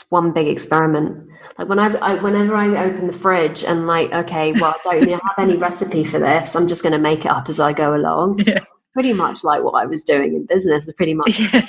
it's 0.00 0.10
one 0.10 0.32
big 0.32 0.48
experiment. 0.48 1.29
Like 1.58 1.68
when 1.68 1.78
I've, 1.78 1.96
I, 1.96 2.14
whenever 2.14 2.54
I 2.54 2.84
open 2.84 3.06
the 3.06 3.12
fridge 3.12 3.64
and 3.64 3.86
like, 3.86 4.12
okay, 4.12 4.52
well, 4.52 4.74
I 4.88 5.00
don't 5.00 5.22
have 5.22 5.38
any 5.38 5.56
recipe 5.58 6.04
for 6.04 6.18
this. 6.18 6.54
I'm 6.56 6.68
just 6.68 6.82
going 6.82 6.92
to 6.92 6.98
make 6.98 7.24
it 7.24 7.30
up 7.30 7.48
as 7.48 7.60
I 7.60 7.72
go 7.72 7.94
along. 7.94 8.44
Yeah. 8.46 8.64
Pretty 8.92 9.12
much 9.12 9.44
like 9.44 9.62
what 9.62 9.80
I 9.80 9.86
was 9.86 10.02
doing 10.02 10.34
in 10.34 10.46
business 10.46 10.88
is 10.88 10.94
pretty 10.94 11.14
much 11.14 11.38
yeah. 11.38 11.66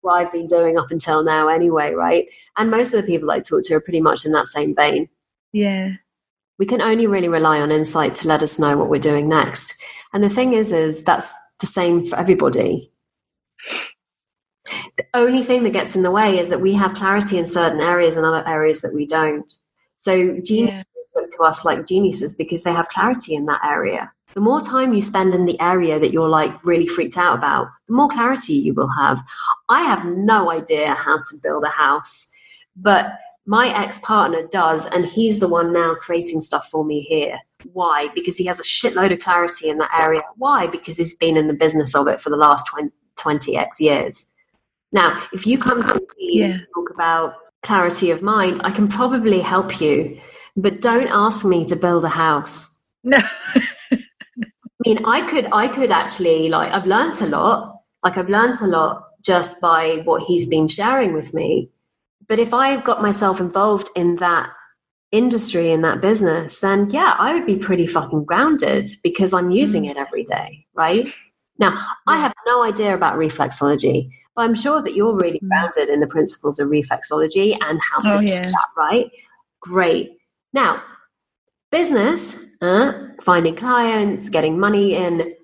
what 0.00 0.14
I've 0.14 0.32
been 0.32 0.46
doing 0.46 0.78
up 0.78 0.90
until 0.90 1.22
now 1.22 1.48
anyway, 1.48 1.92
right? 1.92 2.26
And 2.56 2.70
most 2.70 2.94
of 2.94 3.02
the 3.02 3.06
people 3.06 3.30
I 3.30 3.40
talk 3.40 3.64
to 3.64 3.74
are 3.74 3.80
pretty 3.80 4.00
much 4.00 4.24
in 4.24 4.32
that 4.32 4.48
same 4.48 4.74
vein. 4.74 5.08
Yeah. 5.52 5.92
We 6.58 6.66
can 6.66 6.80
only 6.80 7.06
really 7.06 7.28
rely 7.28 7.60
on 7.60 7.70
insight 7.70 8.14
to 8.16 8.28
let 8.28 8.42
us 8.42 8.58
know 8.58 8.78
what 8.78 8.88
we're 8.88 9.00
doing 9.00 9.28
next. 9.28 9.74
And 10.12 10.22
the 10.22 10.30
thing 10.30 10.54
is, 10.54 10.72
is 10.72 11.04
that's 11.04 11.32
the 11.60 11.66
same 11.66 12.06
for 12.06 12.16
everybody. 12.16 12.90
The 14.96 15.06
only 15.14 15.42
thing 15.42 15.64
that 15.64 15.72
gets 15.72 15.96
in 15.96 16.02
the 16.02 16.10
way 16.10 16.38
is 16.38 16.48
that 16.50 16.60
we 16.60 16.74
have 16.74 16.94
clarity 16.94 17.38
in 17.38 17.46
certain 17.46 17.80
areas 17.80 18.16
and 18.16 18.26
other 18.26 18.46
areas 18.46 18.80
that 18.82 18.94
we 18.94 19.06
don't. 19.06 19.52
So 19.96 20.38
geniuses 20.40 20.86
yeah. 20.96 21.20
look 21.20 21.30
to 21.36 21.42
us 21.42 21.64
like 21.64 21.86
geniuses 21.86 22.34
because 22.34 22.62
they 22.62 22.72
have 22.72 22.88
clarity 22.88 23.34
in 23.34 23.46
that 23.46 23.64
area. 23.64 24.12
The 24.34 24.40
more 24.40 24.60
time 24.60 24.92
you 24.92 25.00
spend 25.00 25.32
in 25.32 25.46
the 25.46 25.60
area 25.60 26.00
that 26.00 26.12
you're 26.12 26.28
like 26.28 26.64
really 26.64 26.88
freaked 26.88 27.16
out 27.16 27.38
about, 27.38 27.68
the 27.86 27.94
more 27.94 28.08
clarity 28.08 28.54
you 28.54 28.74
will 28.74 28.90
have. 28.98 29.22
I 29.68 29.82
have 29.82 30.04
no 30.04 30.50
idea 30.50 30.94
how 30.94 31.18
to 31.18 31.36
build 31.42 31.62
a 31.62 31.68
house, 31.68 32.32
but 32.74 33.18
my 33.46 33.68
ex 33.68 33.98
partner 34.00 34.46
does, 34.50 34.86
and 34.86 35.04
he's 35.04 35.38
the 35.38 35.48
one 35.48 35.72
now 35.72 35.94
creating 35.94 36.40
stuff 36.40 36.68
for 36.68 36.84
me 36.84 37.02
here. 37.02 37.38
Why? 37.72 38.08
Because 38.14 38.36
he 38.36 38.46
has 38.46 38.58
a 38.58 38.64
shitload 38.64 39.12
of 39.12 39.20
clarity 39.20 39.68
in 39.68 39.78
that 39.78 39.90
area. 39.96 40.22
Why? 40.36 40.66
Because 40.66 40.96
he's 40.96 41.14
been 41.14 41.36
in 41.36 41.46
the 41.46 41.54
business 41.54 41.94
of 41.94 42.08
it 42.08 42.20
for 42.20 42.30
the 42.30 42.36
last 42.36 42.66
20, 42.66 42.90
20x 43.16 43.80
years. 43.80 44.26
Now, 44.94 45.20
if 45.32 45.46
you 45.46 45.58
come 45.58 45.82
to 45.82 45.94
me 46.16 46.40
yeah. 46.40 46.48
to 46.50 46.66
talk 46.72 46.90
about 46.90 47.34
clarity 47.62 48.12
of 48.12 48.22
mind, 48.22 48.60
I 48.64 48.70
can 48.70 48.88
probably 48.88 49.40
help 49.40 49.80
you, 49.80 50.18
but 50.56 50.80
don't 50.80 51.08
ask 51.08 51.44
me 51.44 51.66
to 51.66 51.76
build 51.76 52.04
a 52.04 52.08
house. 52.08 52.80
No. 53.02 53.18
I 53.18 53.98
mean, 54.86 55.04
I 55.04 55.28
could, 55.28 55.48
I 55.52 55.66
could 55.66 55.90
actually 55.90 56.48
like, 56.48 56.72
I've 56.72 56.86
learned 56.86 57.20
a 57.20 57.26
lot. 57.26 57.80
Like, 58.04 58.16
I've 58.16 58.28
learned 58.28 58.56
a 58.62 58.68
lot 58.68 59.02
just 59.22 59.60
by 59.60 60.02
what 60.04 60.22
he's 60.22 60.48
been 60.48 60.68
sharing 60.68 61.12
with 61.12 61.34
me. 61.34 61.70
But 62.28 62.38
if 62.38 62.54
I 62.54 62.80
got 62.80 63.02
myself 63.02 63.40
involved 63.40 63.88
in 63.96 64.16
that 64.16 64.50
industry 65.10 65.72
in 65.72 65.82
that 65.82 66.00
business, 66.00 66.60
then 66.60 66.88
yeah, 66.90 67.14
I 67.18 67.34
would 67.34 67.46
be 67.46 67.56
pretty 67.56 67.86
fucking 67.86 68.24
grounded 68.24 68.88
because 69.02 69.32
I'm 69.32 69.50
using 69.50 69.84
mm. 69.84 69.90
it 69.90 69.96
every 69.96 70.24
day, 70.24 70.66
right? 70.74 71.08
Now, 71.58 71.76
I 72.06 72.18
have 72.18 72.32
no 72.46 72.62
idea 72.64 72.94
about 72.94 73.18
reflexology. 73.18 74.10
But 74.34 74.42
I'm 74.42 74.54
sure 74.54 74.82
that 74.82 74.94
you're 74.94 75.14
really 75.16 75.40
mm. 75.40 75.48
grounded 75.48 75.88
in 75.88 76.00
the 76.00 76.06
principles 76.06 76.58
of 76.58 76.68
reflexology 76.68 77.56
and 77.60 77.80
how 77.90 78.00
to 78.00 78.16
oh, 78.16 78.20
do 78.20 78.26
yeah. 78.26 78.42
that 78.42 78.68
right. 78.76 79.10
Great. 79.60 80.18
Now, 80.52 80.82
business, 81.70 82.46
uh, 82.60 82.92
finding 83.22 83.56
clients, 83.56 84.28
getting 84.28 84.58
money 84.58 84.94
in, 84.94 85.34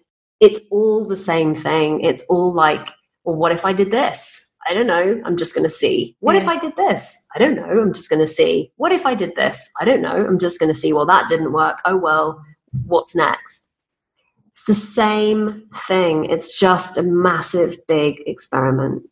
it's 0.41 0.61
all 0.71 1.05
the 1.05 1.17
same 1.17 1.55
thing. 1.55 2.01
It's 2.01 2.25
all 2.29 2.53
like, 2.53 2.91
well, 3.25 3.37
what 3.37 3.53
if 3.53 3.65
I 3.65 3.73
did 3.73 3.91
this? 3.91 4.47
I 4.69 4.75
don't 4.75 4.87
know. 4.87 5.21
I'm 5.25 5.37
just 5.37 5.55
going 5.55 5.65
to 5.65 5.71
see. 5.71 6.17
What 6.21 6.35
yeah. 6.35 6.43
if 6.43 6.49
I 6.49 6.59
did 6.59 6.77
this? 6.77 7.27
I 7.35 7.39
don't 7.39 7.55
know. 7.55 7.63
I'm 7.63 7.93
just 7.93 8.11
going 8.11 8.21
to 8.21 8.29
see. 8.29 8.73
What 8.77 8.93
if 8.93 9.07
I 9.07 9.15
did 9.15 9.35
this? 9.35 9.71
I 9.81 9.85
don't 9.85 10.03
know. 10.03 10.27
I'm 10.27 10.39
just 10.39 10.61
going 10.61 10.73
to 10.73 10.79
see. 10.79 10.93
Well, 10.93 11.07
that 11.07 11.29
didn't 11.29 11.53
work. 11.53 11.81
Oh, 11.85 11.97
well, 11.97 12.45
what's 12.87 13.17
next? 13.17 13.70
It's 14.61 14.67
the 14.67 14.75
same 14.75 15.71
thing. 15.89 16.27
It's 16.27 16.59
just 16.59 16.99
a 16.99 17.03
massive, 17.03 17.79
big 17.89 18.23
experiment. 18.27 19.05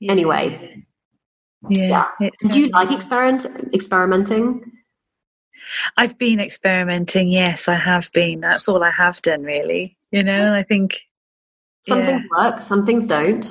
Yeah. 0.00 0.12
Anyway. 0.12 0.84
Yeah. 1.70 2.08
yeah. 2.20 2.28
Do 2.46 2.60
you 2.60 2.68
like 2.68 2.92
experiment 2.92 3.46
experimenting? 3.72 4.70
I've 5.96 6.18
been 6.18 6.40
experimenting. 6.40 7.28
Yes, 7.28 7.68
I 7.68 7.76
have 7.76 8.12
been. 8.12 8.40
That's 8.40 8.68
all 8.68 8.84
I 8.84 8.90
have 8.90 9.22
done, 9.22 9.44
really. 9.44 9.96
You 10.10 10.22
know, 10.22 10.52
I 10.52 10.62
think 10.62 11.00
some 11.80 12.00
yeah. 12.00 12.06
things 12.06 12.24
work, 12.30 12.62
some 12.62 12.84
things 12.84 13.06
don't. 13.06 13.50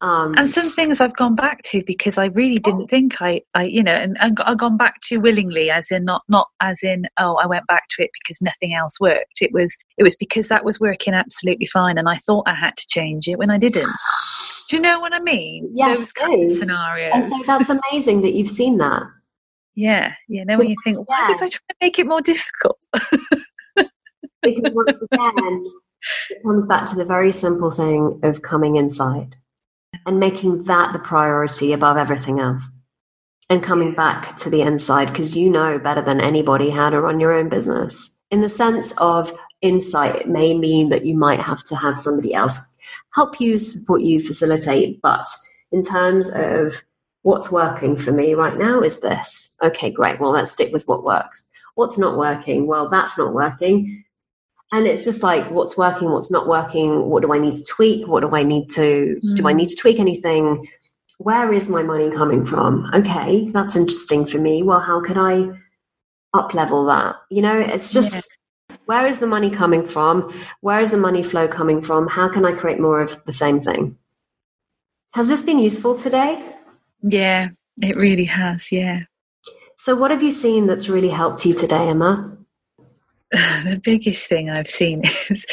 Um, 0.00 0.34
and 0.38 0.48
some 0.48 0.70
things 0.70 1.00
I've 1.00 1.16
gone 1.16 1.34
back 1.34 1.62
to 1.70 1.82
because 1.84 2.18
I 2.18 2.26
really 2.26 2.58
didn't 2.58 2.86
think 2.86 3.20
I, 3.20 3.42
I 3.54 3.64
you 3.64 3.82
know, 3.82 3.94
and, 3.94 4.16
and 4.20 4.38
I've 4.40 4.58
gone 4.58 4.76
back 4.76 5.00
to 5.08 5.18
willingly, 5.18 5.70
as 5.70 5.90
in 5.90 6.04
not 6.04 6.22
not 6.28 6.48
as 6.60 6.84
in 6.84 7.06
oh 7.18 7.34
I 7.36 7.46
went 7.46 7.66
back 7.66 7.84
to 7.90 8.04
it 8.04 8.10
because 8.12 8.40
nothing 8.40 8.74
else 8.74 9.00
worked. 9.00 9.40
It 9.40 9.50
was 9.52 9.76
it 9.96 10.04
was 10.04 10.14
because 10.14 10.48
that 10.48 10.64
was 10.64 10.78
working 10.78 11.14
absolutely 11.14 11.66
fine, 11.66 11.98
and 11.98 12.08
I 12.08 12.16
thought 12.16 12.44
I 12.46 12.54
had 12.54 12.76
to 12.76 12.86
change 12.88 13.26
it 13.26 13.38
when 13.38 13.50
I 13.50 13.58
didn't. 13.58 13.90
Do 14.68 14.76
you 14.76 14.82
know 14.82 15.00
what 15.00 15.14
I 15.14 15.20
mean? 15.20 15.68
Yes, 15.74 15.98
those 15.98 16.12
kind 16.12 16.44
of 16.44 16.56
scenarios. 16.56 17.12
And 17.14 17.26
so 17.26 17.36
that's 17.44 17.70
amazing 17.70 18.22
that 18.22 18.34
you've 18.34 18.48
seen 18.48 18.78
that. 18.78 19.02
Yeah, 19.74 20.14
yeah. 20.28 20.44
Now 20.44 20.58
when 20.58 20.68
you 20.68 20.76
think, 20.84 21.08
why 21.08 21.28
was 21.28 21.42
I 21.42 21.48
trying 21.48 21.50
to 21.50 21.76
make 21.80 21.98
it 21.98 22.06
more 22.06 22.20
difficult? 22.20 22.78
because 24.42 24.72
once 24.74 25.06
again, 25.12 25.70
it 26.30 26.42
comes 26.44 26.68
back 26.68 26.88
to 26.90 26.96
the 26.96 27.04
very 27.04 27.32
simple 27.32 27.72
thing 27.72 28.20
of 28.22 28.42
coming 28.42 28.76
inside 28.76 29.34
and 30.08 30.18
making 30.18 30.64
that 30.64 30.94
the 30.94 30.98
priority 30.98 31.74
above 31.74 31.98
everything 31.98 32.40
else 32.40 32.66
and 33.50 33.62
coming 33.62 33.92
back 33.92 34.34
to 34.38 34.48
the 34.48 34.62
inside 34.62 35.08
because 35.08 35.36
you 35.36 35.50
know 35.50 35.78
better 35.78 36.00
than 36.00 36.18
anybody 36.18 36.70
how 36.70 36.88
to 36.88 36.98
run 36.98 37.20
your 37.20 37.34
own 37.34 37.50
business. 37.50 38.18
In 38.30 38.40
the 38.40 38.48
sense 38.48 38.94
of 38.98 39.30
insight, 39.60 40.16
it 40.16 40.28
may 40.28 40.56
mean 40.56 40.88
that 40.88 41.04
you 41.04 41.14
might 41.14 41.40
have 41.40 41.62
to 41.64 41.76
have 41.76 42.00
somebody 42.00 42.32
else 42.32 42.78
help 43.14 43.38
you, 43.38 43.58
support 43.58 44.00
you, 44.00 44.18
facilitate. 44.18 44.98
But 45.02 45.26
in 45.72 45.82
terms 45.82 46.30
of 46.34 46.74
what's 47.20 47.52
working 47.52 47.94
for 47.94 48.10
me 48.10 48.32
right 48.32 48.56
now 48.56 48.80
is 48.80 49.00
this. 49.00 49.56
Okay, 49.62 49.90
great. 49.90 50.18
Well, 50.20 50.30
let's 50.30 50.52
stick 50.52 50.72
with 50.72 50.88
what 50.88 51.04
works. 51.04 51.50
what's 51.74 51.98
not 51.98 52.16
working? 52.16 52.66
Well, 52.66 52.88
that's 52.88 53.18
not 53.18 53.34
working. 53.34 54.04
And 54.70 54.86
it's 54.86 55.04
just 55.04 55.22
like, 55.22 55.50
what's 55.50 55.78
working, 55.78 56.10
what's 56.10 56.30
not 56.30 56.46
working? 56.46 57.06
What 57.06 57.22
do 57.22 57.32
I 57.32 57.38
need 57.38 57.56
to 57.56 57.64
tweak? 57.64 58.06
What 58.06 58.20
do 58.20 58.34
I 58.34 58.42
need 58.42 58.70
to, 58.72 59.18
mm. 59.24 59.36
do 59.36 59.48
I 59.48 59.52
mm. 59.52 59.56
need 59.56 59.68
to 59.70 59.76
tweak 59.76 59.98
anything? 59.98 60.68
Where 61.18 61.52
is 61.52 61.70
my 61.70 61.82
money 61.82 62.10
coming 62.10 62.44
from? 62.44 62.90
Okay, 62.94 63.48
that's 63.50 63.76
interesting 63.76 64.26
for 64.26 64.38
me. 64.38 64.62
Well, 64.62 64.80
how 64.80 65.00
can 65.00 65.16
I 65.18 65.58
up 66.34 66.52
level 66.52 66.84
that? 66.86 67.16
You 67.30 67.42
know, 67.42 67.58
it's 67.58 67.92
just, 67.92 68.28
yeah. 68.68 68.76
where 68.84 69.06
is 69.06 69.18
the 69.18 69.26
money 69.26 69.50
coming 69.50 69.86
from? 69.86 70.32
Where 70.60 70.80
is 70.80 70.90
the 70.90 70.98
money 70.98 71.22
flow 71.22 71.48
coming 71.48 71.80
from? 71.80 72.06
How 72.06 72.28
can 72.28 72.44
I 72.44 72.52
create 72.52 72.78
more 72.78 73.00
of 73.00 73.24
the 73.24 73.32
same 73.32 73.60
thing? 73.60 73.96
Has 75.14 75.28
this 75.28 75.42
been 75.42 75.58
useful 75.58 75.96
today? 75.96 76.46
Yeah, 77.00 77.48
it 77.78 77.96
really 77.96 78.26
has. 78.26 78.70
Yeah. 78.70 79.00
So, 79.78 79.96
what 79.96 80.10
have 80.10 80.22
you 80.22 80.30
seen 80.30 80.66
that's 80.66 80.88
really 80.88 81.08
helped 81.08 81.46
you 81.46 81.54
today, 81.54 81.88
Emma? 81.88 82.37
the 83.64 83.80
biggest 83.84 84.28
thing 84.28 84.48
I've 84.48 84.68
seen 84.68 85.02
is 85.30 85.46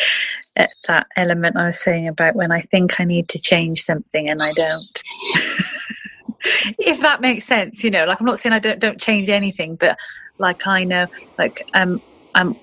that 0.88 1.08
element 1.18 1.58
I 1.58 1.68
was 1.68 1.80
saying 1.82 2.08
about 2.08 2.36
when 2.36 2.52
I 2.52 2.62
think 2.62 3.00
I 3.00 3.04
need 3.04 3.28
to 3.30 3.40
change 3.40 3.82
something 3.82 4.30
and 4.30 4.42
I 4.42 4.52
don't. 4.54 5.04
if 6.80 7.02
that 7.02 7.20
makes 7.22 7.46
sense, 7.46 7.84
you 7.84 7.92
know, 7.92 8.06
like 8.06 8.20
I'm 8.20 8.26
not 8.26 8.40
saying 8.40 8.54
I 8.54 8.60
don't 8.60 8.80
don't 8.80 9.00
change 9.00 9.30
anything, 9.30 9.76
but 9.76 9.98
like 10.38 10.66
I 10.68 10.86
know, 10.86 11.08
like 11.38 11.70
um, 11.74 12.02
I'm 12.34 12.56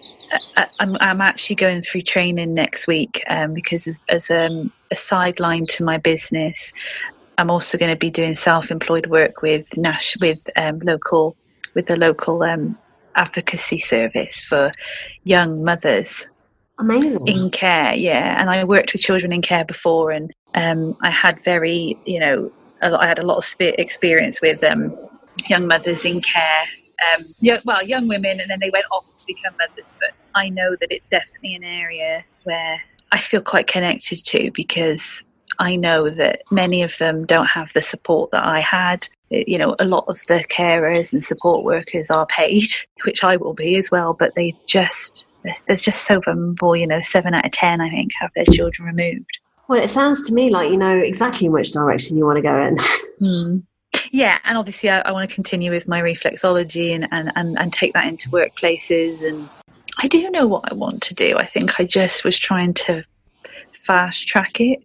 uh, 0.56 0.64
I'm, 0.80 0.96
I'm 1.00 1.20
actually 1.20 1.56
going 1.56 1.82
through 1.82 2.02
training 2.02 2.54
next 2.54 2.86
week 2.86 3.22
um, 3.28 3.52
because 3.52 3.86
as, 3.86 4.00
as 4.08 4.30
um, 4.30 4.72
a 4.90 4.96
sideline 4.96 5.66
to 5.66 5.84
my 5.84 5.98
business, 5.98 6.72
I'm 7.36 7.50
also 7.50 7.76
going 7.76 7.90
to 7.90 7.98
be 7.98 8.10
doing 8.10 8.34
self-employed 8.34 9.08
work 9.08 9.42
with 9.42 9.76
Nash 9.76 10.16
with 10.20 10.40
um, 10.56 10.78
local 10.80 11.36
with 11.74 11.86
the 11.86 11.96
local 11.96 12.42
um, 12.42 12.78
advocacy 13.14 13.78
service 13.78 14.42
for 14.42 14.72
young 15.24 15.64
mothers. 15.64 16.26
Amazing. 16.78 17.26
In 17.26 17.50
care, 17.50 17.94
yeah. 17.94 18.40
And 18.40 18.50
I 18.50 18.64
worked 18.64 18.92
with 18.92 19.02
children 19.02 19.32
in 19.32 19.42
care 19.42 19.64
before, 19.64 20.10
and 20.10 20.32
um, 20.54 20.96
I 21.02 21.10
had 21.10 21.42
very, 21.44 21.96
you 22.06 22.18
know, 22.18 22.52
I 22.80 23.06
had 23.06 23.18
a 23.18 23.22
lot 23.22 23.38
of 23.38 23.60
experience 23.60 24.40
with 24.40 24.64
um, 24.64 24.96
young 25.48 25.66
mothers 25.66 26.04
in 26.04 26.20
care. 26.20 26.64
Um, 27.14 27.24
young, 27.40 27.58
well, 27.64 27.82
young 27.84 28.08
women, 28.08 28.40
and 28.40 28.50
then 28.50 28.58
they 28.60 28.70
went 28.70 28.86
off 28.90 29.06
to 29.06 29.22
become 29.26 29.54
mothers. 29.58 29.98
But 30.00 30.10
I 30.34 30.48
know 30.48 30.76
that 30.80 30.90
it's 30.90 31.06
definitely 31.06 31.54
an 31.54 31.64
area 31.64 32.24
where 32.44 32.80
I 33.12 33.18
feel 33.18 33.42
quite 33.42 33.66
connected 33.66 34.24
to 34.26 34.50
because 34.52 35.24
I 35.58 35.76
know 35.76 36.10
that 36.10 36.42
many 36.50 36.82
of 36.82 36.96
them 36.98 37.26
don't 37.26 37.46
have 37.46 37.72
the 37.72 37.82
support 37.82 38.30
that 38.32 38.44
I 38.44 38.60
had 38.60 39.06
you 39.32 39.58
know, 39.58 39.74
a 39.78 39.84
lot 39.84 40.04
of 40.08 40.20
the 40.26 40.44
carers 40.50 41.12
and 41.12 41.24
support 41.24 41.64
workers 41.64 42.10
are 42.10 42.26
paid, 42.26 42.68
which 43.04 43.24
I 43.24 43.36
will 43.36 43.54
be 43.54 43.76
as 43.76 43.90
well, 43.90 44.14
but 44.14 44.34
they 44.34 44.54
just, 44.66 45.26
there's 45.66 45.80
just 45.80 46.04
so 46.04 46.20
vulnerable, 46.20 46.76
you 46.76 46.86
know, 46.86 47.00
seven 47.00 47.34
out 47.34 47.44
of 47.44 47.52
10, 47.52 47.80
I 47.80 47.90
think, 47.90 48.12
have 48.20 48.30
their 48.34 48.44
children 48.44 48.88
removed. 48.94 49.38
Well, 49.68 49.82
it 49.82 49.88
sounds 49.88 50.22
to 50.28 50.34
me 50.34 50.50
like 50.50 50.70
you 50.70 50.76
know 50.76 50.98
exactly 50.98 51.46
in 51.46 51.52
which 51.52 51.72
direction 51.72 52.16
you 52.16 52.26
want 52.26 52.36
to 52.36 52.42
go 52.42 52.54
in. 52.54 52.76
mm. 53.22 53.62
Yeah, 54.10 54.38
and 54.44 54.58
obviously 54.58 54.90
I, 54.90 55.00
I, 55.00 55.12
want 55.12 55.28
to 55.28 55.34
continue 55.34 55.70
with 55.70 55.88
my 55.88 56.02
reflexology 56.02 56.94
and, 56.94 57.08
and, 57.10 57.32
and, 57.34 57.58
and 57.58 57.72
take 57.72 57.94
that 57.94 58.06
into 58.06 58.28
workplaces. 58.28 59.26
And 59.26 59.48
I 59.98 60.08
do 60.08 60.28
know 60.30 60.46
what 60.46 60.70
I 60.70 60.74
want 60.74 61.00
to 61.04 61.14
do. 61.14 61.36
I 61.38 61.46
think 61.46 61.80
I 61.80 61.84
just 61.84 62.22
was 62.22 62.38
trying 62.38 62.74
to 62.74 63.04
fast 63.72 64.28
track 64.28 64.60
it 64.60 64.82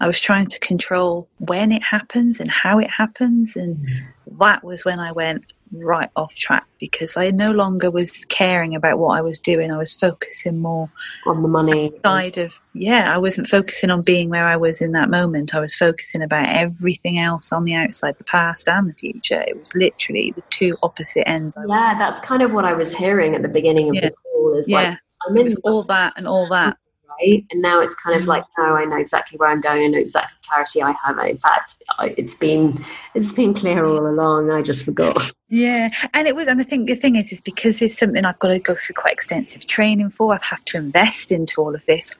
I 0.00 0.06
was 0.06 0.20
trying 0.20 0.46
to 0.46 0.58
control 0.60 1.28
when 1.38 1.72
it 1.72 1.82
happens 1.82 2.40
and 2.40 2.50
how 2.50 2.78
it 2.78 2.90
happens. 2.90 3.56
And 3.56 3.76
mm. 3.76 4.38
that 4.38 4.62
was 4.64 4.84
when 4.84 5.00
I 5.00 5.12
went 5.12 5.44
right 5.72 6.08
off 6.16 6.34
track 6.34 6.66
because 6.78 7.16
I 7.16 7.30
no 7.30 7.50
longer 7.50 7.90
was 7.90 8.24
caring 8.26 8.74
about 8.74 8.98
what 8.98 9.18
I 9.18 9.20
was 9.20 9.40
doing. 9.40 9.70
I 9.70 9.76
was 9.76 9.92
focusing 9.92 10.58
more 10.58 10.90
on 11.26 11.42
the 11.42 11.48
money 11.48 11.92
side 12.04 12.38
of, 12.38 12.58
yeah, 12.72 13.14
I 13.14 13.18
wasn't 13.18 13.48
focusing 13.48 13.90
on 13.90 14.02
being 14.02 14.30
where 14.30 14.46
I 14.46 14.56
was 14.56 14.80
in 14.80 14.92
that 14.92 15.10
moment. 15.10 15.54
I 15.54 15.60
was 15.60 15.74
focusing 15.74 16.22
about 16.22 16.48
everything 16.48 17.18
else 17.18 17.52
on 17.52 17.64
the 17.64 17.74
outside, 17.74 18.16
the 18.18 18.24
past 18.24 18.68
and 18.68 18.88
the 18.88 18.94
future. 18.94 19.44
It 19.46 19.58
was 19.58 19.68
literally 19.74 20.32
the 20.32 20.42
two 20.50 20.76
opposite 20.82 21.28
ends. 21.28 21.56
I 21.56 21.64
yeah, 21.68 21.94
that's 21.98 22.24
kind 22.24 22.42
of 22.42 22.52
what 22.52 22.64
I 22.64 22.72
was 22.72 22.94
hearing 22.94 23.34
at 23.34 23.42
the 23.42 23.48
beginning 23.48 23.90
of 23.90 23.94
yeah. 23.96 24.08
the 24.08 24.10
call 24.10 24.58
is 24.58 24.68
yeah. 24.68 24.76
like, 24.76 24.98
I'm 25.28 25.36
in 25.36 25.54
all 25.64 25.82
that 25.84 26.14
and 26.16 26.26
all 26.26 26.48
that 26.48 26.78
right? 27.20 27.44
And 27.50 27.62
now 27.62 27.80
it's 27.80 27.94
kind 27.94 28.14
of 28.16 28.22
mm-hmm. 28.22 28.30
like, 28.30 28.44
no, 28.58 28.76
I 28.76 28.84
know 28.84 28.96
exactly 28.96 29.36
where 29.38 29.50
I'm 29.50 29.60
going. 29.60 29.82
I 29.82 29.86
know 29.88 29.98
exactly 29.98 30.36
clarity 30.48 30.82
I 30.82 30.94
have. 31.04 31.18
In 31.18 31.38
fact, 31.38 31.76
it's 32.00 32.34
been 32.34 32.84
it's 33.14 33.32
been 33.32 33.54
clear 33.54 33.84
all 33.84 34.06
along. 34.06 34.50
I 34.50 34.62
just 34.62 34.84
forgot. 34.84 35.32
Yeah, 35.48 35.90
and 36.12 36.28
it 36.28 36.36
was, 36.36 36.46
and 36.46 36.60
I 36.60 36.64
think 36.64 36.88
the 36.88 36.94
thing 36.94 37.16
is, 37.16 37.32
is 37.32 37.40
because 37.40 37.80
it's 37.80 37.98
something 37.98 38.24
I've 38.24 38.38
got 38.38 38.48
to 38.48 38.58
go 38.58 38.74
through 38.74 38.94
quite 38.94 39.14
extensive 39.14 39.66
training 39.66 40.10
for. 40.10 40.34
I've 40.34 40.42
had 40.42 40.64
to 40.66 40.76
invest 40.76 41.32
into 41.32 41.60
all 41.60 41.74
of 41.74 41.84
this. 41.86 42.16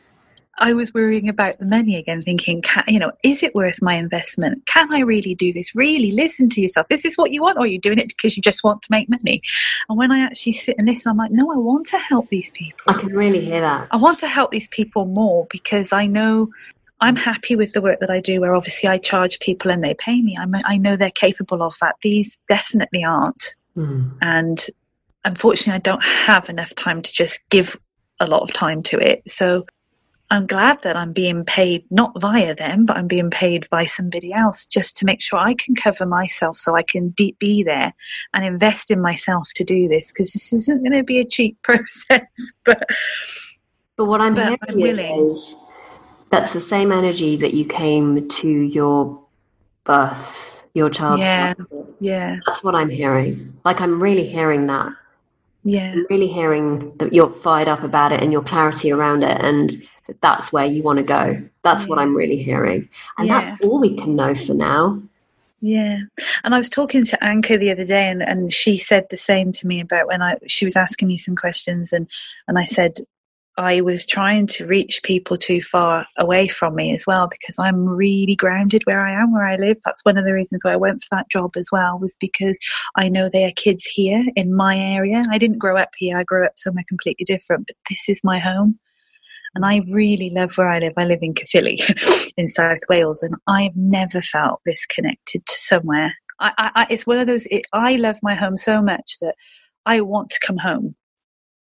I 0.60 0.72
was 0.72 0.92
worrying 0.92 1.28
about 1.28 1.58
the 1.58 1.64
money 1.64 1.96
again, 1.96 2.22
thinking, 2.22 2.62
can, 2.62 2.82
you 2.88 2.98
know, 2.98 3.12
is 3.22 3.42
it 3.42 3.54
worth 3.54 3.80
my 3.80 3.94
investment? 3.94 4.66
Can 4.66 4.92
I 4.92 5.00
really 5.00 5.34
do 5.34 5.52
this? 5.52 5.74
Really 5.74 6.10
listen 6.10 6.48
to 6.50 6.60
yourself. 6.60 6.86
Is 6.90 7.02
this 7.02 7.16
what 7.16 7.32
you 7.32 7.42
want? 7.42 7.58
Or 7.58 7.62
are 7.62 7.66
you 7.66 7.80
doing 7.80 7.98
it 7.98 8.08
because 8.08 8.36
you 8.36 8.42
just 8.42 8.64
want 8.64 8.82
to 8.82 8.88
make 8.90 9.08
money? 9.08 9.40
And 9.88 9.96
when 9.96 10.10
I 10.10 10.20
actually 10.20 10.52
sit 10.52 10.76
and 10.78 10.86
listen, 10.86 11.10
I'm 11.10 11.16
like, 11.16 11.30
no, 11.30 11.52
I 11.52 11.56
want 11.56 11.86
to 11.88 11.98
help 11.98 12.28
these 12.28 12.50
people. 12.50 12.80
I 12.88 12.94
can 12.94 13.14
really 13.14 13.40
hear 13.40 13.60
that. 13.60 13.88
I 13.90 13.96
want 13.96 14.18
to 14.20 14.28
help 14.28 14.50
these 14.50 14.68
people 14.68 15.04
more 15.04 15.46
because 15.50 15.92
I 15.92 16.06
know 16.06 16.50
I'm 17.00 17.16
happy 17.16 17.54
with 17.54 17.72
the 17.72 17.80
work 17.80 18.00
that 18.00 18.10
I 18.10 18.20
do, 18.20 18.40
where 18.40 18.54
obviously 18.54 18.88
I 18.88 18.98
charge 18.98 19.38
people 19.38 19.70
and 19.70 19.84
they 19.84 19.94
pay 19.94 20.20
me. 20.20 20.36
I'm, 20.38 20.54
I 20.64 20.76
know 20.76 20.96
they're 20.96 21.10
capable 21.10 21.62
of 21.62 21.76
that. 21.80 21.94
These 22.02 22.38
definitely 22.48 23.04
aren't. 23.04 23.54
Mm. 23.76 24.16
And 24.20 24.66
unfortunately, 25.24 25.74
I 25.74 25.78
don't 25.78 26.02
have 26.02 26.48
enough 26.48 26.74
time 26.74 27.02
to 27.02 27.12
just 27.12 27.48
give 27.50 27.76
a 28.18 28.26
lot 28.26 28.42
of 28.42 28.52
time 28.52 28.82
to 28.82 28.98
it. 28.98 29.22
So 29.30 29.64
I'm 30.30 30.46
glad 30.46 30.82
that 30.82 30.94
I'm 30.94 31.12
being 31.12 31.44
paid 31.44 31.84
not 31.90 32.12
via 32.20 32.54
them, 32.54 32.84
but 32.84 32.98
I'm 32.98 33.06
being 33.06 33.30
paid 33.30 33.68
by 33.70 33.86
somebody 33.86 34.32
else 34.32 34.66
just 34.66 34.96
to 34.98 35.06
make 35.06 35.22
sure 35.22 35.38
I 35.38 35.54
can 35.54 35.74
cover 35.74 36.04
myself 36.04 36.58
so 36.58 36.76
I 36.76 36.82
can 36.82 37.10
be 37.10 37.62
there 37.62 37.94
and 38.34 38.44
invest 38.44 38.90
in 38.90 39.00
myself 39.00 39.48
to 39.54 39.64
do 39.64 39.88
this 39.88 40.12
because 40.12 40.34
this 40.34 40.52
isn't 40.52 40.80
going 40.80 40.92
to 40.92 41.02
be 41.02 41.18
a 41.18 41.24
cheap 41.24 41.60
process. 41.62 42.26
but 42.64 42.82
but 43.96 44.04
what 44.04 44.20
I'm 44.20 44.34
but 44.34 44.58
hearing 44.74 45.00
I'm 45.00 45.26
is 45.26 45.56
that's 46.30 46.52
the 46.52 46.60
same 46.60 46.92
energy 46.92 47.36
that 47.36 47.54
you 47.54 47.64
came 47.64 48.28
to 48.28 48.48
your 48.48 49.20
birth, 49.84 50.52
your 50.74 50.90
child's 50.90 51.22
yeah, 51.22 51.54
birth. 51.54 51.86
Yeah, 52.00 52.36
that's 52.44 52.62
what 52.62 52.74
I'm 52.74 52.90
hearing. 52.90 53.54
Like 53.64 53.80
I'm 53.80 54.00
really 54.00 54.26
hearing 54.26 54.66
that. 54.66 54.92
Yeah, 55.64 55.92
I'm 55.92 56.06
really 56.10 56.28
hearing 56.28 56.94
that 56.98 57.14
you're 57.14 57.30
fired 57.30 57.66
up 57.66 57.82
about 57.82 58.12
it 58.12 58.22
and 58.22 58.30
your 58.30 58.42
clarity 58.42 58.92
around 58.92 59.22
it 59.22 59.40
and 59.40 59.70
that 60.08 60.20
that's 60.20 60.52
where 60.52 60.66
you 60.66 60.82
want 60.82 60.98
to 60.98 61.04
go. 61.04 61.40
That's 61.62 61.84
yeah. 61.84 61.88
what 61.88 61.98
I'm 61.98 62.16
really 62.16 62.42
hearing. 62.42 62.88
And 63.16 63.28
yeah. 63.28 63.50
that's 63.50 63.64
all 63.64 63.78
we 63.80 63.94
can 63.94 64.16
know 64.16 64.34
for 64.34 64.54
now. 64.54 65.00
Yeah. 65.60 66.00
And 66.44 66.54
I 66.54 66.58
was 66.58 66.68
talking 66.68 67.04
to 67.04 67.18
Anka 67.18 67.58
the 67.58 67.70
other 67.70 67.84
day 67.84 68.08
and, 68.08 68.22
and 68.22 68.52
she 68.52 68.78
said 68.78 69.06
the 69.10 69.16
same 69.16 69.52
to 69.52 69.66
me 69.66 69.80
about 69.80 70.06
when 70.06 70.22
I 70.22 70.36
she 70.46 70.64
was 70.64 70.76
asking 70.76 71.08
me 71.08 71.16
some 71.16 71.34
questions 71.34 71.92
and, 71.92 72.08
and 72.46 72.58
I 72.58 72.64
said 72.64 72.98
I 73.58 73.80
was 73.80 74.06
trying 74.06 74.46
to 74.46 74.66
reach 74.66 75.02
people 75.02 75.36
too 75.36 75.62
far 75.62 76.06
away 76.16 76.46
from 76.46 76.76
me 76.76 76.94
as 76.94 77.08
well 77.08 77.26
because 77.26 77.56
I'm 77.58 77.88
really 77.88 78.36
grounded 78.36 78.82
where 78.84 79.04
I 79.04 79.20
am, 79.20 79.32
where 79.32 79.46
I 79.46 79.56
live. 79.56 79.78
That's 79.84 80.04
one 80.04 80.16
of 80.16 80.24
the 80.24 80.32
reasons 80.32 80.62
why 80.62 80.74
I 80.74 80.76
went 80.76 81.02
for 81.02 81.08
that 81.10 81.28
job 81.28 81.56
as 81.56 81.68
well, 81.72 81.98
was 81.98 82.16
because 82.20 82.56
I 82.94 83.08
know 83.08 83.28
there 83.28 83.48
are 83.48 83.52
kids 83.52 83.84
here 83.84 84.24
in 84.36 84.54
my 84.54 84.78
area. 84.78 85.24
I 85.28 85.38
didn't 85.38 85.58
grow 85.58 85.76
up 85.76 85.90
here, 85.98 86.16
I 86.16 86.22
grew 86.22 86.46
up 86.46 86.52
somewhere 86.56 86.84
completely 86.88 87.24
different, 87.24 87.66
but 87.66 87.76
this 87.90 88.08
is 88.08 88.22
my 88.22 88.38
home. 88.38 88.78
And 89.54 89.64
I 89.64 89.82
really 89.90 90.30
love 90.30 90.56
where 90.56 90.68
I 90.68 90.78
live. 90.78 90.92
I 90.96 91.04
live 91.04 91.20
in 91.22 91.34
Caerphilly 91.34 91.80
in 92.36 92.48
South 92.48 92.78
Wales, 92.88 93.22
and 93.22 93.34
I've 93.46 93.76
never 93.76 94.22
felt 94.22 94.60
this 94.64 94.86
connected 94.86 95.44
to 95.46 95.58
somewhere. 95.58 96.14
I, 96.40 96.70
I, 96.74 96.86
it's 96.90 97.06
one 97.06 97.18
of 97.18 97.26
those, 97.26 97.46
it, 97.46 97.66
I 97.72 97.96
love 97.96 98.18
my 98.22 98.34
home 98.34 98.56
so 98.56 98.80
much 98.80 99.18
that 99.20 99.34
I 99.86 100.00
want 100.00 100.30
to 100.30 100.40
come 100.40 100.58
home. 100.58 100.94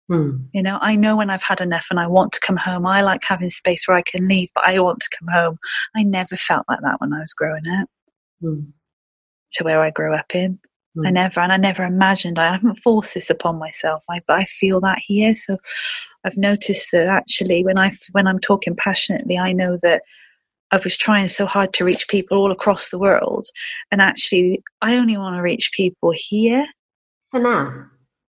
Hmm. 0.07 0.37
You 0.53 0.63
know, 0.63 0.77
I 0.81 0.95
know 0.95 1.17
when 1.17 1.29
I've 1.29 1.43
had 1.43 1.59
enough 1.59 1.87
and 1.89 1.99
I 1.99 2.07
want 2.07 2.31
to 2.33 2.39
come 2.39 2.57
home. 2.57 2.85
I 2.85 3.01
like 3.01 3.23
having 3.23 3.49
space 3.49 3.87
where 3.87 3.97
I 3.97 4.03
can 4.03 4.27
leave, 4.27 4.49
but 4.55 4.67
I 4.67 4.79
want 4.79 5.01
to 5.01 5.09
come 5.17 5.27
home. 5.27 5.57
I 5.95 6.03
never 6.03 6.35
felt 6.37 6.65
like 6.69 6.79
that 6.81 7.01
when 7.01 7.13
I 7.13 7.19
was 7.19 7.33
growing 7.33 7.67
up. 7.67 7.89
Hmm. 8.41 8.59
To 9.53 9.63
where 9.63 9.81
I 9.81 9.89
grew 9.89 10.13
up 10.13 10.35
in. 10.35 10.59
I 11.03 11.09
hmm. 11.09 11.13
never, 11.13 11.41
and 11.41 11.51
I 11.51 11.57
never 11.57 11.83
imagined. 11.83 12.39
I 12.39 12.51
haven't 12.51 12.75
forced 12.75 13.15
this 13.15 13.29
upon 13.29 13.59
myself. 13.59 14.03
I, 14.09 14.21
I 14.29 14.45
feel 14.45 14.79
that 14.81 14.99
here. 15.05 15.33
So 15.33 15.57
I've 16.27 16.37
noticed 16.37 16.89
that 16.91 17.07
actually 17.07 17.63
when 17.63 17.77
I 17.77 17.91
when 18.11 18.27
I'm 18.27 18.39
talking 18.39 18.75
passionately, 18.75 19.37
I 19.37 19.53
know 19.53 19.77
that 19.81 20.01
I 20.71 20.77
was 20.83 20.97
trying 20.97 21.29
so 21.29 21.45
hard 21.45 21.71
to 21.73 21.85
reach 21.85 22.09
people 22.09 22.37
all 22.37 22.51
across 22.51 22.89
the 22.89 22.99
world, 22.99 23.47
and 23.91 24.01
actually 24.01 24.61
I 24.81 24.95
only 24.95 25.17
want 25.17 25.37
to 25.37 25.41
reach 25.41 25.71
people 25.73 26.11
here 26.13 26.65
for 27.31 27.39
now. 27.39 27.85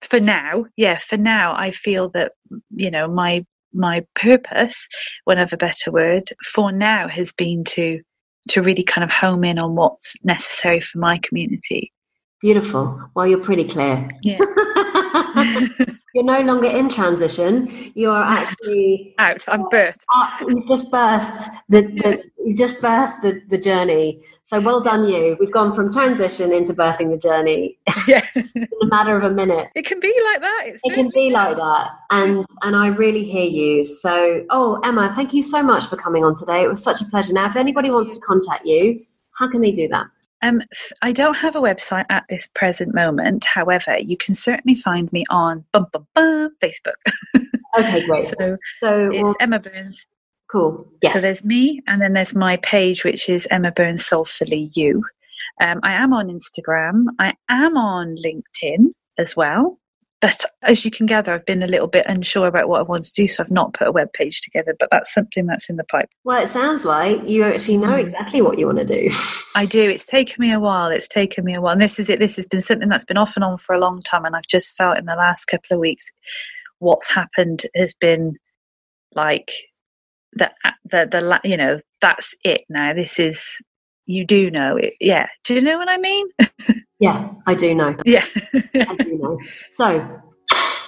For 0.03 0.19
now, 0.19 0.65
yeah, 0.77 0.99
for 0.99 1.17
now, 1.17 1.55
I 1.55 1.71
feel 1.71 2.09
that 2.09 2.33
you 2.69 2.91
know 2.91 3.07
my 3.07 3.43
my 3.73 4.05
purpose, 4.15 4.87
whatever 5.25 5.57
better 5.57 5.91
word, 5.91 6.29
for 6.53 6.71
now 6.71 7.07
has 7.07 7.33
been 7.33 7.63
to 7.69 8.01
to 8.49 8.61
really 8.61 8.83
kind 8.83 9.03
of 9.03 9.11
home 9.11 9.43
in 9.43 9.57
on 9.57 9.75
what's 9.75 10.15
necessary 10.23 10.79
for 10.79 10.99
my 10.99 11.17
community. 11.17 11.91
Beautiful. 12.39 13.09
Well, 13.15 13.27
you're 13.27 13.43
pretty 13.43 13.65
clear. 13.65 14.09
Yeah. 14.21 14.37
you're 16.13 16.23
no 16.23 16.41
longer 16.41 16.67
in 16.67 16.89
transition. 16.89 17.91
You 17.95 18.11
are 18.11 18.23
actually 18.23 19.15
out. 19.19 19.43
I'm 19.47 19.63
birthed. 19.65 20.03
Uh, 20.15 20.45
you 20.47 20.65
just 20.67 20.91
birthed 20.91 21.47
the, 21.69 21.81
the 21.81 22.23
you 22.45 22.55
just 22.55 22.77
birthed 22.77 23.21
the, 23.21 23.41
the 23.49 23.57
journey. 23.57 24.23
So 24.43 24.59
well 24.59 24.81
done, 24.81 25.07
you. 25.07 25.37
We've 25.39 25.51
gone 25.51 25.75
from 25.75 25.93
transition 25.93 26.51
into 26.51 26.73
birthing 26.73 27.11
the 27.11 27.17
journey. 27.17 27.77
Yeah, 28.07 28.25
in 28.35 28.67
a 28.81 28.85
matter 28.87 29.15
of 29.15 29.23
a 29.23 29.35
minute. 29.35 29.67
It 29.75 29.85
can 29.85 29.99
be 29.99 30.13
like 30.31 30.41
that. 30.41 30.63
It's 30.65 30.81
it 30.83 30.95
can 30.95 31.11
be 31.13 31.29
like 31.29 31.57
that, 31.57 31.91
and 32.09 32.45
and 32.63 32.75
I 32.75 32.87
really 32.87 33.23
hear 33.23 33.45
you. 33.45 33.83
So, 33.83 34.45
oh 34.49 34.79
Emma, 34.83 35.11
thank 35.13 35.33
you 35.33 35.43
so 35.43 35.61
much 35.61 35.85
for 35.85 35.95
coming 35.95 36.25
on 36.25 36.35
today. 36.35 36.63
It 36.63 36.69
was 36.69 36.81
such 36.83 37.01
a 37.01 37.05
pleasure. 37.05 37.33
Now, 37.33 37.47
if 37.47 37.55
anybody 37.55 37.91
wants 37.91 38.15
to 38.15 38.19
contact 38.21 38.65
you, 38.65 38.99
how 39.33 39.47
can 39.47 39.61
they 39.61 39.71
do 39.71 39.87
that? 39.89 40.07
Um, 40.41 40.61
I 41.01 41.11
don't 41.11 41.35
have 41.35 41.55
a 41.55 41.61
website 41.61 42.05
at 42.09 42.25
this 42.29 42.47
present 42.53 42.93
moment. 42.93 43.45
However, 43.45 43.97
you 43.99 44.17
can 44.17 44.35
certainly 44.35 44.75
find 44.75 45.11
me 45.11 45.25
on 45.29 45.65
bum, 45.71 45.87
bum, 45.91 46.07
bum, 46.15 46.55
Facebook. 46.61 46.93
Okay, 47.77 48.05
great. 48.05 48.23
so, 48.23 48.57
so 48.79 49.11
it's 49.11 49.23
well, 49.23 49.35
Emma 49.39 49.59
Burns. 49.59 50.07
Cool. 50.49 50.87
Yes. 51.01 51.13
So 51.13 51.19
there's 51.19 51.43
me, 51.43 51.81
and 51.87 52.01
then 52.01 52.13
there's 52.13 52.33
my 52.33 52.57
page, 52.57 53.03
which 53.03 53.29
is 53.29 53.47
Emma 53.51 53.71
Burns 53.71 54.05
Soulfully 54.05 54.71
You. 54.73 55.03
Um, 55.61 55.79
I 55.83 55.93
am 55.93 56.13
on 56.13 56.29
Instagram. 56.29 57.05
I 57.19 57.33
am 57.49 57.77
on 57.77 58.15
LinkedIn 58.15 58.87
as 59.17 59.35
well. 59.35 59.79
But 60.21 60.43
as 60.63 60.83
you 60.83 60.91
can 60.91 61.05
gather, 61.05 61.33
I've 61.33 61.45
been 61.45 61.63
a 61.63 61.67
little 61.67 61.87
bit 61.87 62.05
unsure 62.05 62.47
about 62.47 62.67
what 62.67 62.79
I 62.79 62.83
want 62.83 63.05
to 63.05 63.13
do, 63.13 63.25
so 63.25 63.41
I've 63.41 63.51
not 63.51 63.73
put 63.73 63.87
a 63.87 63.91
web 63.91 64.11
page 64.11 64.41
together. 64.41 64.75
But 64.77 64.89
that's 64.91 65.13
something 65.13 65.45
that's 65.45 65.69
in 65.69 65.77
the 65.77 65.85
pipe. 65.85 66.09
Well, 66.25 66.43
it 66.43 66.49
sounds 66.49 66.83
like 66.83 67.25
you 67.27 67.43
actually 67.43 67.77
know 67.77 67.93
mm. 67.93 67.99
exactly 67.99 68.41
what 68.41 68.59
you 68.59 68.65
want 68.65 68.79
to 68.79 68.85
do. 68.85 69.09
I 69.55 69.65
do. 69.65 69.81
It's 69.81 70.05
taken 70.05 70.41
me 70.41 70.51
a 70.51 70.59
while. 70.59 70.89
It's 70.89 71.07
taken 71.07 71.45
me 71.45 71.55
a 71.55 71.61
while, 71.61 71.73
and 71.73 71.81
this 71.81 71.99
is 71.99 72.09
it. 72.09 72.19
This 72.19 72.35
has 72.35 72.47
been 72.47 72.61
something 72.61 72.89
that's 72.89 73.05
been 73.05 73.17
off 73.17 73.37
and 73.37 73.45
on 73.45 73.57
for 73.57 73.73
a 73.73 73.79
long 73.79 74.01
time, 74.01 74.25
and 74.25 74.35
I've 74.35 74.47
just 74.47 74.75
felt 74.75 74.97
in 74.97 75.05
the 75.05 75.15
last 75.15 75.45
couple 75.45 75.75
of 75.75 75.79
weeks 75.79 76.05
what's 76.79 77.11
happened 77.11 77.63
has 77.75 77.93
been 77.93 78.35
like 79.15 79.51
the 80.33 80.51
the 80.85 81.07
the 81.09 81.41
you 81.43 81.57
know 81.57 81.79
that's 82.01 82.33
it 82.43 82.61
now. 82.69 82.93
This 82.93 83.19
is 83.19 83.61
you 84.09 84.25
do 84.25 84.49
know 84.49 84.75
it. 84.75 84.95
Yeah. 84.99 85.27
Do 85.43 85.53
you 85.53 85.61
know 85.61 85.77
what 85.77 85.87
I 85.89 85.97
mean? 85.97 86.27
Yeah, 87.01 87.31
I 87.47 87.55
do 87.55 87.73
know. 87.73 87.95
Yeah. 88.03 88.25
I 88.53 88.95
do 88.97 89.17
know. 89.17 89.39
So 89.69 89.99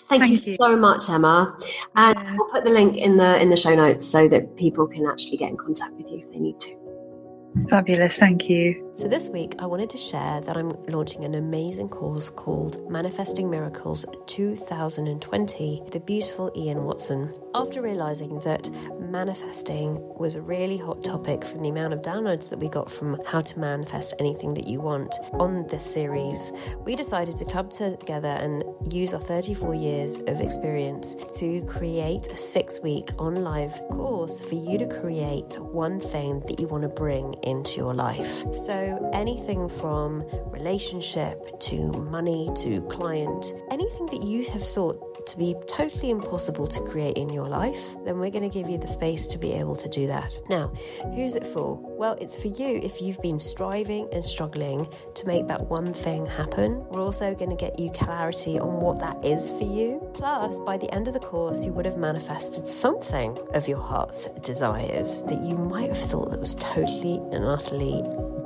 thank, 0.09 0.23
thank 0.23 0.45
you, 0.45 0.51
you, 0.51 0.57
so 0.59 0.75
much, 0.75 1.09
Emma. 1.09 1.57
And 1.95 2.19
yeah. 2.19 2.35
we'll 2.35 2.49
put 2.49 2.65
the 2.65 2.69
link 2.69 2.97
in 2.97 3.15
the 3.15 3.41
in 3.41 3.49
the 3.49 3.55
show 3.55 3.73
notes 3.73 4.05
so 4.05 4.27
that 4.27 4.57
people 4.57 4.87
can 4.87 5.07
actually 5.07 5.37
get 5.37 5.51
in 5.51 5.55
contact 5.55 5.93
with 5.93 6.11
you 6.11 6.17
if 6.17 6.29
they 6.33 6.39
need 6.39 6.59
to. 6.59 7.67
Fabulous, 7.69 8.17
thank 8.17 8.49
you. 8.49 8.90
So, 9.01 9.07
this 9.07 9.29
week 9.29 9.55
I 9.57 9.65
wanted 9.65 9.89
to 9.89 9.97
share 9.97 10.41
that 10.41 10.55
I'm 10.55 10.73
launching 10.85 11.25
an 11.25 11.33
amazing 11.33 11.89
course 11.89 12.29
called 12.29 12.87
Manifesting 12.87 13.49
Miracles 13.49 14.05
2020, 14.27 15.81
with 15.83 15.91
the 15.91 15.99
beautiful 16.01 16.51
Ian 16.55 16.83
Watson. 16.83 17.33
After 17.55 17.81
realizing 17.81 18.37
that 18.41 18.69
manifesting 18.99 19.97
was 20.19 20.35
a 20.35 20.41
really 20.41 20.77
hot 20.77 21.03
topic 21.03 21.43
from 21.43 21.63
the 21.63 21.69
amount 21.69 21.93
of 21.93 22.03
downloads 22.03 22.47
that 22.49 22.59
we 22.59 22.69
got 22.69 22.91
from 22.91 23.19
How 23.25 23.41
to 23.41 23.59
Manifest 23.59 24.13
Anything 24.19 24.53
That 24.53 24.67
You 24.67 24.81
Want 24.81 25.15
on 25.33 25.65
this 25.67 25.83
series, 25.83 26.51
we 26.85 26.95
decided 26.95 27.37
to 27.37 27.45
club 27.45 27.71
together 27.71 28.27
and 28.27 28.63
use 28.93 29.15
our 29.15 29.19
34 29.19 29.73
years 29.73 30.17
of 30.27 30.41
experience 30.41 31.15
to 31.39 31.65
create 31.65 32.27
a 32.27 32.35
six 32.35 32.79
week 32.81 33.09
on 33.17 33.33
live 33.37 33.73
course 33.89 34.41
for 34.41 34.53
you 34.53 34.77
to 34.77 34.85
create 34.99 35.57
one 35.59 35.99
thing 35.99 36.41
that 36.41 36.59
you 36.59 36.67
want 36.67 36.83
to 36.83 36.89
bring 36.89 37.33
into 37.41 37.77
your 37.77 37.95
life. 37.95 38.43
So, 38.53 38.90
anything 39.13 39.69
from 39.69 40.23
relationship 40.47 41.59
to 41.61 41.91
money 42.09 42.49
to 42.57 42.81
client, 42.83 43.53
anything 43.69 44.05
that 44.07 44.23
you 44.23 44.43
have 44.45 44.63
thought 44.63 45.25
to 45.27 45.37
be 45.37 45.55
totally 45.67 46.09
impossible 46.09 46.67
to 46.67 46.81
create 46.81 47.17
in 47.17 47.29
your 47.29 47.47
life, 47.47 47.95
then 48.05 48.19
we're 48.19 48.29
going 48.29 48.47
to 48.47 48.49
give 48.49 48.69
you 48.69 48.77
the 48.77 48.87
space 48.87 49.27
to 49.27 49.37
be 49.37 49.53
able 49.53 49.75
to 49.75 49.87
do 49.89 50.07
that. 50.07 50.39
Now, 50.49 50.73
who's 51.15 51.35
it 51.35 51.45
for? 51.45 51.77
Well, 51.77 52.17
it's 52.19 52.35
for 52.35 52.47
you 52.47 52.79
if 52.83 53.01
you've 53.01 53.21
been 53.21 53.39
striving 53.39 54.07
and 54.11 54.25
struggling 54.25 54.87
to 55.15 55.27
make 55.27 55.47
that 55.47 55.67
one 55.67 55.93
thing 55.93 56.25
happen. 56.25 56.83
We're 56.89 57.03
also 57.03 57.35
going 57.35 57.51
to 57.51 57.55
get 57.55 57.79
you 57.79 57.91
clarity 57.91 58.59
on 58.59 58.81
what 58.81 58.99
that 58.99 59.23
is 59.23 59.51
for 59.51 59.63
you. 59.63 60.05
Plus, 60.13 60.59
by 60.59 60.77
the 60.77 60.91
end 60.93 61.07
of 61.07 61.13
the 61.13 61.19
course, 61.19 61.63
you 61.63 61.71
would 61.73 61.85
have 61.85 61.97
manifested 61.97 62.67
something 62.67 63.37
of 63.53 63.67
your 63.67 63.79
heart's 63.79 64.27
desires 64.41 65.23
that 65.23 65.41
you 65.41 65.55
might 65.55 65.89
have 65.89 65.97
thought 65.97 66.29
that 66.31 66.39
was 66.39 66.55
totally 66.55 67.21
and 67.31 67.45
utterly 67.45 68.01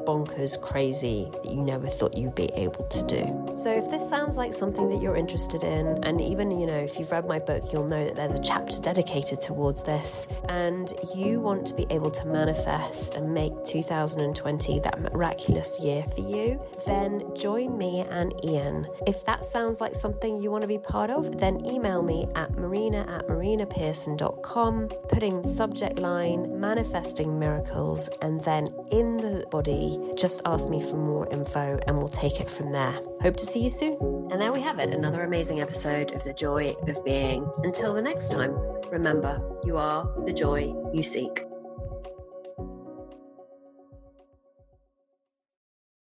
bonkers 0.05 0.59
crazy 0.59 1.29
that 1.31 1.51
you 1.51 1.61
never 1.61 1.87
thought 1.87 2.15
you'd 2.15 2.35
be 2.35 2.49
able 2.55 2.85
to 2.85 3.03
do. 3.03 3.45
So 3.57 3.71
if 3.71 3.89
this 3.89 4.07
sounds 4.07 4.37
like 4.37 4.53
something 4.53 4.89
that 4.89 5.01
you're 5.01 5.15
interested 5.15 5.63
in, 5.63 6.03
and 6.03 6.21
even, 6.21 6.51
you 6.51 6.67
know, 6.67 6.77
if 6.77 6.99
you've 6.99 7.11
read 7.11 7.27
my 7.27 7.39
book, 7.39 7.63
you'll 7.71 7.87
know 7.87 8.05
that 8.05 8.15
there's 8.15 8.33
a 8.33 8.41
chapter 8.41 8.79
dedicated 8.79 9.41
towards 9.41 9.83
this, 9.83 10.27
and 10.49 10.93
you 11.15 11.39
want 11.39 11.65
to 11.67 11.73
be 11.73 11.85
able 11.89 12.11
to 12.11 12.25
manifest 12.25 13.15
and 13.15 13.33
make 13.33 13.53
2020 13.65 14.79
that 14.79 15.01
miraculous 15.01 15.79
year 15.79 16.03
for 16.15 16.21
you, 16.21 16.59
then 16.85 17.23
join 17.35 17.77
me 17.77 18.05
and 18.09 18.33
Ian. 18.45 18.87
If 19.07 19.25
that 19.25 19.45
sounds 19.45 19.81
like 19.81 19.95
something 19.95 20.41
you 20.41 20.51
want 20.51 20.61
to 20.61 20.67
be 20.67 20.77
part 20.77 21.09
of, 21.09 21.39
then 21.39 21.65
email 21.65 22.01
me 22.01 22.27
at 22.35 22.51
marina 22.57 23.05
at 23.09 23.27
marinapearson.com, 23.27 24.87
putting 25.09 25.45
subject 25.45 25.99
line 25.99 26.59
manifesting 26.59 27.39
miracles, 27.39 28.09
and 28.21 28.41
then 28.41 28.67
in 28.91 29.17
the 29.17 29.45
body 29.49 29.94
just 30.15 30.41
ask 30.45 30.69
me 30.69 30.81
for 30.81 30.97
more 30.97 31.27
info 31.31 31.79
and 31.87 31.97
we'll 31.97 32.07
take 32.07 32.39
it 32.39 32.49
from 32.49 32.71
there. 32.71 32.99
Hope 33.21 33.37
to 33.37 33.45
see 33.45 33.61
you 33.61 33.69
soon. 33.69 33.97
And 34.31 34.41
there 34.41 34.51
we 34.51 34.61
have 34.61 34.79
it, 34.79 34.93
another 34.93 35.23
amazing 35.23 35.61
episode 35.61 36.11
of 36.11 36.23
The 36.23 36.33
Joy 36.33 36.75
of 36.87 37.03
Being. 37.05 37.49
Until 37.63 37.93
the 37.93 38.01
next 38.01 38.31
time, 38.31 38.55
remember, 38.91 39.41
you 39.63 39.77
are 39.77 40.11
the 40.25 40.33
joy 40.33 40.73
you 40.93 41.03
seek. 41.03 41.43